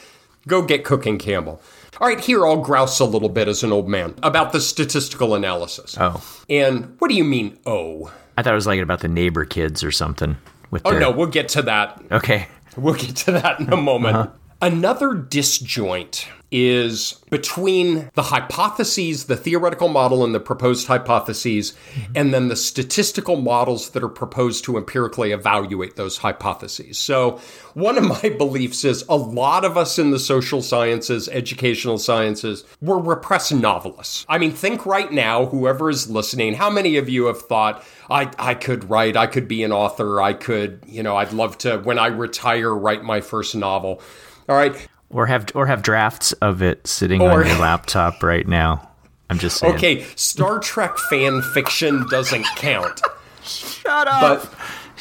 go 0.48 0.64
get 0.64 0.84
Cook 0.84 1.06
and 1.06 1.20
Campbell. 1.20 1.62
All 2.02 2.08
right, 2.08 2.20
here 2.20 2.46
I'll 2.46 2.58
grouse 2.58 3.00
a 3.00 3.06
little 3.06 3.30
bit 3.30 3.48
as 3.48 3.64
an 3.64 3.72
old 3.72 3.88
man 3.88 4.16
about 4.22 4.52
the 4.52 4.60
statistical 4.60 5.34
analysis. 5.34 5.96
Oh. 6.00 6.22
And 6.50 6.96
what 7.00 7.10
do 7.10 7.16
you 7.16 7.24
mean, 7.24 7.58
oh? 7.66 8.12
I 8.38 8.44
thought 8.44 8.52
it 8.52 8.56
was 8.56 8.68
like 8.68 8.82
about 8.82 9.00
the 9.00 9.08
neighbor 9.08 9.46
kids 9.46 9.82
or 9.84 9.92
something. 9.92 10.36
With 10.72 10.82
oh, 10.84 10.92
their... 10.92 11.00
no, 11.00 11.12
we'll 11.12 11.28
get 11.28 11.48
to 11.50 11.62
that. 11.62 12.02
Okay. 12.12 12.48
We'll 12.76 12.96
get 12.96 13.16
to 13.18 13.32
that 13.32 13.62
in 13.62 13.72
a 13.72 13.78
moment. 13.78 14.16
Uh-huh. 14.18 14.30
Another 14.66 15.10
disjoint 15.10 16.26
is 16.52 17.22
between 17.30 18.10
the 18.16 18.24
hypotheses, 18.24 19.26
the 19.26 19.36
theoretical 19.36 19.90
model 19.90 20.24
and 20.24 20.34
the 20.34 20.40
proposed 20.40 20.88
hypotheses, 20.88 21.74
mm-hmm. 21.94 22.14
and 22.16 22.34
then 22.34 22.48
the 22.48 22.56
statistical 22.56 23.36
models 23.36 23.92
that 23.92 24.02
are 24.02 24.10
proposed 24.10 24.64
to 24.64 24.76
empirically 24.78 25.32
evaluate 25.32 25.98
those 25.98 26.18
hypotheses. 26.18 26.98
So, 26.98 27.40
one 27.76 27.96
of 27.96 28.06
my 28.06 28.30
beliefs 28.38 28.84
is 28.84 29.06
a 29.08 29.16
lot 29.16 29.66
of 29.66 29.78
us 29.78 30.00
in 30.00 30.10
the 30.10 30.18
social 30.18 30.64
sciences, 30.64 31.30
educational 31.30 32.00
sciences, 32.00 32.64
we're 32.82 32.98
repressed 32.98 33.54
novelists. 33.54 34.26
I 34.28 34.40
mean, 34.40 34.52
think 34.52 34.84
right 34.88 35.12
now, 35.12 35.46
whoever 35.46 35.92
is 35.92 36.10
listening, 36.10 36.56
how 36.56 36.72
many 36.72 36.98
of 36.98 37.08
you 37.08 37.26
have 37.26 37.42
thought, 37.42 37.86
I, 38.10 38.32
I 38.40 38.56
could 38.56 38.90
write, 38.90 39.16
I 39.16 39.28
could 39.28 39.48
be 39.48 39.62
an 39.62 39.72
author, 39.72 40.24
I 40.24 40.34
could, 40.34 40.80
you 40.88 41.04
know, 41.04 41.18
I'd 41.18 41.34
love 41.34 41.60
to, 41.60 41.78
when 41.78 42.00
I 42.00 42.08
retire, 42.08 42.74
write 42.74 43.04
my 43.04 43.22
first 43.22 43.56
novel. 43.56 44.02
All 44.48 44.56
right 44.56 44.88
or 45.10 45.28
have 45.28 45.48
or 45.56 45.66
have 45.68 45.82
drafts 45.82 46.34
of 46.34 46.62
it 46.62 46.86
sitting 46.88 47.22
or, 47.22 47.42
on 47.42 47.48
your 47.48 47.60
laptop 47.60 48.22
right 48.24 48.48
now. 48.48 48.90
I'm 49.30 49.40
just 49.40 49.58
saying. 49.58 49.76
Okay, 49.76 50.04
Star 50.16 50.60
Trek 50.60 50.98
fan 50.98 51.42
fiction 51.54 52.06
doesn't 52.10 52.46
count. 52.58 53.02
Shut 53.44 54.08
up. 54.08 54.44
But 54.44 54.56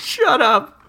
Shut 0.05 0.41
up. 0.41 0.81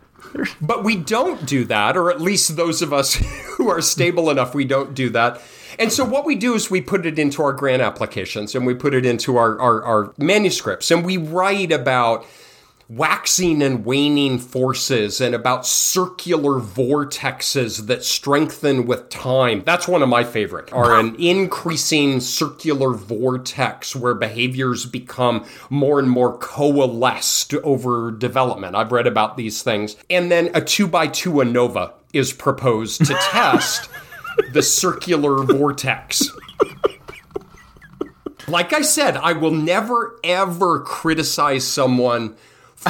But 0.60 0.84
we 0.84 0.97
don't 0.97 1.45
do 1.45 1.64
that, 1.66 1.95
or 1.95 2.12
at 2.12 2.20
least 2.20 2.58
those 2.58 2.82
of 2.82 2.91
us 2.91 3.14
who 3.58 3.70
are 3.70 3.82
stable 3.82 4.30
enough, 4.30 4.53
we 4.53 4.66
don't 4.66 4.93
do 4.93 5.10
that. 5.12 5.41
And 5.80 5.91
so 5.91 6.03
what 6.03 6.26
we 6.26 6.36
do 6.36 6.53
is 6.53 6.70
we 6.70 6.82
put 6.82 7.06
it 7.06 7.18
into 7.20 7.41
our 7.41 7.53
grant 7.53 7.82
applications 7.82 8.56
and 8.56 8.66
we 8.66 8.74
put 8.74 8.93
it 8.93 9.06
into 9.06 9.38
our, 9.38 9.60
our, 9.60 9.84
our 9.84 10.14
manuscripts 10.18 10.89
and 10.89 11.06
we 11.06 11.18
write 11.18 11.72
about 11.72 12.26
waxing 12.88 13.63
and 13.63 13.83
waning 13.83 14.38
forces 14.38 15.19
and 15.19 15.33
about 15.33 15.65
circular 15.65 16.59
vortexes 16.59 17.88
that 17.88 18.03
strengthen 18.03 18.86
with 18.86 19.09
time. 19.09 19.63
That's 19.65 19.88
one 19.88 20.03
of 20.03 20.09
my 20.09 20.23
favorite. 20.23 20.71
Are 20.71 20.99
an 20.99 21.15
increasing 21.15 22.19
circular 22.19 22.93
vortex 22.93 23.95
where 23.95 24.13
behaviors 24.13 24.86
become 24.86 25.45
more 25.69 25.99
and 25.99 26.09
more 26.09 26.38
coalesced 26.38 27.55
over 27.55 28.11
development. 28.11 28.75
I've 28.75 28.91
read 28.91 29.07
about 29.07 29.36
these 29.36 29.63
things. 29.63 29.95
And 30.09 30.31
then 30.31 30.51
a 30.53 30.61
two 30.61 30.88
by 30.88 31.07
two 31.07 31.33
ANOVA 31.33 31.93
is 32.13 32.33
proposed 32.33 33.05
to 33.05 33.13
test 33.31 33.89
the 34.53 34.61
circular 34.61 35.43
vortex. 35.43 36.29
Like 38.47 38.73
I 38.73 38.81
said, 38.81 39.17
I 39.17 39.33
will 39.33 39.51
never 39.51 40.19
ever 40.23 40.81
criticize 40.81 41.65
someone 41.65 42.36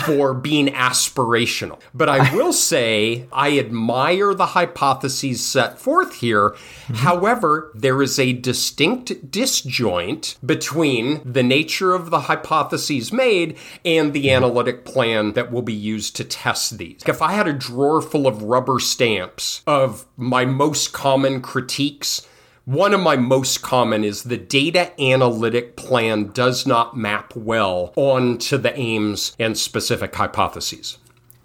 for 0.04 0.34
being 0.34 0.68
aspirational. 0.68 1.80
But 1.94 2.10
I 2.10 2.34
will 2.36 2.54
say 2.72 3.28
I 3.32 3.58
admire 3.58 4.34
the 4.34 4.48
hypotheses 4.48 5.46
set 5.46 5.80
forth 5.80 6.16
here. 6.16 6.50
Mm-hmm. 6.50 6.96
However, 6.96 7.72
there 7.74 8.02
is 8.02 8.20
a 8.20 8.34
distinct 8.34 9.32
disjoint 9.32 10.36
between 10.46 11.22
the 11.24 11.44
nature 11.44 11.94
of 11.94 12.10
the 12.10 12.22
hypotheses 12.22 13.12
made 13.12 13.58
and 13.84 14.14
the 14.14 14.26
mm-hmm. 14.26 14.36
analytic 14.36 14.86
plan 14.86 15.34
that 15.34 15.52
will 15.52 15.62
be 15.62 15.74
used 15.74 16.16
to 16.18 16.24
test 16.24 16.78
these. 16.78 17.02
If 17.06 17.22
I 17.22 17.34
had 17.34 17.48
a 17.48 17.54
drawer 17.54 18.02
full 18.02 18.28
of 18.28 18.44
rubber 18.44 18.80
stamps 18.80 19.62
of 19.66 20.06
my 20.18 20.46
most 20.46 20.94
common 20.94 21.42
critiques, 21.42 22.28
one 22.66 22.94
of 22.94 23.00
my 23.00 23.16
most 23.16 23.62
common 23.62 24.04
is 24.04 24.24
the 24.24 24.38
data 24.38 25.00
analytic 25.00 25.76
plan 25.76 26.32
does 26.32 26.66
not 26.66 26.98
map 26.98 27.36
well 27.36 27.94
onto 27.96 28.58
the 28.58 28.78
aims 28.78 29.36
and 29.40 29.58
specific 29.58 30.14
hypotheses. 30.16 30.98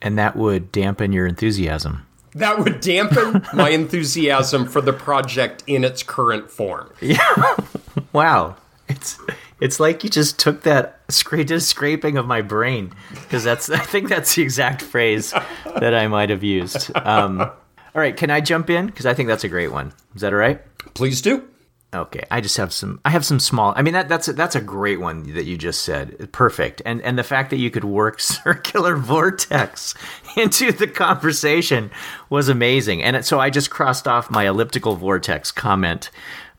And 0.03 0.18
that 0.18 0.35
would 0.35 0.73
dampen 0.73 1.12
your 1.12 1.27
enthusiasm. 1.27 2.07
That 2.35 2.59
would 2.59 2.81
dampen 2.81 3.45
my 3.55 3.71
enthusiasm 3.71 4.66
for 4.66 4.81
the 4.81 4.93
project 4.93 5.62
in 5.66 5.85
its 5.85 6.03
current 6.03 6.51
form. 6.51 6.91
Yeah. 7.01 7.57
wow. 8.12 8.57
It's 8.89 9.18
it's 9.61 9.79
like 9.79 10.03
you 10.03 10.11
just 10.11 10.39
took 10.39 10.62
that 10.62 11.07
scra- 11.09 11.61
scraping 11.61 12.16
of 12.16 12.27
my 12.27 12.41
brain 12.41 12.93
because 13.12 13.45
that's 13.45 13.68
I 13.68 13.79
think 13.79 14.09
that's 14.09 14.35
the 14.35 14.43
exact 14.43 14.83
phrase 14.83 15.33
that 15.77 15.95
I 15.95 16.09
might 16.09 16.31
have 16.31 16.43
used. 16.43 16.91
Um, 16.97 17.41
all 17.41 17.53
right, 17.95 18.16
can 18.16 18.31
I 18.31 18.41
jump 18.41 18.71
in 18.71 18.87
because 18.87 19.07
I 19.07 19.14
think 19.14 19.29
that's 19.29 19.45
a 19.45 19.49
great 19.49 19.71
one. 19.71 19.93
Is 20.14 20.23
that 20.23 20.33
all 20.33 20.39
right? 20.39 20.61
Please 20.95 21.20
do. 21.20 21.49
Okay, 21.93 22.22
I 22.30 22.41
just 22.41 22.57
have 22.57 22.72
some. 22.72 23.01
I 23.05 23.11
have 23.11 23.24
some 23.24 23.41
small. 23.41 23.72
I 23.74 23.82
mean 23.82 23.95
that 23.95 24.09
that's 24.09 24.28
a, 24.28 24.32
that's 24.32 24.55
a 24.55 24.61
great 24.61 25.01
one 25.01 25.34
that 25.34 25.45
you 25.45 25.57
just 25.57 25.82
said. 25.82 26.30
Perfect, 26.30 26.80
and 26.86 27.03
and 27.03 27.18
the 27.18 27.24
fact 27.24 27.51
that 27.51 27.57
you 27.57 27.68
could 27.68 27.82
work 27.82 28.20
circular 28.20 28.95
vortex 28.97 29.95
into 30.36 30.70
the 30.70 30.86
conversation 30.86 31.91
was 32.28 32.49
amazing. 32.49 33.03
And 33.03 33.24
so 33.24 33.41
I 33.41 33.51
just 33.51 33.70
crossed 33.70 34.07
off 34.07 34.30
my 34.30 34.47
elliptical 34.47 34.95
vortex 34.95 35.51
comment 35.51 36.11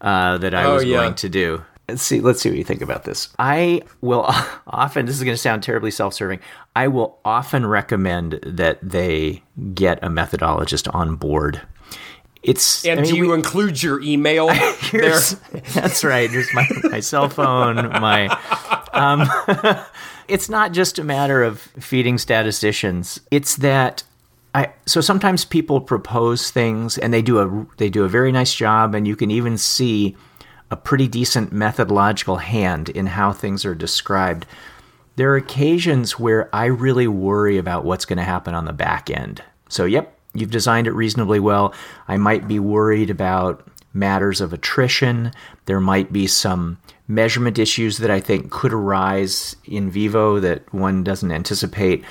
uh, 0.01 0.38
that 0.39 0.53
I 0.53 0.65
oh, 0.65 0.75
was 0.75 0.84
yeah. 0.84 0.97
going 0.97 1.15
to 1.15 1.29
do. 1.29 1.63
Let's 1.88 2.03
see. 2.03 2.19
Let's 2.19 2.41
see 2.41 2.49
what 2.49 2.57
you 2.57 2.65
think 2.65 2.82
about 2.82 3.05
this. 3.05 3.29
I 3.39 3.84
will 4.01 4.25
often. 4.67 5.05
This 5.05 5.15
is 5.15 5.23
going 5.23 5.36
to 5.36 5.41
sound 5.41 5.63
terribly 5.63 5.91
self-serving. 5.91 6.41
I 6.75 6.89
will 6.89 7.19
often 7.23 7.65
recommend 7.65 8.34
that 8.43 8.79
they 8.82 9.43
get 9.73 10.03
a 10.03 10.09
methodologist 10.09 10.93
on 10.93 11.15
board 11.15 11.61
it's 12.43 12.85
and 12.85 12.99
I 12.99 13.03
mean, 13.03 13.11
do 13.11 13.17
you 13.17 13.29
we, 13.29 13.33
include 13.35 13.81
your 13.81 14.01
email 14.01 14.47
there? 14.91 15.19
That's 15.73 16.03
right. 16.03 16.29
Here's 16.29 16.53
my 16.53 16.67
my 16.83 16.99
cell 16.99 17.29
phone. 17.29 17.75
My 17.89 18.27
um, 18.93 19.29
it's 20.27 20.49
not 20.49 20.71
just 20.71 20.97
a 20.97 21.03
matter 21.03 21.43
of 21.43 21.59
feeding 21.59 22.17
statisticians. 22.17 23.19
It's 23.29 23.57
that 23.57 24.03
I 24.55 24.73
so 24.85 25.01
sometimes 25.01 25.45
people 25.45 25.81
propose 25.81 26.49
things 26.49 26.97
and 26.97 27.13
they 27.13 27.21
do 27.21 27.39
a 27.39 27.67
they 27.77 27.89
do 27.89 28.03
a 28.03 28.09
very 28.09 28.31
nice 28.31 28.53
job, 28.53 28.95
and 28.95 29.07
you 29.07 29.15
can 29.15 29.29
even 29.29 29.57
see 29.57 30.15
a 30.71 30.75
pretty 30.75 31.07
decent 31.07 31.51
methodological 31.51 32.37
hand 32.37 32.89
in 32.89 33.05
how 33.05 33.33
things 33.33 33.65
are 33.65 33.75
described. 33.75 34.47
There 35.17 35.31
are 35.31 35.35
occasions 35.35 36.17
where 36.17 36.53
I 36.55 36.65
really 36.65 37.07
worry 37.07 37.57
about 37.57 37.83
what's 37.83 38.05
going 38.05 38.17
to 38.17 38.23
happen 38.23 38.55
on 38.55 38.63
the 38.63 38.73
back 38.73 39.09
end. 39.09 39.43
So, 39.67 39.83
yep, 39.83 40.17
you've 40.34 40.51
designed 40.51 40.88
it 40.88 40.93
reasonably 40.93 41.39
well. 41.39 41.73
I 42.07 42.17
might 42.17 42.47
be 42.47 42.59
worried 42.59 43.09
about 43.09 43.67
matters 43.93 44.41
of 44.41 44.53
attrition. 44.53 45.32
There 45.65 45.82
might 45.82 46.13
be 46.13 46.27
some 46.27 46.77
measurement 47.07 47.59
issues 47.59 47.97
that 47.97 48.09
I 48.09 48.19
think 48.19 48.51
could 48.51 48.73
arise 48.73 49.55
in 49.65 49.91
vivo 49.91 50.39
that 50.39 50.73
one 50.73 51.03
doesn't 51.03 51.32
anticipate. 51.32 52.03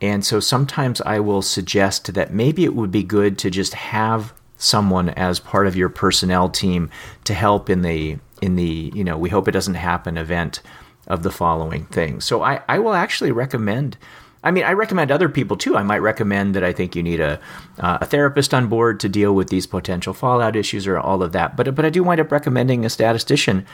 And 0.00 0.24
so 0.24 0.40
sometimes 0.40 1.00
I 1.02 1.20
will 1.20 1.42
suggest 1.42 2.14
that 2.14 2.32
maybe 2.32 2.64
it 2.64 2.74
would 2.74 2.90
be 2.90 3.02
good 3.02 3.36
to 3.38 3.50
just 3.50 3.74
have 3.74 4.32
someone 4.56 5.10
as 5.10 5.38
part 5.38 5.66
of 5.66 5.76
your 5.76 5.88
personnel 5.88 6.48
team 6.48 6.90
to 7.24 7.34
help 7.34 7.70
in 7.70 7.82
the 7.82 8.18
in 8.40 8.56
the 8.56 8.90
you 8.94 9.04
know 9.04 9.16
we 9.16 9.28
hope 9.28 9.46
it 9.46 9.52
doesn't 9.52 9.74
happen 9.74 10.16
event 10.16 10.60
of 11.06 11.22
the 11.22 11.30
following 11.30 11.84
thing 11.86 12.20
So 12.20 12.42
I, 12.42 12.60
I 12.68 12.78
will 12.80 12.94
actually 12.94 13.32
recommend 13.32 13.96
I 14.42 14.50
mean, 14.50 14.64
I 14.64 14.72
recommend 14.72 15.10
other 15.10 15.28
people 15.28 15.56
too. 15.56 15.76
I 15.76 15.82
might 15.82 15.98
recommend 15.98 16.54
that 16.54 16.62
I 16.62 16.72
think 16.72 16.94
you 16.94 17.02
need 17.02 17.20
a 17.20 17.40
uh, 17.78 17.98
a 18.00 18.06
therapist 18.06 18.54
on 18.54 18.68
board 18.68 19.00
to 19.00 19.08
deal 19.08 19.34
with 19.34 19.48
these 19.48 19.66
potential 19.66 20.14
fallout 20.14 20.56
issues 20.56 20.86
or 20.86 20.98
all 20.98 21.22
of 21.22 21.32
that. 21.32 21.56
But 21.56 21.74
but 21.74 21.84
I 21.84 21.90
do 21.90 22.04
wind 22.04 22.20
up 22.20 22.30
recommending 22.30 22.84
a 22.84 22.90
statistician 22.90 23.66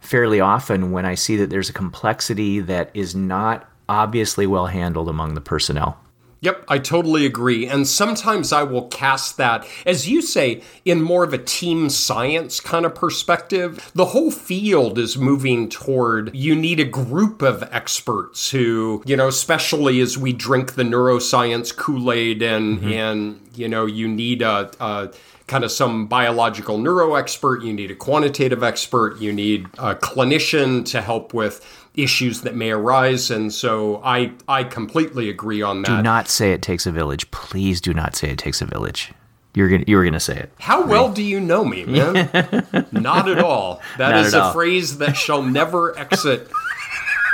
fairly 0.00 0.40
often 0.40 0.90
when 0.92 1.06
I 1.06 1.14
see 1.14 1.36
that 1.36 1.50
there's 1.50 1.68
a 1.68 1.72
complexity 1.72 2.60
that 2.60 2.90
is 2.94 3.14
not 3.14 3.68
obviously 3.88 4.46
well 4.46 4.66
handled 4.66 5.08
among 5.08 5.34
the 5.34 5.40
personnel. 5.40 5.98
Yep, 6.42 6.64
I 6.66 6.78
totally 6.78 7.24
agree. 7.24 7.68
And 7.68 7.86
sometimes 7.86 8.52
I 8.52 8.64
will 8.64 8.88
cast 8.88 9.36
that, 9.36 9.64
as 9.86 10.08
you 10.08 10.20
say, 10.20 10.60
in 10.84 11.00
more 11.00 11.22
of 11.22 11.32
a 11.32 11.38
team 11.38 11.88
science 11.88 12.58
kind 12.58 12.84
of 12.84 12.96
perspective. 12.96 13.92
The 13.94 14.06
whole 14.06 14.32
field 14.32 14.98
is 14.98 15.16
moving 15.16 15.68
toward 15.68 16.34
you 16.34 16.56
need 16.56 16.80
a 16.80 16.84
group 16.84 17.42
of 17.42 17.62
experts 17.70 18.50
who, 18.50 19.04
you 19.06 19.16
know, 19.16 19.28
especially 19.28 20.00
as 20.00 20.18
we 20.18 20.32
drink 20.32 20.74
the 20.74 20.82
neuroscience 20.82 21.74
Kool 21.74 22.10
Aid 22.10 22.42
and, 22.42 22.78
mm-hmm. 22.78 22.92
and, 22.92 23.40
you 23.54 23.68
know, 23.68 23.86
you 23.86 24.08
need 24.08 24.42
a, 24.42 24.68
a 24.80 25.12
kind 25.46 25.64
of 25.64 25.70
some 25.70 26.06
biological 26.06 26.78
neuro 26.78 27.14
expert, 27.14 27.62
you 27.62 27.72
need 27.72 27.90
a 27.90 27.94
quantitative 27.94 28.62
expert, 28.62 29.18
you 29.18 29.32
need 29.32 29.66
a 29.78 29.94
clinician 29.94 30.84
to 30.86 31.00
help 31.00 31.34
with 31.34 31.64
issues 31.94 32.42
that 32.42 32.54
may 32.54 32.70
arise. 32.70 33.30
And 33.30 33.52
so 33.52 34.00
I 34.04 34.32
I 34.48 34.64
completely 34.64 35.28
agree 35.28 35.62
on 35.62 35.82
that. 35.82 35.96
Do 35.96 36.02
not 36.02 36.28
say 36.28 36.52
it 36.52 36.62
takes 36.62 36.86
a 36.86 36.92
village. 36.92 37.30
Please 37.30 37.80
do 37.80 37.92
not 37.94 38.16
say 38.16 38.30
it 38.30 38.38
takes 38.38 38.60
a 38.60 38.66
village. 38.66 39.12
You're 39.54 39.68
gonna 39.68 39.84
you 39.86 39.96
were 39.96 40.04
gonna 40.04 40.20
say 40.20 40.38
it. 40.38 40.52
How 40.58 40.86
well 40.86 41.12
do 41.12 41.22
you 41.22 41.38
know 41.38 41.64
me, 41.64 41.84
man? 41.84 42.14
not 42.92 43.28
at 43.28 43.38
all. 43.38 43.82
That 43.98 44.12
not 44.12 44.24
is 44.26 44.34
a 44.34 44.42
all. 44.44 44.52
phrase 44.52 44.98
that 44.98 45.16
shall 45.16 45.42
never 45.42 45.98
exit 45.98 46.48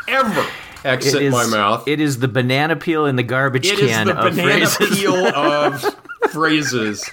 ever 0.08 0.44
exit 0.84 1.22
is, 1.22 1.32
my 1.32 1.46
mouth. 1.46 1.86
It 1.86 2.00
is 2.00 2.18
the 2.18 2.28
banana 2.28 2.74
peel 2.76 3.06
in 3.06 3.16
the 3.16 3.22
garbage 3.22 3.66
it 3.66 3.78
can 3.78 4.08
is 4.08 4.14
the 4.14 4.14
banana 4.14 4.66
phrases. 4.66 4.98
peel 4.98 5.14
of 5.14 5.84
phrases. 6.32 7.08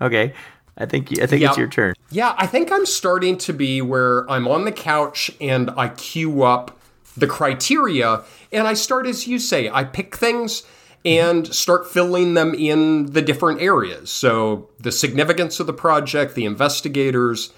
Okay. 0.00 0.32
I 0.78 0.86
think 0.86 1.20
I 1.20 1.26
think 1.26 1.42
yeah. 1.42 1.48
it's 1.48 1.58
your 1.58 1.68
turn. 1.68 1.94
Yeah, 2.10 2.34
I 2.38 2.46
think 2.46 2.70
I'm 2.70 2.86
starting 2.86 3.36
to 3.38 3.52
be 3.52 3.82
where 3.82 4.30
I'm 4.30 4.46
on 4.46 4.64
the 4.64 4.72
couch 4.72 5.30
and 5.40 5.70
I 5.76 5.88
queue 5.88 6.44
up 6.44 6.78
the 7.16 7.26
criteria 7.26 8.22
and 8.52 8.66
I 8.66 8.74
start 8.74 9.06
as 9.06 9.26
you 9.26 9.38
say, 9.38 9.68
I 9.68 9.84
pick 9.84 10.16
things 10.16 10.62
and 11.04 11.52
start 11.52 11.90
filling 11.90 12.34
them 12.34 12.54
in 12.54 13.06
the 13.06 13.22
different 13.22 13.60
areas. 13.60 14.10
So 14.10 14.68
the 14.78 14.92
significance 14.92 15.58
of 15.60 15.66
the 15.66 15.72
project, 15.72 16.34
the 16.34 16.44
investigators, 16.44 17.52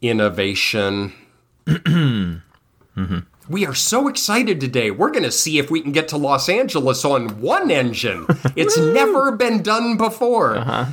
innovation. 0.00 1.12
mm-hmm. 1.66 3.18
We 3.48 3.66
are 3.66 3.74
so 3.74 4.08
excited 4.08 4.60
today. 4.60 4.90
We're 4.90 5.10
going 5.10 5.24
to 5.24 5.30
see 5.30 5.58
if 5.58 5.70
we 5.70 5.82
can 5.82 5.92
get 5.92 6.08
to 6.08 6.16
Los 6.16 6.48
Angeles 6.48 7.04
on 7.04 7.40
one 7.40 7.70
engine. 7.70 8.26
It's 8.56 8.78
never 8.78 9.32
been 9.32 9.62
done 9.62 9.98
before. 9.98 10.56
Uh-huh. 10.56 10.86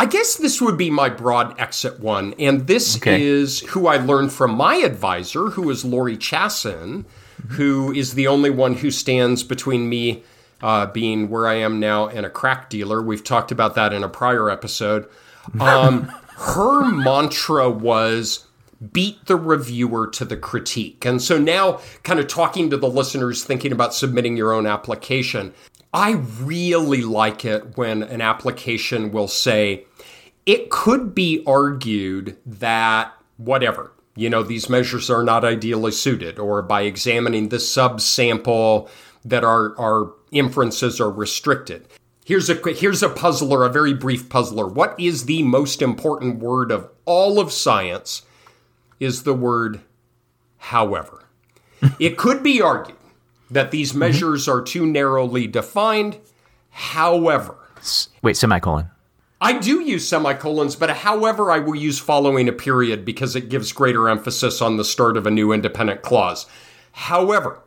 I 0.00 0.06
guess 0.06 0.36
this 0.36 0.60
would 0.60 0.78
be 0.78 0.90
my 0.90 1.08
broad 1.08 1.58
exit 1.58 1.98
one. 1.98 2.34
And 2.38 2.66
this 2.66 2.96
okay. 2.96 3.20
is 3.20 3.60
who 3.60 3.88
I 3.88 3.96
learned 3.96 4.32
from 4.32 4.54
my 4.54 4.76
advisor, 4.76 5.46
who 5.50 5.68
is 5.70 5.84
Laurie 5.84 6.16
Chassin, 6.16 7.04
who 7.48 7.92
is 7.92 8.14
the 8.14 8.28
only 8.28 8.50
one 8.50 8.74
who 8.74 8.90
stands 8.90 9.42
between 9.42 9.88
me 9.88 10.22
uh, 10.60 10.86
being 10.86 11.28
where 11.28 11.46
I 11.46 11.54
am 11.54 11.80
now 11.80 12.08
and 12.08 12.24
a 12.24 12.30
crack 12.30 12.70
dealer. 12.70 13.02
We've 13.02 13.24
talked 13.24 13.50
about 13.52 13.74
that 13.74 13.92
in 13.92 14.04
a 14.04 14.08
prior 14.08 14.50
episode. 14.50 15.08
Um, 15.58 16.04
her 16.36 16.84
mantra 16.84 17.68
was 17.70 18.46
beat 18.92 19.26
the 19.26 19.36
reviewer 19.36 20.06
to 20.06 20.24
the 20.24 20.36
critique. 20.36 21.04
And 21.04 21.20
so 21.20 21.38
now, 21.38 21.80
kind 22.04 22.20
of 22.20 22.28
talking 22.28 22.70
to 22.70 22.76
the 22.76 22.88
listeners 22.88 23.42
thinking 23.44 23.72
about 23.72 23.94
submitting 23.94 24.36
your 24.36 24.52
own 24.52 24.66
application, 24.66 25.52
I 25.98 26.10
really 26.40 27.02
like 27.02 27.44
it 27.44 27.76
when 27.76 28.04
an 28.04 28.20
application 28.20 29.10
will 29.10 29.26
say, 29.26 29.84
it 30.46 30.70
could 30.70 31.12
be 31.12 31.42
argued 31.44 32.36
that 32.46 33.12
whatever, 33.36 33.90
you 34.14 34.30
know, 34.30 34.44
these 34.44 34.70
measures 34.70 35.10
are 35.10 35.24
not 35.24 35.44
ideally 35.44 35.90
suited, 35.90 36.38
or 36.38 36.62
by 36.62 36.82
examining 36.82 37.48
the 37.48 37.56
subsample 37.56 38.88
that 39.24 39.42
our, 39.42 39.76
our 39.76 40.12
inferences 40.30 41.00
are 41.00 41.10
restricted. 41.10 41.88
Here's 42.24 42.48
a 42.48 42.54
here's 42.74 43.02
a 43.02 43.08
puzzler, 43.08 43.64
a 43.64 43.68
very 43.68 43.92
brief 43.92 44.28
puzzler. 44.28 44.68
What 44.68 44.94
is 45.00 45.24
the 45.24 45.42
most 45.42 45.82
important 45.82 46.38
word 46.38 46.70
of 46.70 46.88
all 47.06 47.40
of 47.40 47.52
science? 47.52 48.22
Is 49.00 49.24
the 49.24 49.34
word 49.34 49.80
however. 50.58 51.24
it 51.98 52.16
could 52.16 52.44
be 52.44 52.62
argued 52.62 52.98
that 53.50 53.70
these 53.70 53.90
mm-hmm. 53.90 54.00
measures 54.00 54.46
mm-hmm. 54.46 54.58
are 54.58 54.62
too 54.62 54.86
narrowly 54.86 55.46
defined. 55.46 56.18
However, 56.70 57.56
wait, 58.22 58.36
semicolon. 58.36 58.90
I 59.40 59.58
do 59.58 59.80
use 59.80 60.08
semicolons, 60.08 60.74
but 60.74 60.90
however, 60.90 61.50
I 61.50 61.60
will 61.60 61.76
use 61.76 62.00
following 62.00 62.48
a 62.48 62.52
period 62.52 63.04
because 63.04 63.36
it 63.36 63.48
gives 63.48 63.72
greater 63.72 64.08
emphasis 64.08 64.60
on 64.60 64.76
the 64.76 64.84
start 64.84 65.16
of 65.16 65.26
a 65.26 65.30
new 65.30 65.52
independent 65.52 66.02
clause. 66.02 66.46
However, 66.90 67.60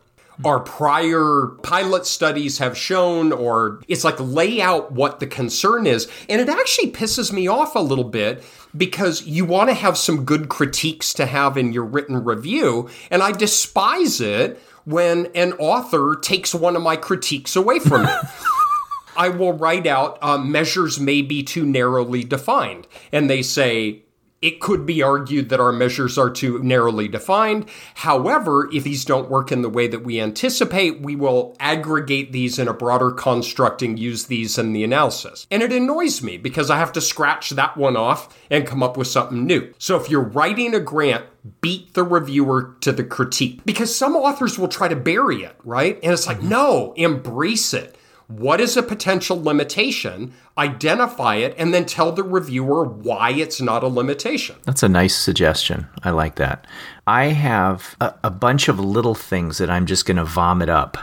our 0.44 0.60
prior 0.60 1.56
pilot 1.62 2.04
studies 2.04 2.58
have 2.58 2.76
shown, 2.76 3.32
or 3.32 3.80
it's 3.88 4.04
like 4.04 4.18
lay 4.18 4.60
out 4.60 4.92
what 4.92 5.20
the 5.20 5.26
concern 5.26 5.86
is. 5.86 6.08
And 6.28 6.40
it 6.40 6.48
actually 6.48 6.92
pisses 6.92 7.32
me 7.32 7.46
off 7.46 7.74
a 7.74 7.80
little 7.80 8.04
bit 8.04 8.44
because 8.76 9.26
you 9.26 9.44
want 9.44 9.70
to 9.70 9.74
have 9.74 9.96
some 9.96 10.24
good 10.24 10.48
critiques 10.48 11.12
to 11.14 11.26
have 11.26 11.56
in 11.56 11.72
your 11.72 11.84
written 11.84 12.22
review. 12.24 12.88
And 13.10 13.22
I 13.22 13.32
despise 13.32 14.20
it 14.20 14.60
when 14.84 15.26
an 15.34 15.52
author 15.54 16.16
takes 16.20 16.54
one 16.54 16.76
of 16.76 16.82
my 16.82 16.96
critiques 16.96 17.56
away 17.56 17.78
from 17.78 18.04
me. 18.04 18.12
I 19.16 19.28
will 19.28 19.52
write 19.52 19.86
out 19.86 20.18
uh, 20.22 20.38
measures 20.38 20.98
may 20.98 21.22
be 21.22 21.42
too 21.42 21.66
narrowly 21.66 22.24
defined. 22.24 22.86
And 23.12 23.28
they 23.28 23.42
say, 23.42 24.02
it 24.42 24.60
could 24.60 24.84
be 24.84 25.02
argued 25.02 25.48
that 25.48 25.60
our 25.60 25.72
measures 25.72 26.18
are 26.18 26.28
too 26.28 26.58
narrowly 26.64 27.06
defined. 27.06 27.66
However, 27.94 28.68
if 28.72 28.82
these 28.82 29.04
don't 29.04 29.30
work 29.30 29.52
in 29.52 29.62
the 29.62 29.68
way 29.68 29.86
that 29.86 30.02
we 30.02 30.20
anticipate, 30.20 31.00
we 31.00 31.14
will 31.14 31.56
aggregate 31.60 32.32
these 32.32 32.58
in 32.58 32.66
a 32.66 32.74
broader 32.74 33.12
construct 33.12 33.82
and 33.82 33.98
use 33.98 34.26
these 34.26 34.58
in 34.58 34.72
the 34.72 34.82
analysis. 34.82 35.46
And 35.50 35.62
it 35.62 35.72
annoys 35.72 36.22
me 36.22 36.38
because 36.38 36.70
I 36.70 36.78
have 36.78 36.92
to 36.92 37.00
scratch 37.00 37.50
that 37.50 37.76
one 37.76 37.96
off 37.96 38.36
and 38.50 38.66
come 38.66 38.82
up 38.82 38.96
with 38.96 39.06
something 39.06 39.46
new. 39.46 39.72
So 39.78 39.96
if 39.96 40.10
you're 40.10 40.20
writing 40.20 40.74
a 40.74 40.80
grant, 40.80 41.24
beat 41.60 41.94
the 41.94 42.04
reviewer 42.04 42.76
to 42.80 42.92
the 42.92 43.04
critique 43.04 43.64
because 43.64 43.94
some 43.94 44.14
authors 44.14 44.58
will 44.58 44.68
try 44.68 44.88
to 44.88 44.96
bury 44.96 45.42
it, 45.42 45.56
right? 45.64 45.98
And 46.02 46.12
it's 46.12 46.26
like, 46.26 46.38
mm-hmm. 46.38 46.48
no, 46.48 46.92
embrace 46.96 47.74
it 47.74 47.96
what 48.38 48.60
is 48.60 48.76
a 48.76 48.82
potential 48.82 49.40
limitation, 49.42 50.32
identify 50.56 51.36
it, 51.36 51.54
and 51.58 51.74
then 51.74 51.84
tell 51.84 52.12
the 52.12 52.22
reviewer 52.22 52.84
why 52.84 53.30
it's 53.30 53.60
not 53.60 53.82
a 53.82 53.88
limitation. 53.88 54.56
That's 54.64 54.82
a 54.82 54.88
nice 54.88 55.14
suggestion. 55.14 55.86
I 56.02 56.10
like 56.10 56.36
that. 56.36 56.66
I 57.06 57.26
have 57.26 57.96
a, 58.00 58.14
a 58.24 58.30
bunch 58.30 58.68
of 58.68 58.80
little 58.80 59.14
things 59.14 59.58
that 59.58 59.70
I'm 59.70 59.86
just 59.86 60.06
going 60.06 60.16
to 60.16 60.24
vomit 60.24 60.68
up. 60.68 60.98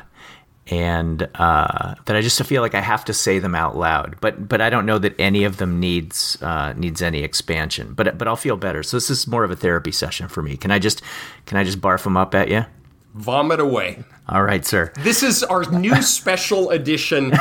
And 0.71 1.27
uh, 1.35 1.95
that 2.05 2.15
I 2.15 2.21
just 2.21 2.41
feel 2.43 2.61
like 2.61 2.75
I 2.75 2.81
have 2.81 3.03
to 3.05 3.13
say 3.13 3.39
them 3.39 3.55
out 3.55 3.75
loud, 3.75 4.17
but 4.21 4.47
but 4.47 4.61
I 4.61 4.69
don't 4.69 4.85
know 4.85 4.99
that 4.99 5.15
any 5.19 5.43
of 5.43 5.57
them 5.57 5.79
needs 5.79 6.37
uh, 6.41 6.73
needs 6.73 7.01
any 7.01 7.23
expansion. 7.23 7.93
But 7.93 8.17
but 8.17 8.27
I'll 8.27 8.35
feel 8.35 8.55
better. 8.57 8.83
So 8.83 8.97
this 8.97 9.09
is 9.09 9.27
more 9.27 9.43
of 9.43 9.49
a 9.49 9.55
therapy 9.55 9.91
session 9.91 10.27
for 10.27 10.43
me. 10.43 10.57
Can 10.57 10.69
I 10.69 10.77
just 10.77 11.01
can 11.47 11.57
I 11.57 11.63
just 11.63 11.81
barf 11.81 12.03
them 12.03 12.17
up 12.17 12.35
at 12.35 12.49
you? 12.49 12.65
Vomit 13.15 13.59
away. 13.59 14.03
All 14.27 14.43
right, 14.43 14.63
sir. 14.63 14.93
This 14.99 15.23
is 15.23 15.43
our 15.43 15.63
new 15.71 15.99
special 16.03 16.69
edition 16.69 17.33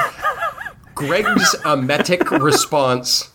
Greg's 0.98 1.54
emetic 1.64 2.28
response 2.32 3.30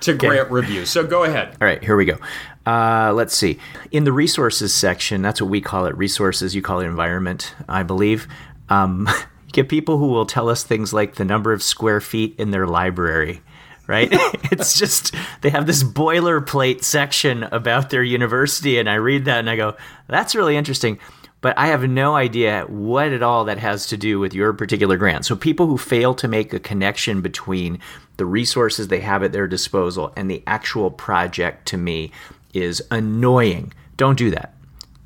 to 0.00 0.12
okay. 0.12 0.28
grant 0.28 0.50
review. 0.50 0.84
So 0.84 1.06
go 1.06 1.24
ahead. 1.24 1.56
All 1.60 1.66
right, 1.66 1.82
here 1.82 1.96
we 1.96 2.04
go. 2.04 2.18
Uh, 2.66 3.12
let's 3.14 3.34
see. 3.34 3.58
In 3.90 4.04
the 4.04 4.12
resources 4.12 4.74
section, 4.74 5.22
that's 5.22 5.40
what 5.40 5.48
we 5.48 5.62
call 5.62 5.86
it 5.86 5.96
resources, 5.96 6.54
you 6.54 6.60
call 6.60 6.80
it 6.80 6.84
environment, 6.84 7.54
I 7.68 7.84
believe. 7.84 8.28
Um, 8.68 9.08
get 9.56 9.68
people 9.68 9.98
who 9.98 10.08
will 10.08 10.26
tell 10.26 10.48
us 10.48 10.62
things 10.62 10.92
like 10.92 11.16
the 11.16 11.24
number 11.24 11.52
of 11.52 11.62
square 11.62 12.00
feet 12.00 12.34
in 12.38 12.50
their 12.50 12.66
library 12.66 13.42
right? 13.88 14.08
it's 14.50 14.76
just 14.76 15.14
they 15.42 15.50
have 15.50 15.66
this 15.66 15.84
boilerplate 15.84 16.82
section 16.82 17.44
about 17.44 17.88
their 17.90 18.02
university, 18.02 18.80
and 18.80 18.90
I 18.90 18.94
read 18.94 19.26
that 19.26 19.38
and 19.38 19.48
I 19.48 19.54
go, 19.54 19.76
"That's 20.08 20.34
really 20.34 20.56
interesting." 20.56 20.98
but 21.46 21.56
I 21.56 21.68
have 21.68 21.88
no 21.88 22.16
idea 22.16 22.64
what 22.66 23.12
at 23.12 23.22
all 23.22 23.44
that 23.44 23.58
has 23.58 23.86
to 23.86 23.96
do 23.96 24.18
with 24.18 24.34
your 24.34 24.52
particular 24.52 24.96
grant. 24.96 25.26
So 25.26 25.36
people 25.36 25.68
who 25.68 25.78
fail 25.78 26.14
to 26.14 26.26
make 26.26 26.52
a 26.52 26.58
connection 26.58 27.20
between 27.20 27.78
the 28.16 28.26
resources 28.26 28.88
they 28.88 28.98
have 29.00 29.22
at 29.22 29.30
their 29.30 29.46
disposal 29.46 30.12
and 30.16 30.30
the 30.30 30.42
actual 30.48 30.90
project 30.90 31.68
to 31.68 31.76
me 31.76 32.10
is 32.52 32.82
annoying. 32.90 33.72
Don't 33.96 34.18
do 34.18 34.30
that. 34.30 34.54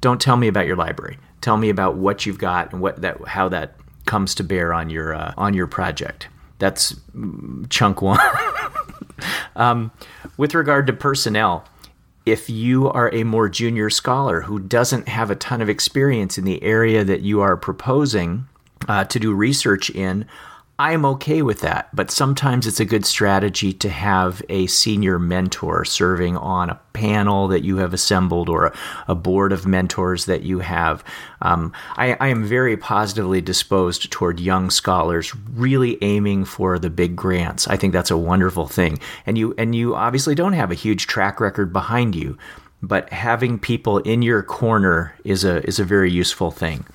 Don't 0.01 0.21
tell 0.21 0.37
me 0.37 0.49
about 0.49 0.67
your 0.67 0.77
library. 0.77 1.19
Tell 1.41 1.59
me 1.59 1.69
about 1.69 1.97
what 1.97 2.25
you've 2.25 2.39
got 2.39 2.73
and 2.73 2.81
what 2.81 3.03
that 3.03 3.21
how 3.27 3.49
that 3.51 3.75
comes 4.11 4.35
to 4.35 4.43
bear 4.43 4.75
on 4.75 4.91
your 4.91 5.15
uh, 5.15 5.33
on 5.37 5.55
your 5.55 5.69
project. 5.69 6.27
That's 6.59 6.97
chunk 7.69 8.03
one. 8.03 8.19
um, 9.57 9.93
with 10.37 10.53
regard 10.53 10.89
to 10.89 10.93
personnel, 10.93 11.65
if 12.27 12.51
you 12.51 12.91
are 12.91 13.15
a 13.15 13.23
more 13.23 13.49
junior 13.49 13.89
scholar 13.89 14.41
who 14.41 14.59
doesn't 14.59 15.09
have 15.09 15.31
a 15.31 15.37
ton 15.37 15.63
of 15.63 15.69
experience 15.69 16.37
in 16.37 16.45
the 16.45 16.61
area 16.61 17.05
that 17.05 17.21
you 17.21 17.41
are 17.41 17.57
proposing 17.57 18.49
uh, 18.89 19.05
to 19.05 19.21
do 19.21 19.33
research 19.33 19.91
in, 19.91 20.27
I'm 20.81 21.05
okay 21.05 21.43
with 21.43 21.61
that, 21.61 21.95
but 21.95 22.11
sometimes 22.11 22.67
it's 22.67 22.81
a 22.81 22.87
good 22.87 23.05
strategy 23.05 23.75
to 23.75 23.91
have 23.91 24.41
a 24.49 24.67
senior 24.67 25.19
mentor 25.19 25.85
serving 25.85 26.39
on 26.39 26.71
a 26.71 26.81
panel 26.95 27.49
that 27.49 27.63
you 27.63 27.77
have 27.77 27.93
assembled 27.93 28.49
or 28.49 28.65
a, 28.65 28.79
a 29.09 29.15
board 29.15 29.53
of 29.53 29.67
mentors 29.67 30.25
that 30.25 30.41
you 30.41 30.61
have. 30.61 31.05
Um, 31.43 31.75
I, 31.99 32.17
I, 32.19 32.29
am 32.29 32.45
very 32.45 32.79
positively 32.79 33.43
disposed 33.43 34.11
toward 34.11 34.41
young 34.41 34.71
scholars 34.71 35.37
really 35.51 35.99
aiming 36.03 36.47
for 36.47 36.79
the 36.79 36.89
big 36.89 37.15
grants. 37.15 37.69
I 37.69 37.77
think 37.77 37.93
that's 37.93 38.11
a 38.11 38.17
wonderful 38.17 38.67
thing, 38.67 39.01
and 39.27 39.37
you 39.37 39.55
and 39.59 39.75
you 39.75 39.95
obviously 39.95 40.35
don't 40.35 40.55
have 40.55 40.71
a 40.71 40.75
huge 40.75 41.07
track 41.07 41.41
record 41.41 41.75
behind 41.75 42.15
you, 42.15 42.39
but 42.81 43.13
having 43.13 43.59
people 43.59 43.99
in 43.99 44.23
your 44.23 44.43
corner 44.43 45.15
is 45.25 45.45
a 45.45 45.63
is 45.69 45.79
a 45.79 45.85
very 45.85 46.11
useful 46.11 46.51
thing. 46.51 46.87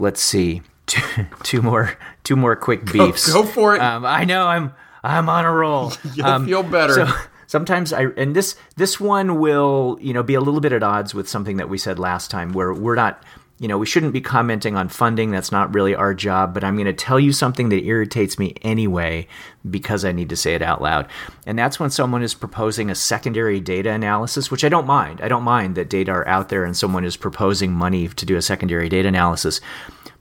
Let's 0.00 0.20
see 0.20 0.62
two, 0.86 1.26
two 1.44 1.62
more 1.62 1.96
two 2.28 2.36
more 2.36 2.54
quick 2.54 2.84
beefs. 2.92 3.32
Go, 3.32 3.42
go 3.42 3.48
for 3.48 3.74
it. 3.74 3.80
Um, 3.80 4.04
I 4.04 4.24
know 4.24 4.46
I'm 4.46 4.74
I'm 5.02 5.30
on 5.30 5.46
a 5.46 5.52
roll. 5.52 5.92
You'll 6.14 6.26
um, 6.26 6.46
feel 6.46 6.62
better. 6.62 6.92
So, 6.92 7.12
sometimes 7.46 7.92
I 7.94 8.02
and 8.16 8.36
this 8.36 8.54
this 8.76 9.00
one 9.00 9.40
will 9.40 9.98
you 10.00 10.12
know 10.12 10.22
be 10.22 10.34
a 10.34 10.40
little 10.40 10.60
bit 10.60 10.72
at 10.72 10.82
odds 10.82 11.14
with 11.14 11.26
something 11.26 11.56
that 11.56 11.70
we 11.70 11.78
said 11.78 11.98
last 11.98 12.30
time, 12.30 12.52
where 12.52 12.72
we're 12.74 12.96
not 12.96 13.24
you 13.60 13.66
know, 13.66 13.76
we 13.76 13.86
shouldn't 13.86 14.12
be 14.12 14.20
commenting 14.20 14.76
on 14.76 14.88
funding. 14.88 15.32
That's 15.32 15.50
not 15.50 15.74
really 15.74 15.94
our 15.94 16.14
job, 16.14 16.54
but 16.54 16.62
I'm 16.62 16.76
going 16.76 16.86
to 16.86 16.92
tell 16.92 17.18
you 17.18 17.32
something 17.32 17.70
that 17.70 17.84
irritates 17.84 18.38
me 18.38 18.54
anyway 18.62 19.26
because 19.68 20.04
I 20.04 20.12
need 20.12 20.28
to 20.28 20.36
say 20.36 20.54
it 20.54 20.62
out 20.62 20.80
loud. 20.80 21.08
And 21.44 21.58
that's 21.58 21.80
when 21.80 21.90
someone 21.90 22.22
is 22.22 22.34
proposing 22.34 22.88
a 22.88 22.94
secondary 22.94 23.58
data 23.58 23.90
analysis, 23.90 24.50
which 24.50 24.62
I 24.62 24.68
don't 24.68 24.86
mind. 24.86 25.20
I 25.20 25.28
don't 25.28 25.42
mind 25.42 25.74
that 25.74 25.90
data 25.90 26.12
are 26.12 26.28
out 26.28 26.50
there 26.50 26.64
and 26.64 26.76
someone 26.76 27.04
is 27.04 27.16
proposing 27.16 27.72
money 27.72 28.06
to 28.06 28.26
do 28.26 28.36
a 28.36 28.42
secondary 28.42 28.88
data 28.88 29.08
analysis. 29.08 29.60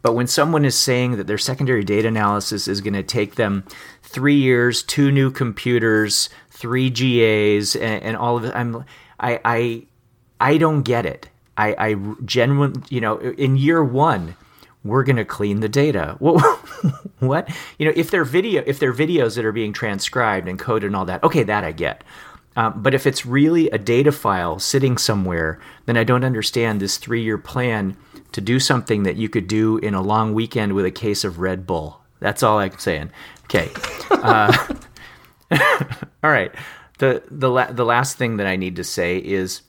But 0.07 0.13
when 0.13 0.27
someone 0.27 0.63
is 0.63 0.77
saying 0.77 1.17
that 1.17 1.27
their 1.27 1.37
secondary 1.37 1.83
data 1.83 2.07
analysis 2.07 2.69
is 2.69 2.79
going 2.79 2.93
to 2.93 3.03
take 3.03 3.35
them 3.35 3.65
three 4.03 4.37
years, 4.37 4.81
two 4.81 5.11
new 5.11 5.29
computers, 5.29 6.29
three 6.49 6.89
GAs, 6.89 7.75
and, 7.75 8.01
and 8.01 8.15
all 8.15 8.37
of 8.37 8.45
it, 8.45 8.55
I'm, 8.55 8.85
I, 9.19 9.41
I, 9.43 9.83
I 10.39 10.57
don't 10.59 10.83
get 10.83 11.05
it. 11.05 11.27
I, 11.57 11.75
I 11.77 11.95
genuinely, 12.23 12.83
you 12.87 13.01
know, 13.01 13.17
in 13.17 13.57
year 13.57 13.83
one, 13.83 14.37
we're 14.85 15.03
going 15.03 15.17
to 15.17 15.25
clean 15.25 15.59
the 15.59 15.67
data. 15.67 16.15
What, 16.21 16.41
what? 17.19 17.49
You 17.77 17.87
know, 17.87 17.93
if 17.93 18.09
they're 18.09 18.23
video, 18.23 18.63
if 18.65 18.79
they're 18.79 18.93
videos 18.93 19.35
that 19.35 19.43
are 19.43 19.51
being 19.51 19.73
transcribed 19.73 20.47
and 20.47 20.57
coded 20.57 20.87
and 20.87 20.95
all 20.95 21.03
that, 21.03 21.21
okay, 21.21 21.43
that 21.43 21.65
I 21.65 21.73
get. 21.73 22.05
Um, 22.57 22.81
but 22.81 22.95
if 22.95 23.05
it's 23.05 23.25
really 23.25 23.69
a 23.69 23.77
data 23.77 24.11
file 24.11 24.57
sitting 24.57 24.97
somewhere, 24.97 25.61
then 25.85 25.95
I 25.95 26.03
don't 26.03 26.25
understand 26.25 26.79
this 26.79 26.97
three-year 26.97 27.37
plan 27.37 27.95
to 28.31 28.41
do 28.41 28.59
something 28.59 29.03
that 29.03 29.15
you 29.15 29.29
could 29.29 29.47
do 29.47 29.77
in 29.77 29.93
a 29.93 30.01
long 30.01 30.33
weekend 30.33 30.73
with 30.73 30.83
a 30.83 30.91
case 30.91 31.23
of 31.23 31.39
Red 31.39 31.67
Bull. 31.67 32.01
That's 32.19 32.41
all 32.41 32.57
I'm 32.57 32.77
saying. 32.79 33.11
Okay. 33.43 33.69
Uh, 34.09 34.51
all 36.23 36.31
right. 36.31 36.51
The 36.97 37.21
the 37.29 37.49
la- 37.49 37.71
the 37.71 37.85
last 37.85 38.17
thing 38.17 38.37
that 38.37 38.47
I 38.47 38.55
need 38.55 38.75
to 38.77 38.83
say 38.83 39.19
is 39.19 39.61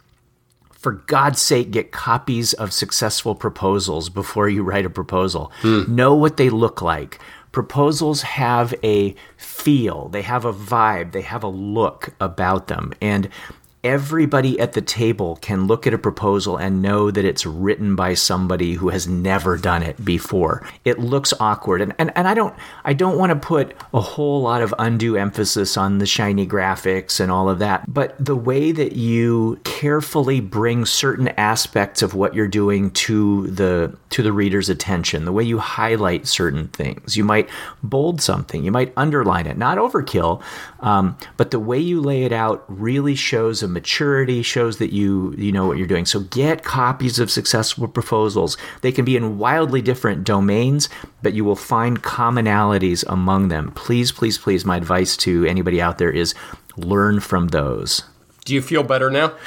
for 0.78 0.92
God's 0.92 1.42
sake, 1.42 1.70
get 1.70 1.92
copies 1.92 2.54
of 2.54 2.72
successful 2.72 3.34
proposals 3.34 4.08
before 4.08 4.48
you 4.48 4.62
write 4.62 4.86
a 4.86 4.90
proposal. 4.90 5.52
Mm. 5.62 5.88
Know 5.88 6.14
what 6.14 6.36
they 6.36 6.50
look 6.50 6.80
like. 6.80 7.20
Proposals 7.58 8.22
have 8.22 8.72
a 8.84 9.16
feel, 9.36 10.08
they 10.10 10.22
have 10.22 10.44
a 10.44 10.52
vibe, 10.52 11.10
they 11.10 11.22
have 11.22 11.42
a 11.42 11.48
look 11.48 12.10
about 12.20 12.68
them. 12.68 12.92
And 13.00 13.28
everybody 13.84 14.58
at 14.58 14.72
the 14.72 14.80
table 14.80 15.36
can 15.36 15.66
look 15.66 15.86
at 15.86 15.94
a 15.94 15.98
proposal 15.98 16.56
and 16.56 16.82
know 16.82 17.10
that 17.10 17.24
it's 17.24 17.46
written 17.46 17.94
by 17.94 18.14
somebody 18.14 18.74
who 18.74 18.88
has 18.88 19.06
never 19.06 19.56
done 19.56 19.82
it 19.82 20.04
before. 20.04 20.66
It 20.84 20.98
looks 20.98 21.32
awkward. 21.38 21.80
And, 21.80 21.94
and, 21.98 22.12
and 22.16 22.26
I 22.26 22.34
don't 22.34 22.54
I 22.84 22.92
don't 22.92 23.18
want 23.18 23.30
to 23.30 23.46
put 23.46 23.74
a 23.94 24.00
whole 24.00 24.42
lot 24.42 24.62
of 24.62 24.74
undue 24.78 25.16
emphasis 25.16 25.76
on 25.76 25.98
the 25.98 26.06
shiny 26.06 26.46
graphics 26.46 27.20
and 27.20 27.30
all 27.30 27.48
of 27.48 27.60
that. 27.60 27.92
But 27.92 28.16
the 28.22 28.36
way 28.36 28.72
that 28.72 28.92
you 28.92 29.60
carefully 29.64 30.40
bring 30.40 30.84
certain 30.84 31.28
aspects 31.28 32.02
of 32.02 32.14
what 32.14 32.34
you're 32.34 32.48
doing 32.48 32.90
to 32.90 33.46
the 33.48 33.96
to 34.10 34.22
the 34.22 34.32
reader's 34.32 34.68
attention, 34.68 35.24
the 35.24 35.32
way 35.32 35.44
you 35.44 35.58
highlight 35.58 36.26
certain 36.26 36.68
things. 36.68 37.16
You 37.16 37.24
might 37.24 37.48
bold 37.82 38.20
something, 38.20 38.64
you 38.64 38.72
might 38.72 38.92
underline 38.96 39.46
it, 39.46 39.58
not 39.58 39.78
overkill, 39.78 40.42
um, 40.80 41.16
but 41.36 41.50
the 41.50 41.60
way 41.60 41.78
you 41.78 42.00
lay 42.00 42.24
it 42.24 42.32
out 42.32 42.64
really 42.68 43.14
shows 43.14 43.62
a 43.68 43.70
maturity, 43.70 44.42
shows 44.42 44.78
that 44.78 44.92
you 44.92 45.34
you 45.38 45.52
know 45.52 45.66
what 45.66 45.78
you're 45.78 45.86
doing. 45.86 46.06
So 46.06 46.20
get 46.20 46.64
copies 46.64 47.18
of 47.18 47.30
successful 47.30 47.86
proposals. 47.86 48.56
They 48.80 48.90
can 48.90 49.04
be 49.04 49.16
in 49.16 49.38
wildly 49.38 49.82
different 49.82 50.24
domains, 50.24 50.88
but 51.22 51.34
you 51.34 51.44
will 51.44 51.56
find 51.56 52.02
commonalities 52.02 53.04
among 53.06 53.48
them. 53.48 53.70
Please, 53.72 54.10
please, 54.10 54.38
please, 54.38 54.64
my 54.64 54.76
advice 54.76 55.16
to 55.18 55.44
anybody 55.44 55.80
out 55.80 55.98
there 55.98 56.10
is 56.10 56.34
learn 56.76 57.20
from 57.20 57.48
those. 57.48 58.02
Do 58.44 58.54
you 58.54 58.62
feel 58.62 58.82
better 58.82 59.10
now? 59.10 59.34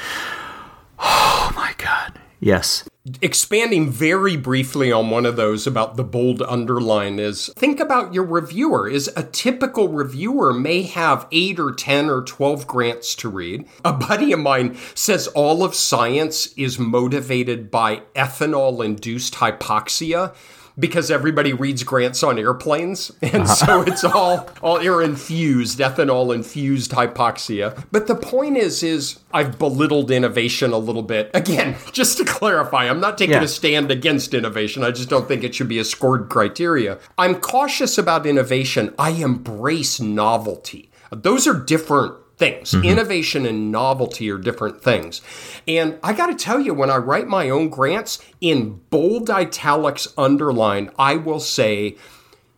Oh 1.04 1.50
my 1.56 1.74
God. 1.78 2.20
Yes. 2.38 2.84
Expanding 3.20 3.90
very 3.90 4.36
briefly 4.36 4.92
on 4.92 5.10
one 5.10 5.26
of 5.26 5.34
those 5.34 5.66
about 5.66 5.96
the 5.96 6.04
bold 6.04 6.40
underline 6.42 7.18
is 7.18 7.50
think 7.56 7.80
about 7.80 8.14
your 8.14 8.22
reviewer. 8.22 8.88
Is 8.88 9.10
a 9.16 9.24
typical 9.24 9.88
reviewer 9.88 10.52
may 10.52 10.82
have 10.82 11.26
eight 11.32 11.58
or 11.58 11.72
10 11.72 12.08
or 12.08 12.22
12 12.22 12.68
grants 12.68 13.16
to 13.16 13.28
read. 13.28 13.66
A 13.84 13.92
buddy 13.92 14.30
of 14.30 14.38
mine 14.38 14.76
says 14.94 15.26
all 15.28 15.64
of 15.64 15.74
science 15.74 16.54
is 16.56 16.78
motivated 16.78 17.72
by 17.72 18.02
ethanol 18.14 18.84
induced 18.84 19.34
hypoxia 19.34 20.32
because 20.78 21.10
everybody 21.10 21.52
reads 21.52 21.82
grants 21.82 22.22
on 22.22 22.38
airplanes 22.38 23.10
and 23.22 23.48
so 23.48 23.80
uh-huh. 23.80 23.84
it's 23.86 24.04
all 24.04 24.48
all 24.62 24.78
air 24.78 25.02
infused 25.02 25.78
ethanol 25.78 26.34
infused 26.34 26.92
hypoxia. 26.92 27.84
But 27.92 28.06
the 28.06 28.14
point 28.14 28.56
is 28.56 28.82
is 28.82 29.20
i've 29.32 29.58
belittled 29.58 30.10
innovation 30.10 30.72
a 30.72 30.78
little 30.78 31.02
bit. 31.02 31.30
Again 31.34 31.76
just 31.92 32.18
to 32.18 32.24
clarify 32.24 32.88
i'm 32.88 33.00
not 33.00 33.18
taking 33.18 33.34
Yeah. 33.34 33.42
a 33.42 33.48
stand 33.48 33.90
against 33.90 34.34
innovation. 34.34 34.82
I 34.84 34.90
just 34.90 35.08
don't 35.08 35.28
think 35.28 35.44
it 35.44 35.54
should 35.54 35.68
be 35.68 35.78
a 35.78 35.84
scored 35.84 36.28
criteria. 36.28 36.98
I'm 37.18 37.36
cautious 37.36 37.98
about 37.98 38.26
innovation. 38.26 38.94
I 38.98 39.10
embrace 39.10 40.00
novelty. 40.00 40.90
Those 41.10 41.46
are 41.46 41.54
different 41.54 42.14
things. 42.42 42.72
Mm-hmm. 42.72 42.84
Innovation 42.86 43.46
and 43.46 43.70
novelty 43.70 44.28
are 44.28 44.38
different 44.38 44.82
things. 44.82 45.20
And 45.68 45.98
I 46.02 46.12
got 46.12 46.26
to 46.26 46.34
tell 46.34 46.58
you, 46.58 46.74
when 46.74 46.90
I 46.90 46.96
write 46.96 47.28
my 47.28 47.48
own 47.48 47.68
grants 47.68 48.18
in 48.40 48.80
bold 48.90 49.30
italics 49.30 50.12
underline, 50.18 50.90
I 50.98 51.14
will 51.16 51.38
say, 51.38 51.96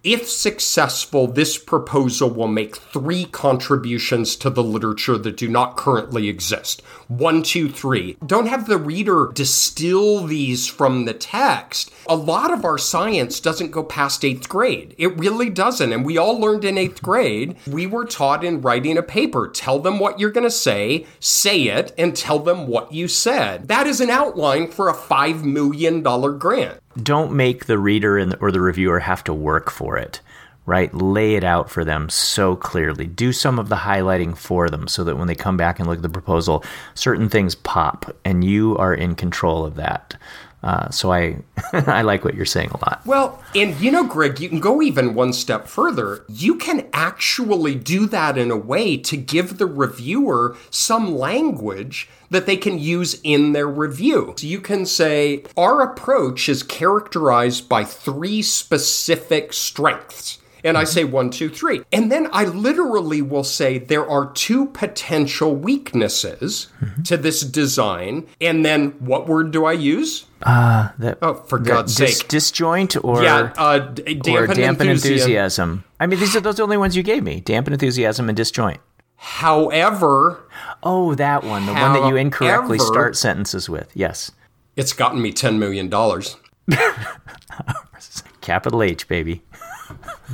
if 0.04 0.28
successful, 0.28 1.26
this 1.26 1.56
proposal 1.56 2.28
will 2.28 2.46
make 2.46 2.76
three 2.76 3.24
contributions 3.24 4.36
to 4.36 4.50
the 4.50 4.62
literature 4.62 5.16
that 5.16 5.38
do 5.38 5.48
not 5.48 5.78
currently 5.78 6.28
exist. 6.28 6.82
One, 7.08 7.42
two, 7.42 7.70
three. 7.70 8.18
Don't 8.24 8.46
have 8.46 8.66
the 8.66 8.76
reader 8.76 9.30
distill 9.32 10.24
these 10.24 10.68
from 10.68 11.06
the 11.06 11.14
text. 11.14 11.90
A 12.06 12.16
lot 12.16 12.52
of 12.52 12.66
our 12.66 12.76
science 12.76 13.40
doesn't 13.40 13.70
go 13.70 13.82
past 13.82 14.24
eighth 14.24 14.46
grade. 14.46 14.94
It 14.98 15.18
really 15.18 15.48
doesn't. 15.48 15.92
And 15.92 16.04
we 16.04 16.18
all 16.18 16.38
learned 16.38 16.64
in 16.64 16.76
eighth 16.76 17.02
grade, 17.02 17.56
we 17.66 17.86
were 17.86 18.04
taught 18.04 18.44
in 18.44 18.60
writing 18.60 18.98
a 18.98 19.02
paper 19.02 19.48
tell 19.48 19.78
them 19.78 19.98
what 19.98 20.20
you're 20.20 20.30
going 20.30 20.44
to 20.44 20.50
say, 20.50 21.06
say 21.18 21.62
it, 21.62 21.92
and 21.96 22.14
tell 22.14 22.38
them 22.38 22.66
what 22.66 22.92
you 22.92 23.08
said. 23.08 23.68
That 23.68 23.86
is 23.86 24.02
an 24.02 24.10
outline 24.10 24.70
for 24.70 24.90
a 24.90 24.94
$5 24.94 25.44
million 25.44 26.02
grant. 26.02 26.80
Don't 27.02 27.32
make 27.32 27.66
the 27.66 27.78
reader 27.78 28.18
and 28.18 28.36
or 28.40 28.50
the 28.52 28.60
reviewer 28.60 29.00
have 29.00 29.24
to 29.24 29.34
work 29.34 29.70
for 29.70 29.96
it 29.96 30.20
right? 30.66 30.94
Lay 30.94 31.34
it 31.34 31.44
out 31.44 31.70
for 31.70 31.84
them 31.84 32.08
so 32.08 32.56
clearly. 32.56 33.06
Do 33.06 33.32
some 33.32 33.58
of 33.58 33.68
the 33.68 33.76
highlighting 33.76 34.36
for 34.36 34.68
them 34.70 34.88
so 34.88 35.04
that 35.04 35.16
when 35.16 35.28
they 35.28 35.34
come 35.34 35.56
back 35.56 35.78
and 35.78 35.88
look 35.88 35.98
at 35.98 36.02
the 36.02 36.08
proposal 36.08 36.64
certain 36.94 37.28
things 37.28 37.54
pop 37.54 38.16
and 38.24 38.44
you 38.44 38.76
are 38.78 38.94
in 38.94 39.14
control 39.14 39.64
of 39.64 39.74
that 39.76 40.16
uh, 40.64 40.90
so 40.90 41.12
i 41.12 41.36
i 41.72 42.02
like 42.02 42.24
what 42.24 42.34
you're 42.34 42.44
saying 42.44 42.70
a 42.70 42.78
lot 42.78 43.00
Well, 43.04 43.42
and 43.54 43.78
you 43.80 43.90
know, 43.90 44.04
Greg, 44.04 44.40
you 44.40 44.48
can 44.48 44.60
go 44.60 44.80
even 44.82 45.14
one 45.14 45.32
step 45.32 45.68
further. 45.68 46.24
You 46.28 46.56
can 46.56 46.88
actually 46.92 47.74
do 47.74 48.06
that 48.06 48.38
in 48.38 48.50
a 48.50 48.56
way 48.56 48.96
to 48.96 49.16
give 49.16 49.58
the 49.58 49.66
reviewer 49.66 50.56
some 50.70 51.14
language 51.14 52.08
that 52.30 52.46
they 52.46 52.56
can 52.56 52.78
use 52.78 53.20
in 53.22 53.52
their 53.52 53.68
review. 53.68 54.34
So 54.38 54.46
you 54.46 54.60
can 54.60 54.86
say, 54.86 55.44
Our 55.56 55.82
approach 55.82 56.48
is 56.48 56.62
characterized 56.62 57.68
by 57.68 57.84
three 57.84 58.42
specific 58.42 59.52
strengths. 59.52 60.38
And 60.64 60.78
I 60.78 60.84
say 60.84 61.04
one, 61.04 61.28
two, 61.28 61.50
three. 61.50 61.82
And 61.92 62.10
then 62.10 62.26
I 62.32 62.44
literally 62.44 63.20
will 63.20 63.44
say 63.44 63.76
there 63.76 64.08
are 64.08 64.32
two 64.32 64.66
potential 64.68 65.54
weaknesses 65.54 66.68
to 67.04 67.18
this 67.18 67.42
design. 67.42 68.26
And 68.40 68.64
then 68.64 68.92
what 68.92 69.28
word 69.28 69.50
do 69.50 69.66
I 69.66 69.72
use? 69.72 70.24
That 70.44 71.18
Oh, 71.22 71.34
for 71.34 71.58
that 71.58 71.66
God's 71.66 71.94
dis- 71.96 72.18
sake. 72.18 72.28
disjoint 72.28 72.96
or 73.02 73.22
Yeah, 73.22 73.52
uh, 73.56 73.78
d- 73.78 74.02
or 74.36 74.46
dampen, 74.46 74.56
dampen 74.56 74.88
enthusiasm. 74.88 74.90
enthusiasm 74.90 75.84
i 76.00 76.06
mean 76.06 76.18
these 76.20 76.36
are 76.36 76.40
those 76.40 76.54
are 76.54 76.56
the 76.58 76.62
only 76.64 76.76
ones 76.76 76.96
you 76.96 77.02
gave 77.02 77.22
me 77.22 77.40
dampen 77.40 77.72
enthusiasm 77.72 78.28
and 78.28 78.36
disjoint 78.36 78.78
However, 79.16 80.42
oh 80.82 81.14
that 81.14 81.44
one 81.44 81.64
the 81.66 81.72
one 81.72 81.92
that 81.94 82.06
you 82.08 82.16
incorrectly 82.16 82.78
start 82.78 83.16
sentences 83.16 83.68
with 83.70 83.90
yes 83.94 84.30
it's 84.76 84.92
gotten 84.92 85.22
me 85.22 85.32
$10 85.32 85.56
million. 85.58 85.88
capital 88.40 88.82
h 88.82 89.08
baby 89.08 89.42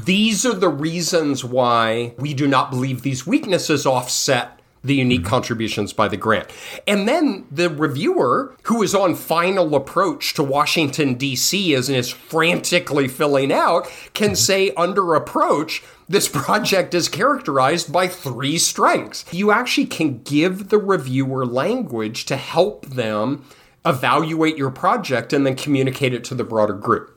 These 0.04 0.46
are 0.46 0.54
the 0.54 0.68
reasons 0.68 1.44
why 1.44 2.14
we 2.18 2.34
do 2.34 2.46
not 2.46 2.70
believe 2.70 3.02
these 3.02 3.26
weaknesses 3.26 3.86
offset 3.86 4.59
the 4.82 4.94
unique 4.94 5.20
mm-hmm. 5.20 5.28
contributions 5.28 5.92
by 5.92 6.08
the 6.08 6.16
grant. 6.16 6.48
And 6.86 7.06
then 7.06 7.46
the 7.50 7.68
reviewer, 7.68 8.56
who 8.64 8.82
is 8.82 8.94
on 8.94 9.14
final 9.14 9.74
approach 9.74 10.34
to 10.34 10.42
Washington, 10.42 11.14
D.C., 11.14 11.74
as 11.74 11.88
and 11.88 11.98
is 11.98 12.10
frantically 12.10 13.08
filling 13.08 13.52
out, 13.52 13.90
can 14.14 14.28
mm-hmm. 14.28 14.34
say 14.34 14.70
under 14.76 15.14
approach, 15.14 15.82
this 16.08 16.28
project 16.28 16.94
is 16.94 17.08
characterized 17.08 17.92
by 17.92 18.08
three 18.08 18.58
strengths. 18.58 19.24
You 19.32 19.52
actually 19.52 19.86
can 19.86 20.22
give 20.22 20.68
the 20.68 20.78
reviewer 20.78 21.46
language 21.46 22.24
to 22.26 22.36
help 22.36 22.86
them 22.86 23.44
evaluate 23.84 24.56
your 24.56 24.70
project 24.70 25.32
and 25.32 25.46
then 25.46 25.56
communicate 25.56 26.12
it 26.12 26.24
to 26.24 26.34
the 26.34 26.44
broader 26.44 26.74
group. 26.74 27.16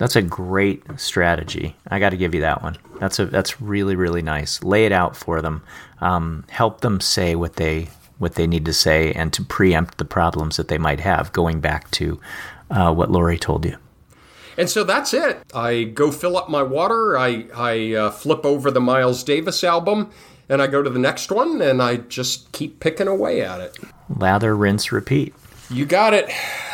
That's 0.00 0.16
a 0.16 0.22
great 0.22 0.82
strategy. 0.96 1.76
I 1.88 1.98
got 1.98 2.10
to 2.10 2.16
give 2.16 2.34
you 2.34 2.40
that 2.40 2.62
one. 2.62 2.78
That's 3.00 3.18
a 3.18 3.26
that's 3.26 3.60
really 3.60 3.96
really 3.96 4.22
nice. 4.22 4.62
Lay 4.62 4.86
it 4.86 4.92
out 4.92 5.14
for 5.14 5.42
them. 5.42 5.62
Um, 6.00 6.44
help 6.48 6.80
them 6.80 7.00
say 7.00 7.34
what 7.34 7.56
they 7.56 7.88
what 8.18 8.34
they 8.34 8.46
need 8.46 8.64
to 8.66 8.72
say, 8.74 9.12
and 9.12 9.32
to 9.32 9.42
preempt 9.42 9.96
the 9.98 10.04
problems 10.04 10.56
that 10.58 10.68
they 10.68 10.78
might 10.78 11.00
have. 11.00 11.32
Going 11.32 11.60
back 11.60 11.90
to 11.92 12.20
uh, 12.70 12.92
what 12.92 13.10
Laurie 13.10 13.38
told 13.38 13.64
you. 13.64 13.76
And 14.58 14.68
so 14.68 14.84
that's 14.84 15.14
it. 15.14 15.40
I 15.54 15.84
go 15.84 16.10
fill 16.12 16.36
up 16.36 16.50
my 16.50 16.62
water. 16.62 17.16
I 17.18 17.46
I 17.56 17.94
uh, 17.94 18.10
flip 18.10 18.44
over 18.44 18.70
the 18.70 18.80
Miles 18.80 19.22
Davis 19.24 19.64
album, 19.64 20.10
and 20.48 20.60
I 20.60 20.66
go 20.66 20.82
to 20.82 20.90
the 20.90 20.98
next 20.98 21.30
one, 21.32 21.62
and 21.62 21.80
I 21.82 21.96
just 21.96 22.52
keep 22.52 22.80
picking 22.80 23.08
away 23.08 23.40
at 23.42 23.60
it. 23.60 23.78
Lather, 24.14 24.54
rinse, 24.56 24.92
repeat. 24.92 25.34
You 25.70 25.86
got 25.86 26.12
it. 26.14 26.28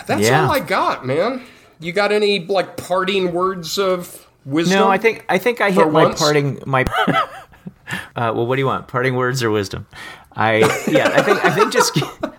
That's 0.07 0.23
Yeah. 0.23 0.45
all 0.47 0.51
I 0.51 0.61
got, 0.61 1.07
man. 1.07 1.43
You 1.79 1.93
got 1.93 2.11
any 2.11 2.41
like 2.47 2.77
parting 2.77 3.33
words 3.33 3.79
of 3.79 4.27
wisdom? 4.47 4.79
No, 4.81 4.89
I 4.89 4.97
think 4.99 5.25
I 5.29 5.39
think 5.39 5.61
I 5.61 5.71
hit 5.71 5.85
For 5.85 5.91
my 5.93 6.05
once? 6.05 6.19
parting 6.19 6.63
my. 6.67 6.85
uh, 8.17 8.33
well, 8.35 8.47
what 8.47 8.57
do 8.57 8.61
you 8.61 8.67
want? 8.67 8.89
Parting 8.89 9.15
words 9.15 9.43
or 9.43 9.51
wisdom? 9.51 9.87
I 10.33 10.59
yeah. 10.89 11.11
I 11.15 11.23
think 11.23 11.45
I 11.45 11.51
think 11.51 11.73
just. 11.73 11.99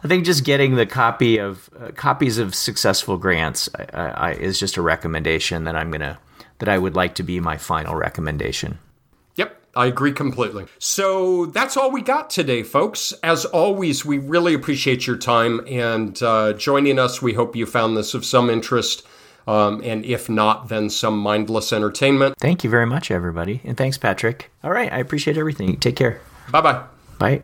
I 0.00 0.06
think 0.06 0.24
just 0.24 0.44
getting 0.44 0.76
the 0.76 0.86
copy 0.86 1.38
of 1.38 1.68
uh, 1.76 1.90
copies 1.90 2.38
of 2.38 2.54
successful 2.54 3.16
grants 3.16 3.68
I, 3.92 3.96
I, 3.96 4.32
is 4.34 4.56
just 4.56 4.76
a 4.76 4.82
recommendation 4.82 5.64
that 5.64 5.74
I'm 5.74 5.90
gonna 5.90 6.20
that 6.58 6.68
I 6.68 6.78
would 6.78 6.94
like 6.94 7.16
to 7.16 7.24
be 7.24 7.40
my 7.40 7.56
final 7.56 7.96
recommendation. 7.96 8.78
Yep, 9.34 9.60
I 9.74 9.86
agree 9.86 10.12
completely. 10.12 10.66
So 10.78 11.46
that's 11.46 11.76
all 11.76 11.90
we 11.90 12.02
got 12.02 12.30
today, 12.30 12.62
folks. 12.62 13.12
As 13.24 13.44
always, 13.44 14.04
we 14.04 14.18
really 14.18 14.54
appreciate 14.54 15.06
your 15.06 15.16
time 15.16 15.60
and 15.66 16.20
uh, 16.22 16.52
joining 16.52 16.98
us. 16.98 17.20
We 17.20 17.34
hope 17.34 17.56
you 17.56 17.66
found 17.66 17.96
this 17.96 18.14
of 18.14 18.24
some 18.24 18.50
interest. 18.50 19.06
Um, 19.48 19.80
and 19.82 20.04
if 20.04 20.28
not, 20.28 20.68
then 20.68 20.90
some 20.90 21.18
mindless 21.18 21.72
entertainment. 21.72 22.36
Thank 22.38 22.64
you 22.64 22.68
very 22.68 22.84
much, 22.84 23.10
everybody, 23.10 23.62
and 23.64 23.78
thanks, 23.78 23.96
Patrick. 23.96 24.50
All 24.62 24.70
right, 24.70 24.92
I 24.92 24.98
appreciate 24.98 25.38
everything. 25.38 25.78
Take 25.78 25.96
care. 25.96 26.20
Bye 26.50 26.60
bye. 26.60 26.84
Bye. 27.18 27.42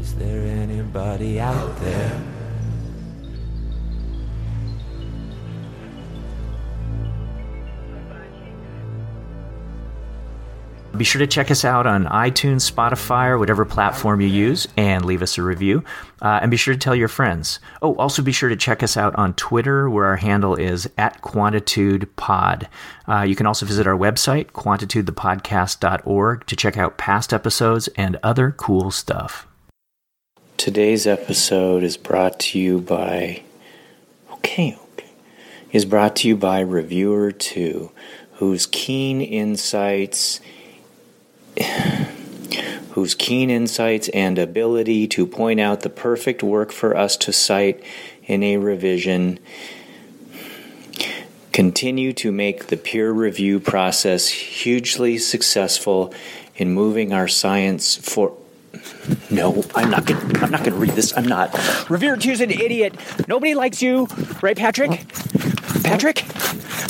Is 0.00 0.16
there 0.16 0.46
anybody 0.48 1.38
out 1.38 1.78
there? 1.78 2.39
Be 10.96 11.04
sure 11.04 11.20
to 11.20 11.26
check 11.26 11.52
us 11.52 11.64
out 11.64 11.86
on 11.86 12.04
iTunes, 12.06 12.70
Spotify, 12.70 13.28
or 13.28 13.38
whatever 13.38 13.64
platform 13.64 14.20
you 14.20 14.26
use 14.26 14.66
and 14.76 15.04
leave 15.04 15.22
us 15.22 15.38
a 15.38 15.42
review. 15.42 15.84
Uh, 16.20 16.40
and 16.42 16.50
be 16.50 16.56
sure 16.56 16.74
to 16.74 16.80
tell 16.80 16.96
your 16.96 17.08
friends. 17.08 17.60
Oh, 17.80 17.94
also 17.94 18.22
be 18.22 18.32
sure 18.32 18.48
to 18.48 18.56
check 18.56 18.82
us 18.82 18.96
out 18.96 19.14
on 19.14 19.34
Twitter, 19.34 19.88
where 19.88 20.06
our 20.06 20.16
handle 20.16 20.56
is 20.56 20.90
at 20.98 21.22
QuantitudePod. 21.22 22.68
Uh, 23.08 23.22
you 23.22 23.36
can 23.36 23.46
also 23.46 23.66
visit 23.66 23.86
our 23.86 23.96
website, 23.96 24.46
quantitudethepodcast.org, 24.50 26.46
to 26.46 26.56
check 26.56 26.76
out 26.76 26.98
past 26.98 27.32
episodes 27.32 27.88
and 27.96 28.18
other 28.22 28.50
cool 28.50 28.90
stuff. 28.90 29.46
Today's 30.56 31.06
episode 31.06 31.84
is 31.84 31.96
brought 31.96 32.40
to 32.40 32.58
you 32.58 32.80
by. 32.80 33.42
Okay, 34.32 34.76
okay. 34.92 35.10
Is 35.70 35.84
brought 35.84 36.16
to 36.16 36.28
you 36.28 36.36
by 36.36 36.64
Reviewer2, 36.64 37.90
whose 38.34 38.66
keen 38.66 39.20
insights 39.20 40.40
whose 42.92 43.14
keen 43.14 43.50
insights 43.50 44.08
and 44.10 44.38
ability 44.38 45.06
to 45.06 45.26
point 45.26 45.60
out 45.60 45.80
the 45.80 45.90
perfect 45.90 46.42
work 46.42 46.72
for 46.72 46.96
us 46.96 47.16
to 47.16 47.32
cite 47.32 47.82
in 48.24 48.42
a 48.42 48.56
revision 48.56 49.38
continue 51.52 52.12
to 52.12 52.32
make 52.32 52.68
the 52.68 52.76
peer 52.76 53.10
review 53.10 53.60
process 53.60 54.28
hugely 54.28 55.18
successful 55.18 56.14
in 56.56 56.72
moving 56.72 57.12
our 57.12 57.28
science 57.28 57.96
for 57.96 58.36
no, 59.30 59.64
I'm 59.74 59.90
not 59.90 60.06
gonna 60.06 60.38
I'm 60.38 60.50
not 60.50 60.62
gonna 60.62 60.76
read 60.76 60.92
this. 60.92 61.12
I'm 61.16 61.26
not. 61.26 61.52
Revere 61.90 62.16
two's 62.16 62.40
an 62.40 62.50
idiot. 62.50 62.94
Nobody 63.26 63.54
likes 63.54 63.82
you, 63.82 64.06
right, 64.42 64.56
Patrick? 64.56 65.04
Patrick? 65.82 66.24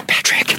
Patrick? 0.07 0.57